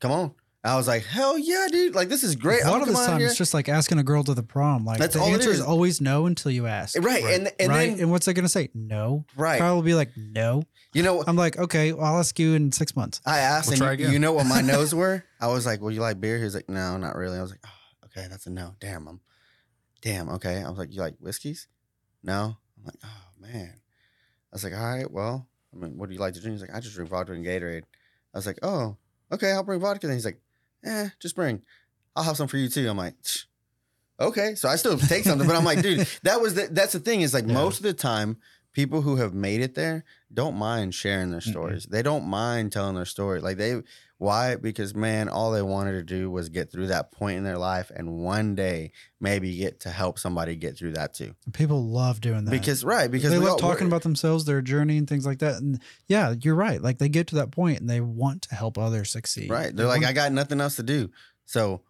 [0.00, 0.34] come on.
[0.64, 1.94] I was like, hell yeah, dude.
[1.94, 2.64] Like, this is great.
[2.64, 4.84] A lot of come this time, it's just like asking a girl to the prom.
[4.84, 5.64] Like That's the all answer is is.
[5.64, 6.98] always no until you ask.
[7.00, 7.22] Right.
[7.22, 7.90] And, and right.
[7.90, 8.70] then, and what's I gonna say?
[8.74, 9.24] No.
[9.36, 9.60] Right.
[9.60, 10.64] Kyle will be like, no.
[10.92, 13.20] you know, I'm like, okay, well, I'll ask you in six months.
[13.24, 15.22] I asked, We'll and you, you know what my no's were?
[15.40, 17.50] I was like, "Well, you like beer?" He was like, "No, not really." I was
[17.50, 19.20] like, oh, "Okay, that's a no." Damn, I'm,
[20.00, 20.30] damn.
[20.30, 21.68] Okay, I was like, "You like whiskeys?"
[22.24, 22.56] No.
[22.78, 23.74] I'm like, "Oh man."
[24.52, 26.62] I was like, "All right, well, I mean, what do you like to drink?" He's
[26.68, 27.82] like, "I just drink vodka and Gatorade."
[28.34, 28.96] I was like, "Oh,
[29.32, 30.40] okay, I'll bring vodka." Then he's like,
[30.84, 31.62] "Eh, just bring.
[32.14, 33.46] I'll have some for you too." I'm like, "Tch,
[34.20, 37.00] "Okay." So I still take something, but I'm like, dude, that was the, that's the
[37.00, 37.54] thing is like Yeah.
[37.54, 38.38] most of the time,
[38.72, 40.04] people who have made it there
[40.36, 41.86] don't mind sharing their stories.
[41.86, 43.40] They don't mind telling their story.
[43.40, 43.82] Like they
[44.18, 44.56] why?
[44.56, 47.90] Because man, all they wanted to do was get through that point in their life
[47.94, 51.34] and one day maybe get to help somebody get through that too.
[51.52, 54.98] People love doing that Because right, because they love all- talking about themselves, their journey,
[54.98, 55.56] and things like that.
[55.56, 56.80] And yeah, you're right.
[56.80, 59.50] Like they get to that point and they want to help others succeed.
[59.50, 59.66] right.
[59.66, 61.10] They They're like, want- I got nothing else to do.
[61.46, 61.80] So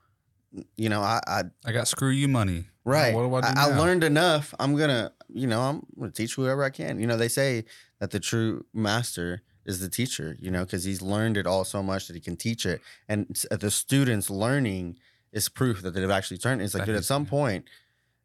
[0.77, 2.65] you know, I, I I got screw you money.
[2.85, 3.15] Right.
[3.15, 4.55] What do I do I, I learned enough.
[4.61, 7.01] I'm gonna, you know, I'm gonna teach whoever I can.
[7.01, 7.65] You know, they say
[8.01, 10.37] that the true master is the teacher.
[10.41, 13.37] You know, because he's learned it all so much that he can teach it, and
[13.51, 14.99] uh, the students learning
[15.33, 16.63] is proof that they've actually turned.
[16.63, 17.65] It's like, dude, at some point,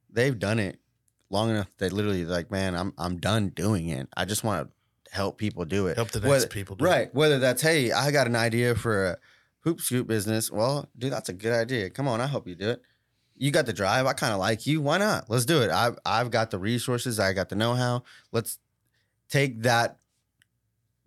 [0.10, 0.80] they've done it
[1.30, 1.68] long enough.
[1.78, 4.07] They literally like, man, I'm I'm done doing it.
[4.15, 5.98] I just want to help people do it.
[5.98, 6.88] Help the next Whether- people do it.
[6.88, 7.14] right?
[7.15, 9.18] Whether that's, hey, I got an idea for a
[9.65, 10.49] hoop scoop business.
[10.49, 11.90] Well, dude, that's a good idea.
[11.90, 12.82] Come on, I'll help you do it
[13.42, 14.06] you got the drive.
[14.06, 14.82] I kind of like you.
[14.82, 15.28] Why not?
[15.28, 15.72] Let's do it.
[15.72, 17.20] I've I've got the resources.
[17.20, 18.04] I got the know how.
[18.32, 18.60] Let's
[19.30, 19.98] take that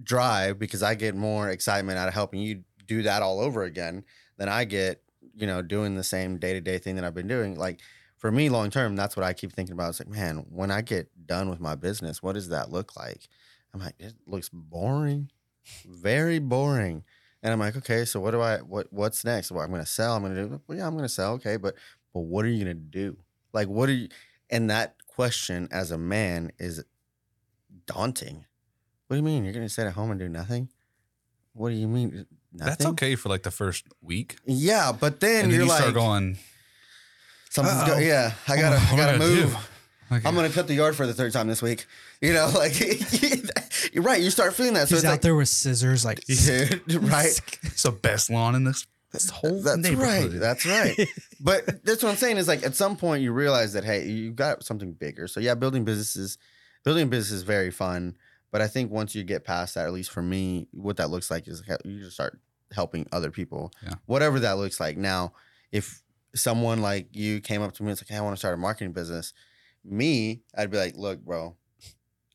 [0.03, 4.03] drive because I get more excitement out of helping you do that all over again
[4.37, 5.01] than I get,
[5.33, 7.57] you know, doing the same day to day thing that I've been doing.
[7.57, 7.79] Like
[8.17, 9.91] for me, long term, that's what I keep thinking about.
[9.91, 13.29] It's like, man, when I get done with my business, what does that look like?
[13.73, 15.31] I'm like, it looks boring,
[15.87, 17.05] very boring.
[17.45, 19.53] And I'm like, okay, so what do I what what's next?
[19.53, 20.17] Well, I'm gonna sell.
[20.17, 21.77] I'm gonna do well, yeah, I'm gonna sell, okay, but
[22.15, 23.19] but what are you gonna do?
[23.53, 24.09] Like what are you
[24.49, 26.85] and that question as a man is
[27.87, 28.45] daunting.
[29.07, 29.45] What do you mean?
[29.45, 30.69] You're gonna sit at home and do nothing?
[31.53, 32.27] What do you mean?
[32.53, 32.67] Nothing?
[32.69, 34.37] That's okay for like the first week.
[34.47, 36.39] Yeah, but then and then you're you like start going.
[37.51, 37.87] something's Uh-oh.
[37.87, 39.71] go- oh, yeah, I gotta am I I gotta move.
[40.13, 40.29] Okay.
[40.29, 41.87] I'm gonna cut the yard for the third time this week.
[42.21, 42.79] You know, like
[43.93, 44.21] you're right.
[44.21, 44.89] You start feeling that.
[44.89, 47.41] So He's it's out like, there with scissors, like dude, right?
[47.63, 50.29] It's the best lawn in this This whole That's right.
[50.31, 51.09] That's right.
[51.41, 54.31] but that's what I'm saying is like at some point you realize that hey, you
[54.33, 55.27] got something bigger.
[55.29, 56.37] So yeah, building businesses,
[56.85, 58.17] building a business is very fun.
[58.51, 61.31] But I think once you get past that, at least for me, what that looks
[61.31, 62.39] like is you just start
[62.73, 63.95] helping other people, Yeah.
[64.07, 64.97] whatever that looks like.
[64.97, 65.33] Now,
[65.73, 66.03] if
[66.37, 68.57] someone like you came up to me and said, "Hey, I want to start a
[68.57, 69.33] marketing business,"
[69.85, 71.57] me, I'd be like, "Look, bro,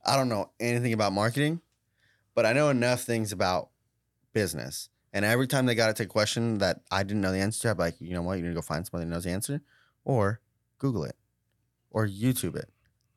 [0.05, 1.61] I don't know anything about marketing,
[2.35, 3.69] but I know enough things about
[4.33, 7.39] business." And every time they got to take a question that I didn't know the
[7.39, 8.37] answer to, I'd be like, you know what?
[8.37, 9.61] You need to go find somebody that knows the answer
[10.05, 10.39] or
[10.77, 11.15] Google it
[11.91, 12.69] or YouTube it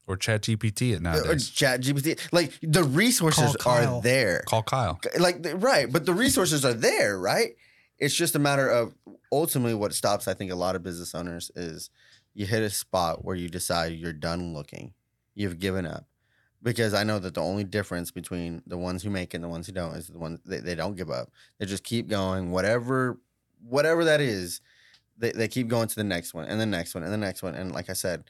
[0.06, 1.50] Or ChatGPT it or nowadays.
[1.50, 2.18] ChatGPT.
[2.32, 4.42] Like the resources are there.
[4.46, 4.98] Call Kyle.
[5.18, 5.90] Like, right.
[5.92, 7.56] But the resources are there, right?
[7.98, 8.94] It's just a matter of
[9.30, 11.90] ultimately what stops, I think, a lot of business owners is
[12.34, 14.94] you hit a spot where you decide you're done looking.
[15.34, 16.06] You've given up.
[16.62, 19.48] Because I know that the only difference between the ones who make it and the
[19.48, 21.32] ones who don't is the ones they, they don't give up.
[21.58, 23.18] They just keep going, whatever
[23.68, 24.60] whatever that is,
[25.18, 27.42] they, they keep going to the next one and the next one and the next
[27.42, 27.54] one.
[27.54, 28.24] And like I said,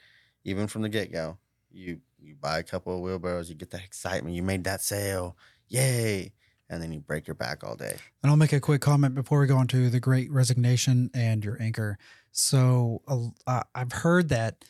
[0.45, 1.39] even from the get go,
[1.71, 5.37] you you buy a couple of wheelbarrows, you get that excitement, you made that sale,
[5.69, 6.33] yay,
[6.71, 7.97] and then you break your back all day.
[8.23, 11.45] And I'll make a quick comment before we go on to the Great Resignation and
[11.45, 11.99] your anchor.
[12.31, 13.03] So
[13.47, 14.65] uh, I've heard that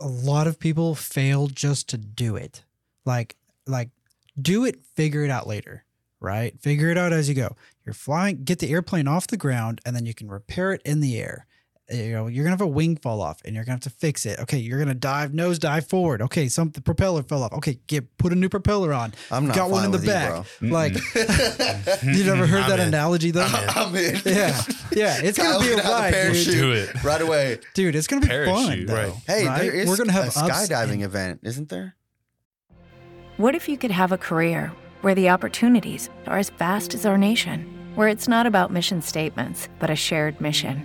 [0.00, 2.64] a lot of people fail just to do it.
[3.04, 3.36] Like,
[3.66, 3.90] like,
[4.40, 5.84] do it, figure it out later,
[6.20, 6.58] right?
[6.60, 7.56] Figure it out as you go.
[7.84, 11.00] You're flying, get the airplane off the ground, and then you can repair it in
[11.00, 11.46] the air.
[11.92, 13.90] Uh, you know, you're gonna have a wing fall off, and you're gonna have to
[13.90, 14.38] fix it.
[14.40, 16.22] Okay, you're gonna dive, nose dive forward.
[16.22, 17.52] Okay, some the propeller fell off.
[17.54, 19.12] Okay, get put a new propeller on.
[19.30, 20.46] I'm not got one in the with you, back.
[20.60, 20.92] like,
[22.02, 22.88] you never heard I'm that in.
[22.88, 23.42] analogy though?
[23.50, 24.16] I'm in.
[24.24, 24.60] Yeah,
[24.92, 26.46] yeah, it's gonna be a gonna have the ride, dude.
[26.54, 27.04] Do it.
[27.04, 27.58] right away.
[27.74, 28.46] Dude, it's gonna be fun.
[28.46, 28.86] Parachute.
[28.86, 29.12] Though, Right.
[29.26, 29.62] Hey, right?
[29.62, 31.96] there is we're gonna have a skydiving and- event, isn't there?
[33.36, 37.16] What if you could have a career where the opportunities are as vast as our
[37.16, 40.84] nation, where it's not about mission statements, but a shared mission?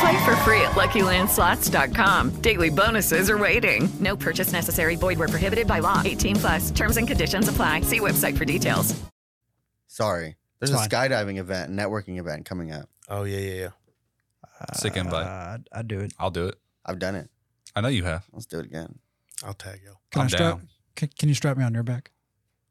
[0.00, 2.40] Play for free at LuckyLandSlots.com.
[2.40, 3.88] Daily bonuses are waiting.
[4.00, 4.96] No purchase necessary.
[4.96, 6.00] Void where prohibited by law.
[6.04, 6.70] 18 plus.
[6.70, 7.82] Terms and conditions apply.
[7.82, 8.98] See website for details.
[9.88, 10.36] Sorry.
[10.58, 11.10] There's It's a fine.
[11.10, 12.88] skydiving event, networking event coming up.
[13.08, 13.68] Oh yeah, yeah, yeah.
[14.74, 15.26] Sick invite.
[15.26, 16.12] Uh, I'd, I'd do it.
[16.18, 16.54] I'll do it.
[16.84, 17.28] I've done it.
[17.74, 18.24] I know you have.
[18.32, 18.98] Let's do it again.
[19.44, 19.94] I'll tag you.
[20.10, 20.40] Can I'm I strap?
[20.58, 20.68] down.
[20.96, 22.10] Can, can you strap me on your back?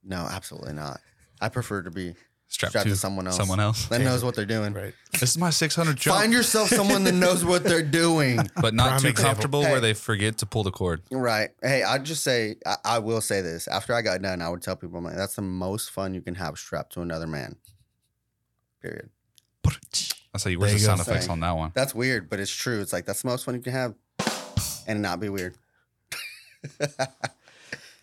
[0.03, 0.99] No, absolutely not.
[1.41, 2.13] I prefer to be
[2.51, 3.37] Strapped, strapped to someone else.
[3.37, 3.85] Someone else.
[3.89, 4.73] that knows what they're doing.
[4.73, 4.93] Right.
[5.13, 6.17] This is my 600 jump.
[6.19, 8.39] Find yourself someone that knows what they're doing.
[8.61, 9.29] but not Prime too example.
[9.33, 9.71] comfortable Hey.
[9.71, 11.03] where they forget to pull the cord.
[11.11, 11.51] Right.
[11.61, 13.67] Hey, I'd just say, I, I will say this.
[13.67, 16.21] After I got done, I would tell people, I'm like, that's the most fun you
[16.21, 17.55] can have strapped to another man.
[18.81, 19.09] Period.
[19.63, 21.31] That's how you where's the sound effects Saying.
[21.31, 21.71] on that one.
[21.75, 22.81] That's weird, but it's true.
[22.81, 23.93] It's like, that's the most fun you can have
[24.87, 25.55] and not be weird.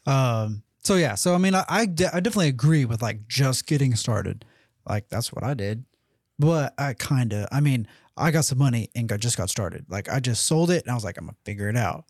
[0.06, 0.62] Um.
[0.86, 1.16] So yeah.
[1.16, 4.44] So I mean, I I, de- I definitely agree with like just getting started.
[4.88, 5.84] Like that's what I did.
[6.38, 7.48] But I kind of.
[7.50, 9.86] I mean, I got some money and got, just got started.
[9.88, 12.04] Like I just sold it and I was like, I'm gonna figure it out.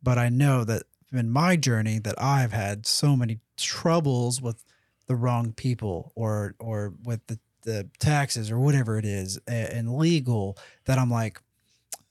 [0.00, 4.62] But I know that in my journey that I've had so many troubles with
[5.08, 10.56] the wrong people or or with the the taxes or whatever it is and legal
[10.84, 11.42] that I'm like,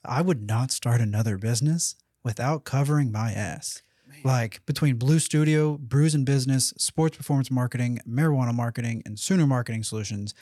[0.04, 3.82] I would not start another business without covering my ass.
[4.24, 9.84] Like between Blue Studio, Brews and Business, Sports Performance Marketing, Marijuana Marketing, and Sooner Marketing
[9.84, 10.34] Solutions,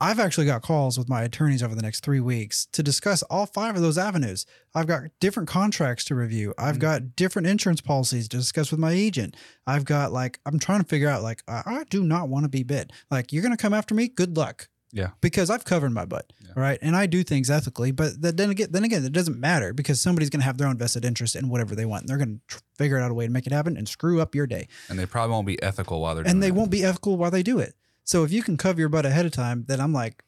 [0.00, 3.46] I've actually got calls with my attorneys over the next three weeks to discuss all
[3.46, 4.44] five of those avenues.
[4.74, 6.52] I've got different contracts to review.
[6.58, 6.80] I've mm.
[6.80, 9.36] got different insurance policies to discuss with my agent.
[9.66, 12.48] I've got like, I'm trying to figure out, like, I, I do not want to
[12.48, 12.92] be bit.
[13.10, 14.08] Like, you're going to come after me?
[14.08, 15.10] Good luck Yeah.
[15.20, 16.78] because I've covered my butt, right?
[16.80, 20.00] And I do things ethically, but that, then again, then again, it doesn't matter because
[20.00, 22.02] somebody's going to have their own vested interest in whatever they want.
[22.02, 24.20] And they're going to tr- figure out a way to make it happen and screw
[24.20, 26.54] up your day, And they probably won't be ethical while they're doing and they it.
[26.54, 27.74] won't be ethical while they do it.
[28.04, 30.22] So if you can cover your butt ahead of time, then I'm like,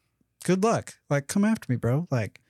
[0.45, 0.95] good luck.
[1.09, 2.09] Like, come after me, bro.
[2.11, 2.41] Like,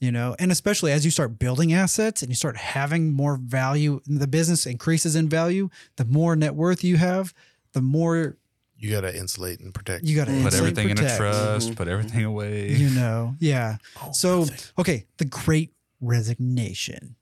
[0.00, 4.00] you know, and especially as you start building assets and you start having more value,
[4.04, 7.32] the business increases in value, the more net worth you have,
[7.72, 8.36] the more
[8.82, 10.02] You got to insulate and protect.
[10.04, 11.70] You got to Put everything in a trust.
[11.70, 11.76] Mhm.
[11.76, 12.72] Put everything away.
[12.72, 13.76] You know, yeah.
[14.02, 14.56] Oh, So nothing.
[14.78, 17.14] okay, the Great Resignation.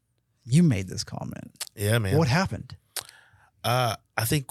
[0.44, 1.64] You made this comment.
[1.76, 2.16] yeah, man.
[2.16, 2.76] What happened?
[3.62, 4.46] Uh, I think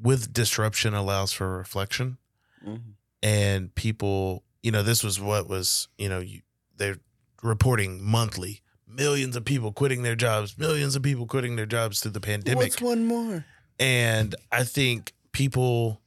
[0.00, 2.18] with disruption allows for reflection,
[2.66, 2.80] Mhm.
[3.22, 6.42] and people, you know, this was what was, you know, you,
[6.76, 6.98] they're
[7.42, 12.12] reporting monthly millions of people quitting their jobs, millions of people quitting their jobs through
[12.12, 12.58] the pandemic.
[12.58, 13.44] What's one more?
[13.78, 16.00] And I think people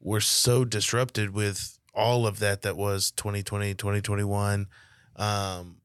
[0.00, 4.66] were so disrupted with all of that that was 2020, 2021,
[5.16, 5.76] um,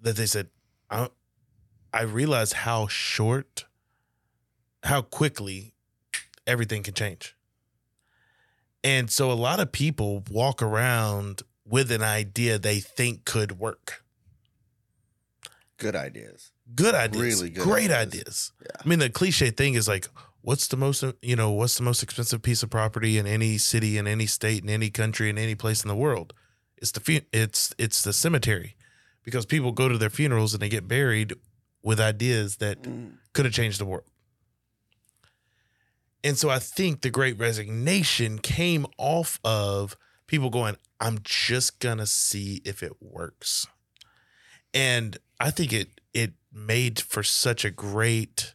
[0.00, 0.48] that they said,
[0.90, 1.08] I,
[1.92, 3.64] I realized how short,
[4.82, 5.74] how quickly
[6.46, 7.36] everything can change.
[8.84, 14.04] And so a lot of people walk around with an idea they think could work.
[15.78, 16.52] Good ideas.
[16.74, 17.22] Good ideas.
[17.40, 18.22] Really good Great ideas.
[18.22, 18.52] ideas.
[18.62, 18.80] Yeah.
[18.84, 20.08] I mean, the cliche thing is like,
[20.46, 23.98] what's the most, you know, what's the most expensive piece of property in any city,
[23.98, 26.32] in any state, in any country, in any place in the world?
[26.76, 28.76] It's the it's it's the cemetery,
[29.24, 31.34] because people go to their funerals and they get buried
[31.82, 33.18] with ideas that Mm.
[33.32, 34.06] could have changed the world.
[36.22, 39.96] And so I think the great resignation came off of
[40.28, 43.66] people going, I'm just gonna see if it works.
[44.72, 48.54] And I think it it made for such a great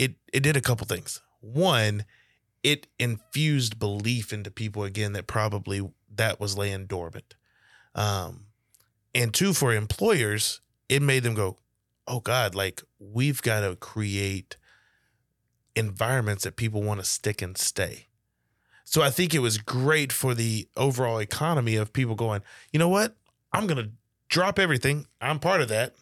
[0.00, 1.20] it it did a couple things.
[1.40, 2.06] One,
[2.62, 5.86] it infused belief into people again that probably
[6.16, 7.34] that was laying dormant.
[7.94, 8.46] Um
[9.14, 11.58] and two for employers, it made them go,
[12.06, 14.56] "Oh god, like we've got to create
[15.76, 18.06] environments that people want to stick and stay."
[18.84, 22.88] So I think it was great for the overall economy of people going, "You know
[22.88, 23.16] what?
[23.52, 23.90] I'm to
[24.28, 25.06] drop everything.
[25.20, 25.94] I'm part of that."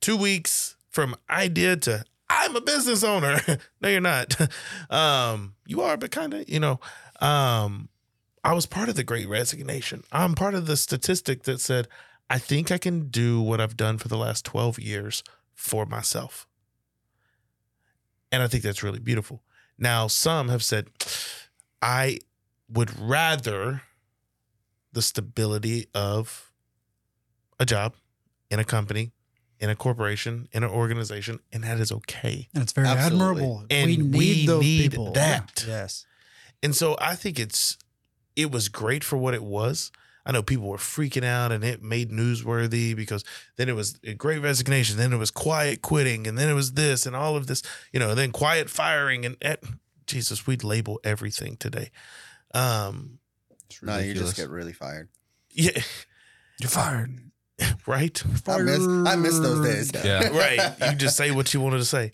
[0.00, 3.40] 2 weeks from idea to I'm a business owner.
[3.80, 4.36] no, you're not.
[4.88, 6.80] Um, you are, but kind of, you know.
[7.20, 7.88] Um,
[8.42, 10.02] I was part of the great resignation.
[10.10, 11.86] I'm part of the statistic that said,
[12.28, 15.22] I think I can do what I've done for the last 12 years
[15.54, 16.46] for myself.
[18.32, 19.42] And I think that's really beautiful.
[19.78, 20.88] Now, some have said,
[21.82, 22.18] I
[22.68, 23.82] would rather
[24.92, 26.52] the stability of
[27.58, 27.94] a job
[28.50, 29.12] in a company,
[29.60, 32.48] in a corporation, in an organization, and that is okay.
[32.54, 33.42] And it's very Absolutely.
[33.44, 33.64] admirable.
[33.70, 35.12] And we need we those need people.
[35.12, 35.64] that.
[35.66, 36.06] Yes.
[36.62, 37.76] And so I think it's
[38.36, 39.92] it was great for what it was.
[40.24, 43.24] I know people were freaking out and it made newsworthy because
[43.56, 46.72] then it was a great resignation, then it was quiet quitting, and then it was
[46.72, 47.62] this and all of this,
[47.92, 49.56] you know, and then quiet firing and eh,
[50.06, 51.90] Jesus, we'd label everything today.
[52.54, 53.18] Um
[53.68, 55.08] It's No, you just get really fired.
[55.52, 55.82] yeah,
[56.60, 57.29] You're fired.
[57.86, 58.22] right?
[58.46, 59.92] I miss I miss those days.
[60.04, 60.28] Yeah.
[60.36, 60.90] right.
[60.90, 62.12] You just say what you wanted to say.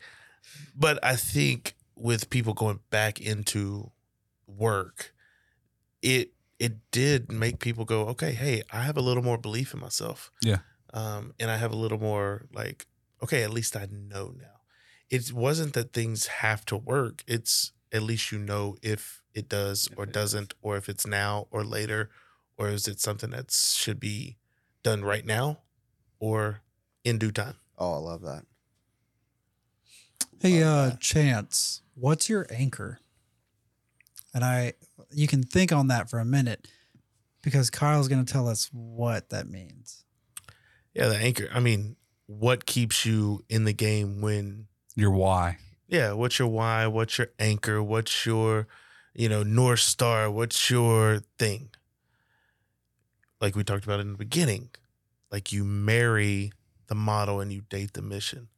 [0.74, 3.90] But I think with people going back into
[4.46, 5.14] work,
[6.02, 9.80] it it did make people go, okay, hey, I have a little more belief in
[9.80, 10.30] myself.
[10.42, 10.58] Yeah.
[10.94, 12.86] Um, and I have a little more like,
[13.22, 14.60] okay, at least I know now.
[15.10, 17.22] It wasn't that things have to work.
[17.26, 21.06] It's at least you know if it does If or it doesn't, or if it's
[21.06, 22.10] now or later,
[22.56, 24.38] or is it something that should be
[24.86, 25.58] done right now
[26.20, 26.60] or
[27.02, 27.56] in due time.
[27.76, 28.44] Oh, I love that.
[30.40, 31.00] Hey, uh, that.
[31.00, 33.00] Chance, what's your anchor?
[34.32, 34.74] And I,
[35.10, 36.68] you can think on that for a minute
[37.42, 40.04] because Kyle's going to tell us what that means.
[40.94, 41.48] Yeah, the anchor.
[41.52, 41.96] I mean,
[42.26, 45.58] what keeps you in the game when Your why.
[45.88, 46.86] yeah, what's your why?
[46.86, 47.82] What's your anchor?
[47.82, 48.68] What's your,
[49.14, 50.30] you know, North Star?
[50.30, 51.70] What's your thing?
[53.46, 54.70] Like we talked about in the beginning,
[55.30, 56.50] like you marry
[56.88, 58.48] the model and you date the mission.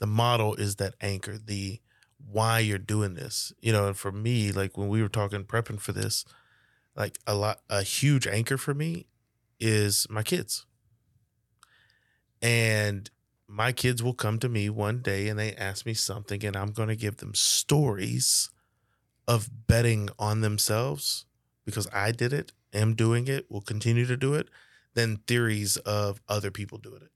[0.00, 1.78] The model is that anchor, the
[2.18, 3.52] why you're doing this.
[3.60, 6.24] You know, and for me, like when we were talking prepping for this,
[6.96, 9.06] like a lot a huge anchor for me
[9.60, 10.66] is my kids.
[12.42, 13.08] And
[13.46, 16.72] my kids will come to me one day and they ask me something, and I'm
[16.72, 18.50] going to give them stories
[19.28, 21.26] of betting on themselves
[21.64, 24.48] because I did it, am doing it, will continue to do it,
[24.94, 27.10] than theories of other people doing it.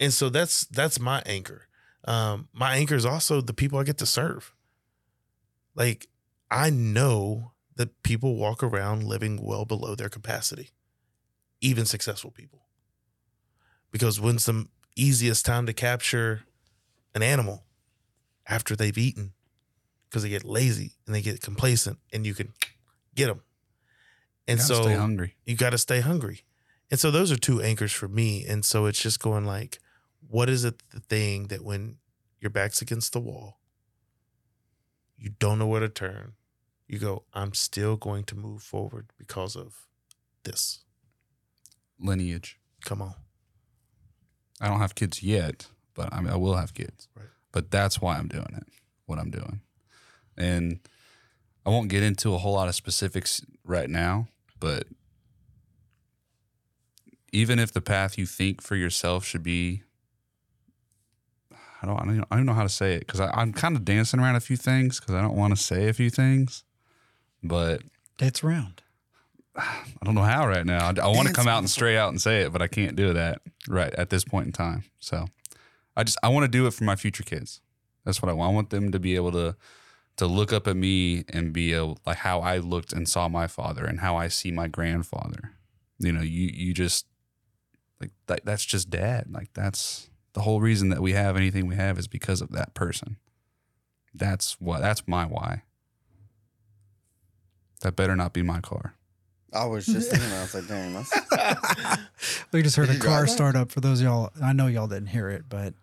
[0.00, 1.68] And so that's that's my anchor.
[2.04, 4.52] Um, my anchor is also the people I get to serve.
[5.74, 6.08] Like
[6.50, 10.70] I know that people walk around living well below their capacity,
[11.60, 12.64] even successful people
[13.94, 14.66] because when's the
[14.96, 16.42] easiest time to capture
[17.14, 17.62] an animal
[18.44, 19.32] after they've eaten
[20.10, 22.52] because they get lazy and they get complacent and you can
[23.14, 23.42] get them
[24.46, 25.36] and so stay hungry.
[25.46, 26.42] you got to stay hungry
[26.90, 29.78] and so those are two anchors for me and so it's just going like
[30.28, 31.96] what is it the thing that when
[32.40, 33.58] your back's against the wall
[35.24, 36.34] you don't know where to turn.
[36.86, 39.86] You go, I'm still going to move forward because of
[40.42, 40.84] this.
[41.98, 42.58] Lineage.
[42.84, 43.14] Come on.
[44.60, 47.08] I don't have kids yet, but I, mean, I will have kids.
[47.16, 47.26] Right.
[47.52, 48.66] But that's why I'm doing it,
[49.06, 49.62] what I'm doing.
[50.36, 50.80] And
[51.66, 54.28] I won't get into a whole lot of specifics right now,
[54.60, 54.86] but
[57.32, 59.82] even if the path you think for yourself should be,
[61.82, 63.84] I don't, I don't, I don't know how to say it because I'm kind of
[63.84, 66.64] dancing around a few things because I don't want to say a few things,
[67.42, 67.82] but
[68.16, 68.82] Dance around.
[69.56, 70.90] I don't know how right now.
[70.90, 72.96] I, I want to come out and straight out and say it, but I can't
[72.96, 74.84] do that right at this point in time.
[75.00, 75.26] So
[75.96, 77.60] I just I want to do it for my future kids.
[78.04, 78.52] That's what I want.
[78.52, 79.56] I want them to be able to
[80.16, 83.46] to look up at me and be able like how I looked and saw my
[83.46, 85.52] father and how I see my grandfather.
[85.98, 87.06] You know, you you just
[88.00, 89.26] like that, that's just dad.
[89.30, 92.74] Like that's the whole reason that we have anything we have is because of that
[92.74, 93.16] person.
[94.12, 95.62] That's what that's my why.
[97.80, 98.94] That better not be my car.
[99.52, 100.32] I was just thinking.
[100.32, 101.98] I was like, dang, that's
[102.52, 103.28] We just heard Did a car that?
[103.28, 103.70] start up.
[103.70, 105.74] For those of y'all, I know y'all didn't hear it, but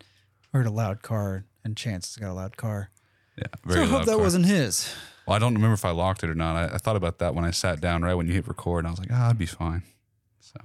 [0.54, 2.90] heard a loud car, and Chance has got a loud car.
[3.38, 4.20] Yeah, So I hope that car.
[4.20, 4.94] wasn't his.
[5.26, 6.56] Well, I don't remember if I locked it or not.
[6.56, 8.88] I, I thought about that when I sat down right when you hit record, and
[8.88, 9.84] I was like, ah, I'd be fine.
[10.40, 10.60] So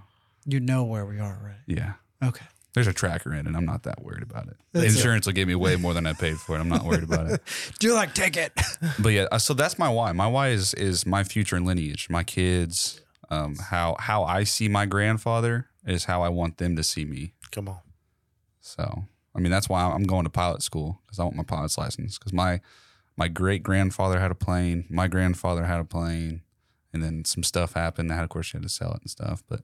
[0.45, 1.57] you know where we are, right?
[1.67, 1.95] Yeah.
[2.23, 2.45] Okay.
[2.75, 3.55] There's a tracker in it.
[3.57, 4.57] I'm not that worried about it.
[4.73, 4.97] The That's it.
[4.99, 6.61] insurance will give me way more than I paid for it.
[6.61, 7.41] I'm not worried about it.
[7.79, 8.53] Do you like take it?
[8.99, 10.13] But yeah, uh, so that's my why.
[10.13, 14.69] My why is is my future and lineage, my kids, um, how how I see
[14.69, 17.33] my grandfather is how I want them to see me.
[17.51, 17.81] Come on.
[18.61, 19.05] So
[19.37, 22.19] I mean, that's why I'm going to pilot school because I want my pilot's license.
[22.19, 22.61] Because my
[23.17, 26.43] my great grandfather had a plane, my grandfather had a plane,
[26.93, 28.11] and then some stuff happened.
[28.11, 29.43] And of course, she had to sell it and stuff.
[29.49, 29.61] But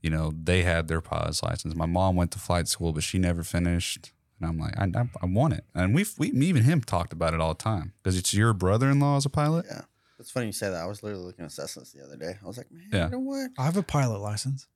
[0.00, 1.74] you know, they had their pilot's license.
[1.74, 4.12] My mom went to flight school, but she never finished.
[4.40, 5.64] And I'm like, I, I, I want it.
[5.74, 8.52] And we've we me and him talked about it all the time because it's your
[8.54, 9.66] brother-in-law as a pilot.
[9.68, 9.82] Yeah.
[10.18, 10.76] It's funny you say that.
[10.82, 12.36] I was literally looking at Cessna's the other day.
[12.42, 13.04] I was like, man, Yeah.
[13.06, 13.50] you know what?
[13.58, 14.66] I have a pilot license.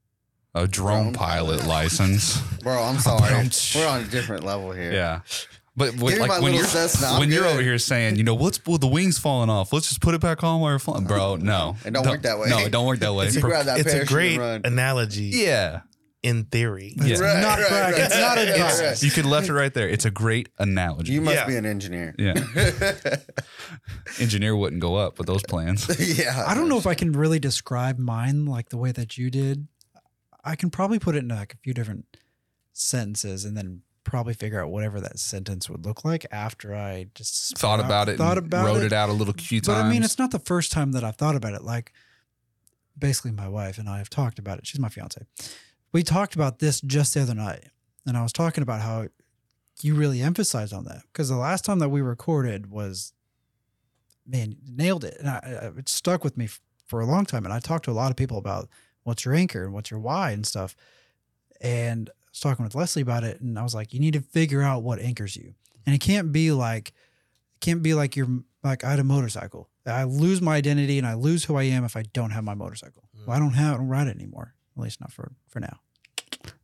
[0.54, 2.40] A drone pilot license.
[2.62, 3.48] Bro, I'm sorry.
[3.74, 4.92] We're on a different level here.
[4.92, 5.20] Yeah.
[5.76, 7.54] But Give when, me like my when little you're Cessna, I'm when you're good.
[7.54, 9.72] over here saying, you know, what's well, the wings falling off?
[9.72, 11.34] Let's just put it back on while we're flying, bro.
[11.42, 12.48] No, It don't work that way.
[12.48, 13.26] No, it don't work that way.
[13.26, 14.60] It's a, Pro- grab that it's a parachute great and run.
[14.64, 15.80] analogy yeah,
[16.22, 16.94] in theory.
[17.02, 17.18] yeah.
[17.18, 17.94] Right, not right, right.
[17.98, 18.80] It's not Right, advice.
[18.80, 19.02] right.
[19.02, 19.88] You could left it right there.
[19.88, 21.12] It's a great analogy.
[21.12, 21.46] You must Yeah.
[21.48, 22.14] be an engineer.
[22.18, 22.34] yeah,
[24.20, 25.88] engineer wouldn't go up with those plans.
[26.18, 26.44] yeah.
[26.46, 29.66] I don't know if I can really describe mine like the way that you did.
[30.44, 32.16] I can probably put it in like a few different
[32.72, 37.56] sentences and then probably figure out whatever that sentence would look like after I just
[37.56, 38.92] Thought about it, thought about wrote it.
[38.92, 39.84] out a little few But times.
[39.84, 41.62] I mean, it's not the first time that I've thought about it.
[41.62, 41.92] Like,
[42.98, 44.66] basically, my wife and I have talked about it.
[44.66, 45.22] She's my fiance.
[45.92, 47.64] We talked about this just the other night,
[48.06, 49.08] and I was talking about how
[49.80, 53.12] you really emphasized on that because the last time that we recorded was,
[54.26, 56.48] man, nailed it, and I, it stuck with me
[56.86, 57.44] for a long time.
[57.44, 58.68] And I talked to a lot of people about
[59.04, 60.76] what's your anchor and what's your why and stuff.
[61.60, 64.20] And I was talking with Leslie about it, and I was like, you need to
[64.20, 65.54] figure out what anchors you,
[65.86, 66.88] and it can't be like
[67.54, 68.28] it can't be like you're
[68.62, 69.68] like I had a motorcycle.
[69.86, 72.54] I lose my identity and I lose who I am if I don't have my
[72.54, 73.04] motorcycle.
[73.26, 74.54] Well, I don't have I don't ride it anymore.
[74.76, 75.78] At least not for for now.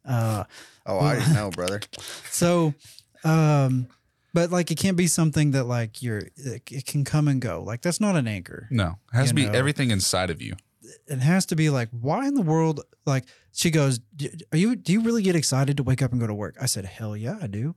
[0.05, 0.45] Uh,
[0.87, 1.81] Oh, I already know, brother.
[2.31, 2.75] so,
[3.23, 3.87] um,
[4.33, 7.63] but like it can't be something that like you're it, it can come and go.
[7.63, 8.67] Like that's not an anchor.
[8.71, 9.53] no, it has to be know.
[9.53, 10.55] everything inside of you.
[11.07, 12.81] It has to be like why in the world?
[13.07, 14.01] Like she goes,
[14.53, 14.77] are you?
[14.77, 16.57] Do you really get excited to wake up and go to work?
[16.61, 17.75] I said, hell yeah, I do.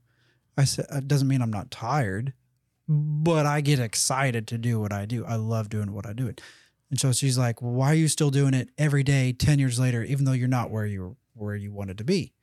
[0.57, 2.33] I said it doesn't mean I'm not tired,
[2.87, 5.25] but I get excited to do what I do.
[5.25, 6.27] I love doing what I do.
[6.27, 6.41] It.
[6.89, 10.03] And so she's like, why are you still doing it every day, ten years later,
[10.03, 12.33] even though you're not where you where you wanted to be?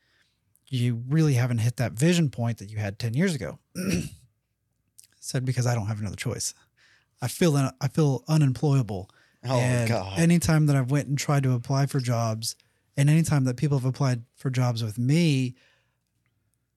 [0.68, 3.58] You really haven't hit that vision point that you had ten years ago.
[5.20, 6.54] said because I don't have another choice.
[7.22, 9.10] I feel I feel unemployable.
[9.48, 10.18] Oh, and God.
[10.18, 12.56] anytime that I've went and tried to apply for jobs,
[12.96, 15.54] and anytime that people have applied for jobs with me,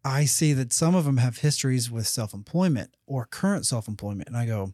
[0.06, 4.45] I see that some of them have histories with self-employment or current self-employment, and I
[4.45, 4.73] go,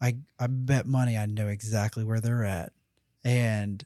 [0.00, 2.72] I I bet money I know exactly where they're at,
[3.24, 3.84] and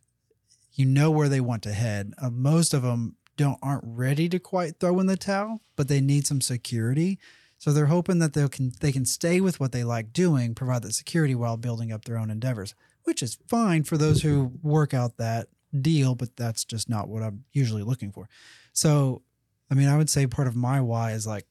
[0.72, 2.14] you know where they want to head.
[2.20, 6.00] Uh, most of them don't aren't ready to quite throw in the towel, but they
[6.00, 7.18] need some security.
[7.58, 10.82] So they're hoping that they can they can stay with what they like doing, provide
[10.82, 12.74] that security while building up their own endeavors,
[13.06, 15.48] which is fine for those who work out that
[15.80, 18.28] deal, but that's just not what I'm usually looking for.
[18.72, 19.22] So,
[19.70, 21.46] I mean, I would say part of my why is like,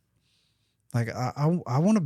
[0.93, 2.05] like I I, I want to,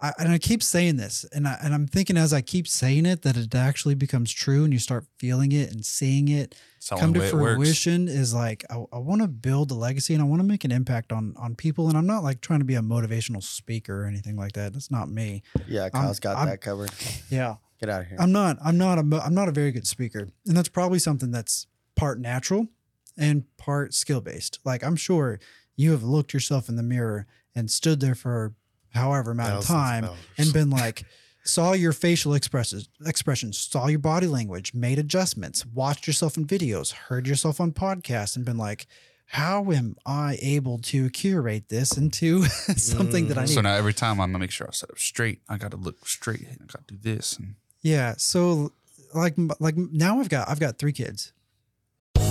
[0.00, 3.04] I, and I keep saying this, and I and I'm thinking as I keep saying
[3.06, 6.88] it that it actually becomes true, and you start feeling it and seeing it It's
[6.90, 7.56] come to way works.
[7.56, 8.06] fruition.
[8.08, 10.70] Is like I, I want to build a legacy, and I want to make an
[10.72, 11.88] impact on on people.
[11.88, 14.72] And I'm not like trying to be a motivational speaker or anything like that.
[14.72, 15.42] That's not me.
[15.66, 16.90] Yeah, I'm- Kyle's got I'm- that covered.
[17.28, 17.56] Yeah.
[17.80, 18.16] Get out of here.
[18.20, 18.58] I'm not.
[18.64, 19.02] I'm not a.
[19.02, 22.68] mo- I'm not a very good speaker, and that's probably something that's part natural
[23.16, 24.58] and part skill based.
[24.64, 25.38] Like I'm sure
[25.76, 28.54] you have looked yourself in the mirror and stood there for
[28.90, 30.18] however amount Thousands of of time hours.
[30.38, 31.04] and been like,
[31.44, 36.92] saw your facial expresses expressions, saw your body language, made adjustments, watched yourself in videos,
[36.92, 38.86] heard yourself on podcasts, and been like.
[39.32, 42.44] How am I able to curate this into
[42.78, 43.48] something that I mm-hmm.
[43.48, 43.54] need?
[43.56, 45.42] So now every time I'm gonna make sure I set up straight.
[45.50, 46.46] I got to look straight.
[46.50, 47.36] I got to do this.
[47.36, 47.56] And
[47.88, 48.14] Yeah.
[48.18, 48.72] So
[49.14, 51.32] like like now I've got I've got three kids.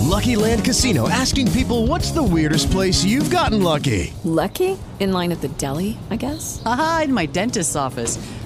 [0.00, 4.12] Lucky Land Casino asking people what's the weirdest place you've gotten lucky?
[4.24, 4.78] Lucky?
[5.00, 6.62] In line at the deli, I guess?
[6.64, 8.18] Aha, in my dentist's office.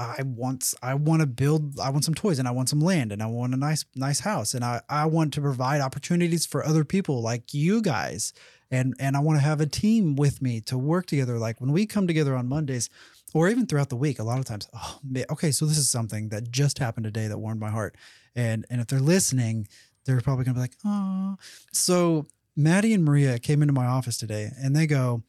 [0.00, 3.12] I want I want to build I want some toys and I want some land
[3.12, 6.64] and I want a nice nice house and I I want to provide opportunities for
[6.64, 8.32] other people like you guys.
[8.70, 11.38] And and I want to have a team with me to work together.
[11.38, 12.88] Like when we come together on Mondays
[13.34, 15.90] or even throughout the week a lot of times oh man, okay so this is
[15.90, 17.96] something that just happened today that warmed my heart.
[18.34, 19.68] And and if they're listening
[20.06, 21.36] they're probably going to be like oh
[21.72, 25.22] so Maddie and Maria came into my office today and they go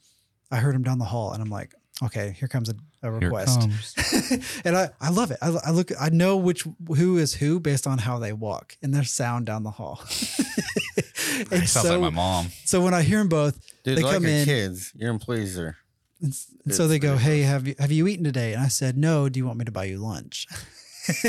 [0.49, 1.73] I heard them down the hall and I'm like
[2.03, 2.73] okay here comes a,
[3.03, 3.67] a Here request
[4.65, 5.37] and I, I love it.
[5.41, 6.65] I, I look, I know which
[6.95, 10.01] who is who based on how they walk and their sound down the hall.
[11.51, 12.47] and sounds like my mom.
[12.65, 14.45] So when I hear them both, Dude, they like come your in.
[14.45, 14.91] kids.
[14.95, 15.77] Your employees are.
[16.21, 16.35] And
[16.69, 19.27] so they go, "Hey, have you have you eaten today?" And I said, "No.
[19.27, 20.45] Do you want me to buy you lunch?"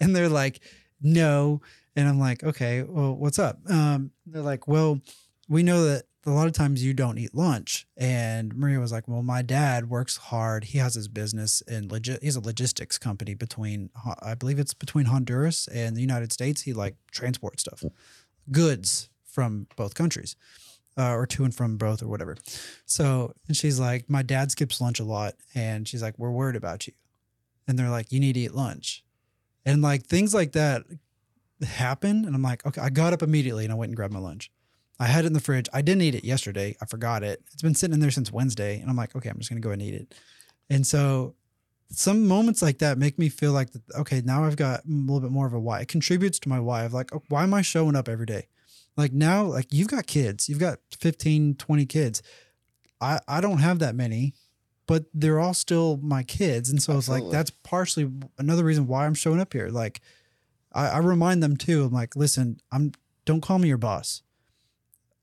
[0.00, 0.60] and they're like,
[1.02, 1.60] "No."
[1.96, 5.00] And I'm like, "Okay, well, what's up?" Um, they're like, "Well,
[5.48, 9.08] we know that a lot of times you don't eat lunch." And Maria was like,
[9.08, 10.64] "Well, my dad works hard.
[10.64, 12.22] He has his business and legit.
[12.22, 13.90] He's a logistics company between,
[14.22, 16.62] I believe it's between Honduras and the United States.
[16.62, 17.82] He like transports stuff,
[18.50, 20.36] goods from both countries."
[20.96, 22.36] uh, or to and from both or whatever.
[22.84, 25.34] So, and she's like, my dad skips lunch a lot.
[25.54, 26.92] And she's like, we're worried about you.
[27.66, 29.04] And they're like, you need to eat lunch.
[29.64, 30.82] And like things like that
[31.66, 32.24] happen.
[32.24, 34.50] And I'm like, okay, I got up immediately and I went and grabbed my lunch.
[35.00, 35.66] I had it in the fridge.
[35.72, 36.76] I didn't eat it yesterday.
[36.82, 37.42] I forgot it.
[37.54, 38.78] It's been sitting in there since Wednesday.
[38.80, 40.14] And I'm like, okay, I'm just going to go and eat it.
[40.68, 41.34] And so
[41.90, 45.30] some moments like that make me feel like, okay, now I've got a little bit
[45.30, 45.80] more of a why.
[45.80, 48.48] It contributes to my why of like, oh, why am I showing up every day?
[48.94, 52.22] Like now, like you've got kids, you've got 15, 20 kids.
[53.00, 54.34] I, I don't have that many,
[54.86, 56.68] but they're all still my kids.
[56.68, 59.70] And so it's like, that's partially another reason why I'm showing up here.
[59.70, 60.02] Like
[60.74, 61.84] I, I remind them too.
[61.84, 62.92] I'm like, listen, I'm,
[63.24, 64.22] don't call me your boss.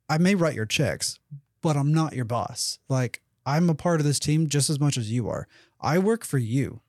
[0.10, 1.20] I may write your checks,
[1.62, 2.80] but I'm not your boss.
[2.90, 5.48] Like I'm a part of this team just as much as you are.
[5.80, 6.82] I work for you.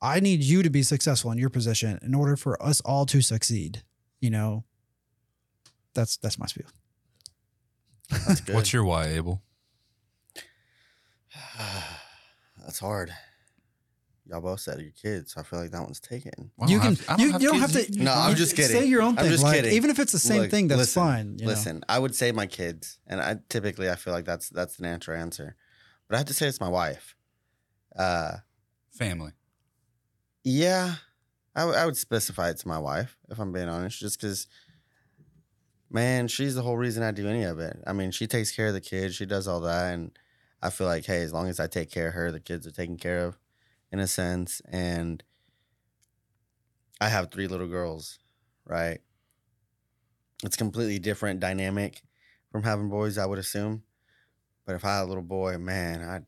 [0.00, 3.22] I need you to be successful in your position in order for us all to
[3.22, 3.82] succeed.
[4.20, 4.64] You know,
[5.94, 6.66] that's that's my spiel.
[8.10, 8.54] That's good.
[8.54, 9.42] What's your why, Abel?
[12.62, 13.12] That's hard.
[14.26, 15.34] Y'all both said your kids.
[15.34, 16.50] So I feel like that one's taken.
[16.58, 17.86] I you can have- you, don't you don't have to.
[18.02, 18.74] No, I'm just kidding.
[18.74, 19.18] Say your own thing.
[19.18, 19.32] I'm thing.
[19.32, 19.72] just like, kidding.
[19.72, 21.38] Even if it's the same Look, thing, that's listen, fine.
[21.38, 21.50] You know?
[21.50, 24.82] listen, I would say my kids, and I typically I feel like that's that's the
[24.84, 25.56] natural answer,
[26.08, 27.14] but I have to say it's my wife.
[27.96, 28.36] Uh,
[28.92, 29.32] Family.
[30.42, 30.94] yeah,
[31.54, 34.46] I, w- I would specify it to my wife if I'm being honest, just because.
[35.90, 37.76] Man, she's the whole reason I do any of it.
[37.86, 40.10] I mean, she takes care of the kids, she does all that, and
[40.60, 42.72] I feel like, hey, as long as I take care of her, the kids are
[42.72, 43.38] taken care of,
[43.94, 44.60] in a sense.
[44.68, 45.22] And
[47.00, 48.18] I have three little girls,
[48.66, 48.98] right?
[50.42, 52.02] It's completely different dynamic
[52.50, 53.84] from having boys, I would assume.
[54.66, 56.26] But if I had a little boy, man, I'd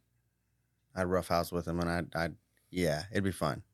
[0.95, 2.35] I'd roughhouse with him, and I'd, I'd
[2.71, 3.65] yeah, it'd be fun.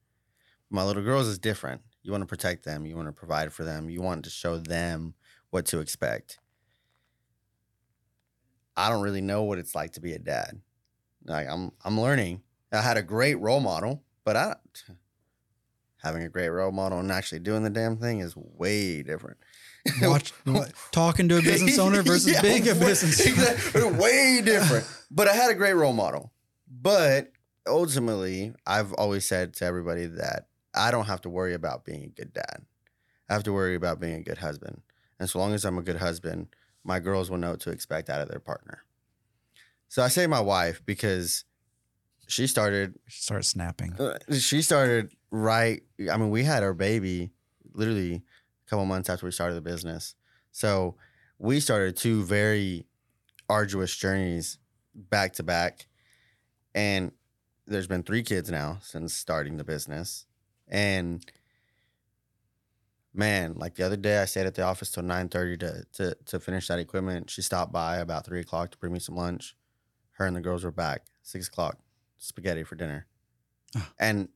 [0.70, 1.82] My little girls is different.
[2.02, 4.56] You want to protect them, you want to provide for them, you want to show
[4.56, 5.14] them
[5.50, 6.38] what to expect.
[8.74, 10.62] I don't really know what it's like to be a dad.
[11.26, 12.42] Like I'm I'm learning.
[12.72, 14.54] I had a great role model, but I
[16.02, 19.38] having a great role model and actually doing the damn thing is way different.
[20.02, 24.86] Watch what, talking to a business owner versus Yeah, being a business exactly, way different.
[25.10, 26.32] But I had a great role model.
[26.70, 27.32] But
[27.66, 32.08] ultimately, I've always said to everybody that I don't have to worry about being a
[32.08, 32.62] good dad.
[33.28, 34.82] I have to worry about being a good husband.
[35.18, 36.48] And so long as I'm a good husband,
[36.84, 38.84] my girls will know what to expect out of their partner.
[39.88, 41.44] So I say my wife because
[42.32, 43.92] she started start snapping.
[44.00, 45.82] uh, she started right.
[46.10, 47.30] I mean, we had our baby
[47.74, 48.22] literally
[48.66, 50.14] a couple months after we started the business.
[50.50, 50.96] So
[51.38, 52.86] we started two very
[53.48, 54.58] arduous journeys
[54.94, 55.86] back to back.
[56.74, 57.12] And
[57.66, 60.24] there's been three kids now since starting the business.
[60.68, 61.24] And
[63.12, 66.40] man, like the other day I stayed at the office till 9:30 to to to
[66.40, 67.28] finish that equipment.
[67.28, 69.54] She stopped by about three o'clock to bring me some lunch.
[70.12, 71.02] Her and the girls were back.
[71.22, 71.78] Six o'clock,
[72.22, 73.06] spaghetti for dinner.
[73.76, 73.90] Ah.
[73.98, 74.28] and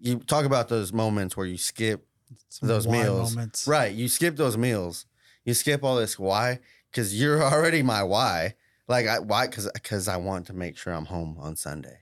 [0.00, 2.06] you talk about those moments where you skip
[2.48, 3.34] Some those meals.
[3.34, 3.66] moments.
[3.66, 3.92] Right.
[3.92, 5.06] You skip those meals.
[5.44, 6.60] You skip all this why?
[6.90, 8.54] Because you're already my why.
[8.86, 9.46] Like I why?
[9.46, 12.00] Because because I want to make sure I'm home on Sunday.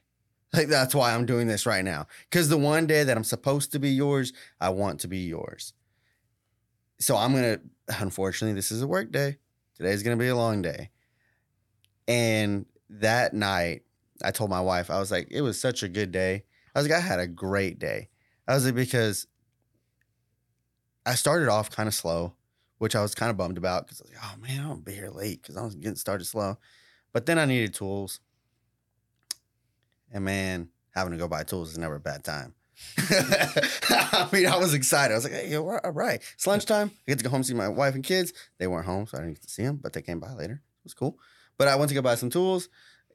[0.52, 2.06] Like that's why I'm doing this right now.
[2.30, 5.72] Because the one day that I'm supposed to be yours, I want to be yours.
[6.98, 7.58] So I'm gonna.
[7.88, 9.36] Unfortunately, this is a work day.
[9.76, 10.90] Today's gonna be a long day.
[12.08, 13.82] And that night,
[14.22, 16.44] I told my wife, I was like, it was such a good day.
[16.74, 18.08] I was like, I had a great day.
[18.48, 19.26] I was like, because
[21.04, 22.34] I started off kind of slow,
[22.78, 24.80] which I was kind of bummed about because I was like, oh man, I'm gonna
[24.80, 26.58] be here late because I was getting started slow.
[27.12, 28.20] But then I needed tools.
[30.12, 32.54] And man, having to go buy tools is never a bad time.
[32.98, 35.14] I mean, I was excited.
[35.14, 36.20] I was like, hey, yo, all right.
[36.34, 36.90] It's lunchtime.
[36.94, 38.32] I get to go home and see my wife and kids.
[38.58, 40.54] They weren't home, so I didn't get to see them, but they came by later.
[40.54, 41.18] It was cool.
[41.58, 42.68] But I went to go buy some tools,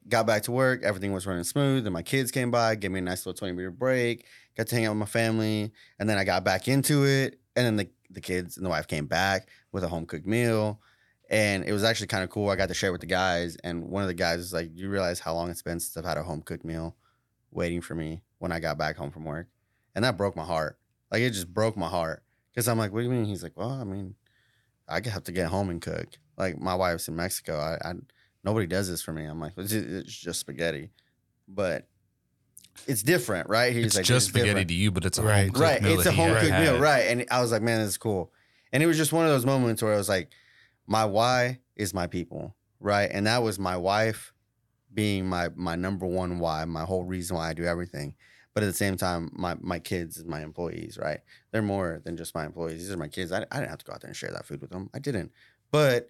[0.08, 0.82] got back to work.
[0.82, 1.86] Everything was running smooth.
[1.86, 4.26] And my kids came by, gave me a nice little 20 minute break,
[4.56, 5.72] got to hang out with my family.
[5.98, 7.38] And then I got back into it.
[7.56, 10.80] And then the, the kids and the wife came back with a home cooked meal.
[11.30, 12.50] And it was actually kind of cool.
[12.50, 13.56] I got to share it with the guys.
[13.64, 16.04] And one of the guys was like, You realize how long it's been since I've
[16.04, 16.96] had a home cooked meal
[17.50, 19.48] waiting for me when I got back home from work?
[19.94, 20.78] And that broke my heart.
[21.10, 22.22] Like, it just broke my heart.
[22.54, 23.24] Cause I'm like, What do you mean?
[23.24, 24.14] He's like, Well, I mean,
[24.88, 26.08] I have to get home and cook.
[26.36, 27.58] Like, my wife's in Mexico.
[27.58, 27.94] I, I
[28.44, 29.24] nobody does this for me.
[29.24, 30.90] I'm like, It's just, it's just spaghetti.
[31.48, 31.86] But
[32.86, 33.72] it's different, right?
[33.72, 34.68] He's It's like, just spaghetti different.
[34.68, 35.40] to you, but it's a Right.
[35.44, 35.82] home cooked Right.
[35.82, 36.78] meal It's a home cooked meal.
[36.78, 37.00] Right.
[37.08, 38.32] And I was like, man, this is cool.
[38.72, 40.30] And it was just one of those moments where I was like,
[40.86, 42.56] my why is my people.
[42.80, 43.10] Right.
[43.12, 44.32] And that was my wife
[44.94, 48.14] being my my number one why, my whole reason why I do everything.
[48.54, 51.20] But at the same time, my my kids and my employees, right?
[51.50, 52.80] They're more than just my employees.
[52.80, 53.32] These are my kids.
[53.32, 54.90] I, I didn't have to go out there and share that food with them.
[54.92, 55.32] I didn't.
[55.70, 56.08] But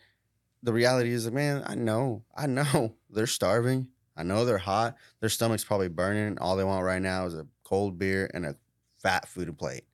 [0.62, 3.88] the reality is, man, I know, I know they're starving.
[4.16, 4.96] I know they're hot.
[5.20, 6.38] Their stomach's probably burning.
[6.38, 8.56] All they want right now is a cold beer and a
[8.98, 9.84] fat food plate,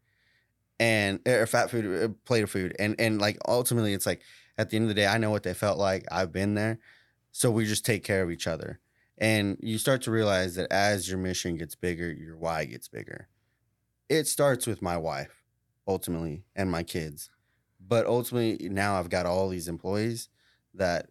[0.81, 2.75] and er, or fat food a plate of food.
[2.79, 4.23] And and like ultimately, it's like
[4.59, 6.05] at the end of the day, I know what they felt like.
[6.11, 6.81] I've been there,
[7.31, 8.81] so we just take care of each other.
[9.17, 13.29] And you start to realize that as your mission gets bigger, your why gets bigger.
[14.09, 15.45] It starts with my wife,
[15.87, 17.31] ultimately, and my kids.
[17.81, 20.29] But ultimately, now I've got all these employees
[20.75, 21.09] that,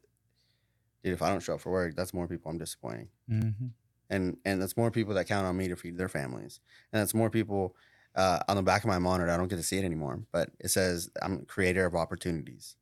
[1.03, 3.09] dude, if I don't show up for work, that's more people I'm disappointing.
[3.29, 3.67] Mm-hmm.
[4.09, 6.59] and and that's more people that count on me to feed their families.
[6.91, 7.75] And that's more people
[8.17, 10.49] uh, on the back of my monitor i don't get to see it anymore but
[10.59, 12.75] it says i'm creator of opportunities.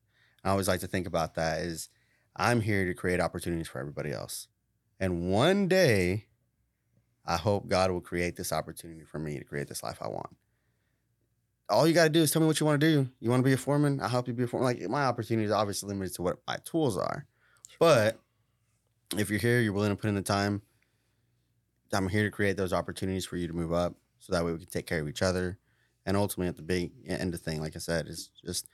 [0.44, 1.90] I always like to think about that is
[2.36, 4.48] i'm here to create opportunities for everybody else.
[5.00, 6.28] And one day
[7.26, 10.36] i hope god will create this opportunity for me to create this life i want
[11.70, 13.40] all you got to do is tell me what you want to do you want
[13.40, 15.90] to be a foreman i'll help you be a foreman like my opportunity is obviously
[15.90, 17.26] limited to what my tools are
[17.80, 18.20] but
[19.18, 20.62] if you're here, you're willing to put in the time.
[21.94, 24.58] I'm here to create those opportunities for you to move up, so that way we
[24.58, 25.58] can take care of each other.
[26.06, 28.68] And ultimately, at the big end of thing, like I said, is just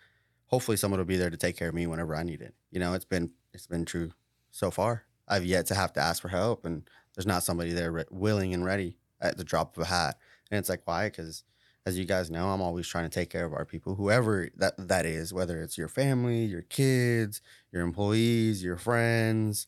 [0.47, 2.55] hopefully someone will be there to take care of me whenever I need it.
[2.71, 4.11] You know, it's been it's been true
[4.49, 5.03] so far.
[5.27, 8.53] I've yet to have to ask for help, and there's not somebody there re- willing
[8.53, 10.17] and ready at the drop of a hat.
[10.49, 11.09] And it's like, why?
[11.09, 11.43] Because
[11.85, 14.75] as you guys know, I'm always trying to take care of our people, whoever that
[14.87, 17.41] that is, whether it's your family, your kids,
[17.71, 19.67] your employees, your friends.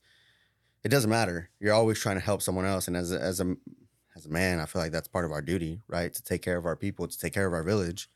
[0.84, 1.50] It doesn't matter.
[1.60, 3.56] You're always trying to help someone else, and as a, as a
[4.16, 6.14] as a man, I feel like that's part of our duty, right?
[6.14, 8.10] To take care of our people, to take care of our village,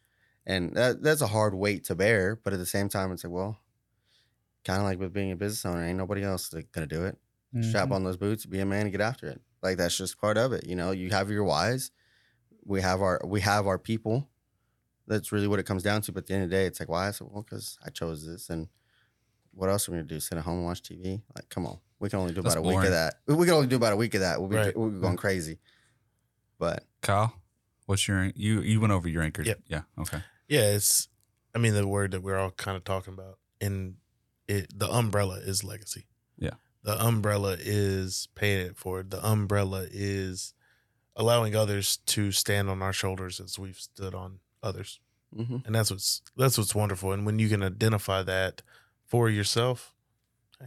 [0.45, 2.35] and that that's a hard weight to bear.
[2.35, 3.59] But at the same time, it's like, well,
[4.65, 7.17] kind of like with being a business owner, ain't nobody else gonna do it.
[7.61, 7.93] Strap Mhm.
[7.93, 9.41] on those boots, be a man, and get after it.
[9.63, 10.67] Like that's just part of it.
[10.67, 11.91] You know, you have your whys.
[12.67, 14.27] We have our we have our people.
[15.07, 16.11] That's really what it comes down to.
[16.11, 17.07] But at the end of the day, it's like, why?
[17.07, 18.67] I said, well, because I chose this, and
[19.53, 20.19] what else are we gonna do?
[20.19, 21.21] Sit at home and watch TV?
[21.35, 23.15] Like, come on, we can only do That's about a week of that.
[23.25, 24.39] We can only do about a week of that.
[24.39, 24.77] We'll be Right.
[24.77, 25.59] we'll be going crazy.
[26.59, 27.33] But Kyle,
[27.85, 29.43] what's your you you went over your anchor?
[29.43, 29.61] Yep.
[29.67, 29.81] Yeah.
[29.99, 30.21] Okay.
[30.47, 31.07] Yeah, it's.
[31.55, 33.95] I mean, the word that we're all kind of talking about, and
[34.47, 36.07] it the umbrella is legacy.
[36.37, 36.55] Yeah.
[36.83, 39.11] The umbrella is paying it forward.
[39.11, 40.53] The umbrella is
[41.17, 44.99] allowing others to stand on our shoulders as we've stood on others.
[45.35, 45.65] Mhm.
[45.65, 47.11] And that's what's that's what's wonderful.
[47.11, 48.61] And when you can identify that
[49.05, 49.93] for yourself,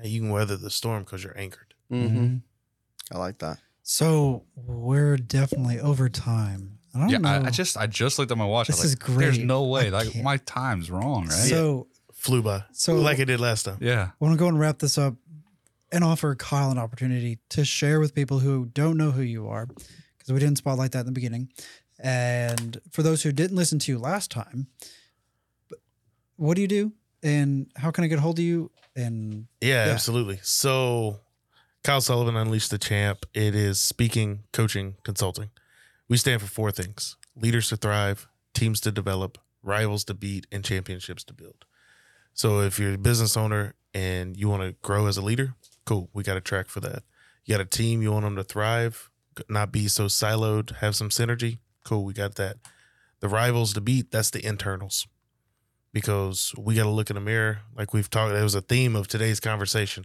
[0.03, 1.73] you can weather the storm because you're anchored.
[1.91, 2.37] Mm-hmm.
[3.15, 3.59] I like that.
[3.83, 6.79] So we're definitely over time.
[6.95, 7.29] I don't Yeah, know.
[7.29, 8.69] I, I just I just looked at my watch.
[8.69, 9.87] I This was is like, There's no way.
[9.87, 11.33] I Like can't- my time's wrong, right?
[11.33, 12.65] So Flew by.
[12.73, 13.79] So- like it did last time.
[13.81, 14.11] yeah.
[14.13, 15.15] I want to go and wrap this up
[15.91, 19.67] and offer Kyle an opportunity to share with people who don't know who you are,
[20.21, 21.51] because we didn't spotlight that in the beginning.
[21.99, 24.69] And for those who didn't listen to you last time,
[26.37, 26.93] what do you do?
[27.23, 28.71] And how can I get a hold of you?
[28.97, 29.93] And Yeah, Yeah.
[29.93, 30.39] absolutely.
[30.43, 31.21] So,
[31.83, 33.27] Kyle Sullivan, Unleash the Champ.
[33.35, 35.51] It is speaking, coaching, consulting.
[36.09, 40.65] We stand for four things leaders to thrive, teams to develop, rivals to beat, and
[40.65, 41.65] championships to build.
[42.35, 46.09] So, if you're a business owner and you want to grow as a leader, cool.
[46.13, 47.03] We got a track for that.
[47.45, 49.10] You got a team, you want them to thrive,
[49.49, 52.05] not be so siloed, have some synergy, cool.
[52.05, 52.57] We got that.
[53.21, 55.07] The rivals to beat, that's the internals.
[55.93, 58.95] Because we got to look in the mirror like we've talked it was a theme
[58.95, 60.05] of today's conversation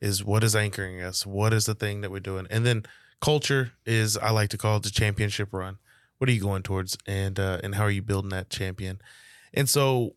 [0.00, 1.26] is what is anchoring us?
[1.26, 2.46] What is the thing that we're doing?
[2.50, 2.84] And then
[3.20, 5.78] culture is i like to call it the championship run.
[6.18, 6.96] What are you going towards?
[7.06, 9.00] And uh, and how are you building that champion?
[9.52, 10.14] And so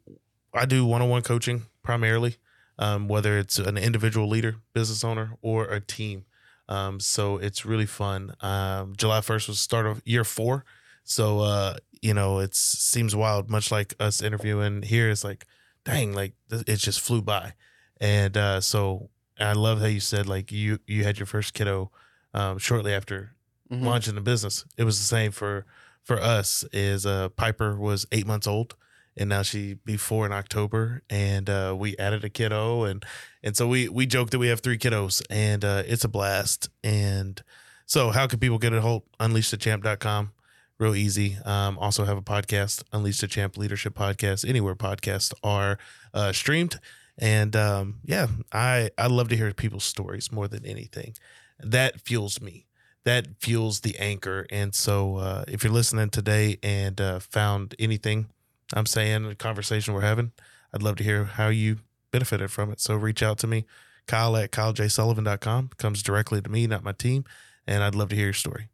[0.53, 2.37] i do one-on-one coaching primarily
[2.79, 6.25] um, whether it's an individual leader business owner or a team
[6.69, 10.63] um, so it's really fun um, july 1st was start of year four
[11.03, 15.09] so uh, you know, it seems wild, much like us interviewing here.
[15.09, 15.45] It's like,
[15.83, 17.53] dang, like it just flew by.
[17.99, 21.91] And uh, so I love how you said like you you had your first kiddo
[22.33, 23.35] um, shortly after
[23.71, 23.83] Mhm.
[23.83, 24.65] launching the business.
[24.77, 25.65] It was the same for
[26.03, 26.63] for us.
[26.73, 28.75] Is uh, Piper was eight months old,
[29.17, 33.03] and now she be four in October, and uh, we added a kiddo, and
[33.43, 36.69] and so we we joke that we have three kiddos, and uh, it's a blast.
[36.83, 37.41] And
[37.85, 39.03] so, how can people get a hold?
[39.19, 40.31] Unleashthechamp.com
[40.79, 41.37] real easy.
[41.45, 45.77] Um, also have a podcast, Unleash the Champ Leadership Podcast, anywhere podcasts are
[46.13, 46.79] uh, streamed.
[47.17, 51.15] And um, yeah, I I love to hear people's stories more than anything.
[51.59, 52.67] That fuels me.
[53.05, 54.45] That fuels the anchor.
[54.51, 58.27] And so uh, if you're listening today and uh, found anything
[58.73, 60.31] I'm saying, the conversation we're having,
[60.73, 61.77] I'd love to hear how you
[62.11, 62.79] benefited from it.
[62.79, 63.65] So reach out to me,
[64.07, 65.71] Kyle at KyleJSullivan.com.
[65.77, 67.25] Comes directly to me, not my team.
[67.65, 68.67] And I'd love to hear your story.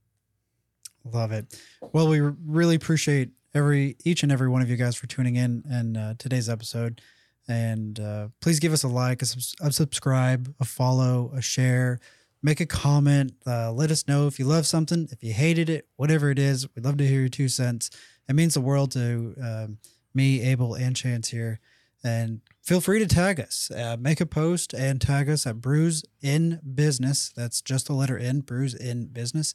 [1.11, 1.59] Love it.
[1.91, 5.63] Well, we really appreciate every each and every one of you guys for tuning in
[5.69, 7.01] and uh, today's episode.
[7.47, 11.99] And uh, please give us a like, a, subs- a subscribe, a follow, a share,
[12.41, 13.33] make a comment.
[13.45, 16.67] Uh, let us know if you love something, if you hated it, whatever it is.
[16.73, 17.89] We'd love to hear your two cents.
[18.27, 19.77] It means the world to um,
[20.13, 21.59] me, Abel, and Chance here.
[22.03, 23.71] And feel free to tag us.
[23.71, 27.31] Uh, make a post and tag us at Brews in Business.
[27.35, 29.53] That's just the letter N, Brews in Business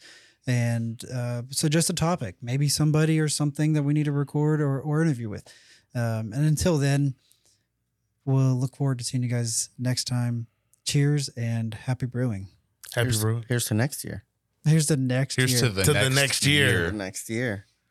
[0.49, 4.81] and uh, suggest a topic, maybe somebody or something that we need to record or,
[4.81, 5.47] or interview with.
[5.95, 7.15] Um, and until then,
[8.25, 10.47] we'll look forward to seeing you guys next time.
[10.85, 12.49] Cheers and happy brewing.
[12.95, 13.45] Happy here's, brewing.
[13.47, 14.25] Here's to next year.
[14.65, 15.61] Here's the next Here's year.
[15.61, 16.93] to the To next the next year.
[16.93, 17.67] Next year.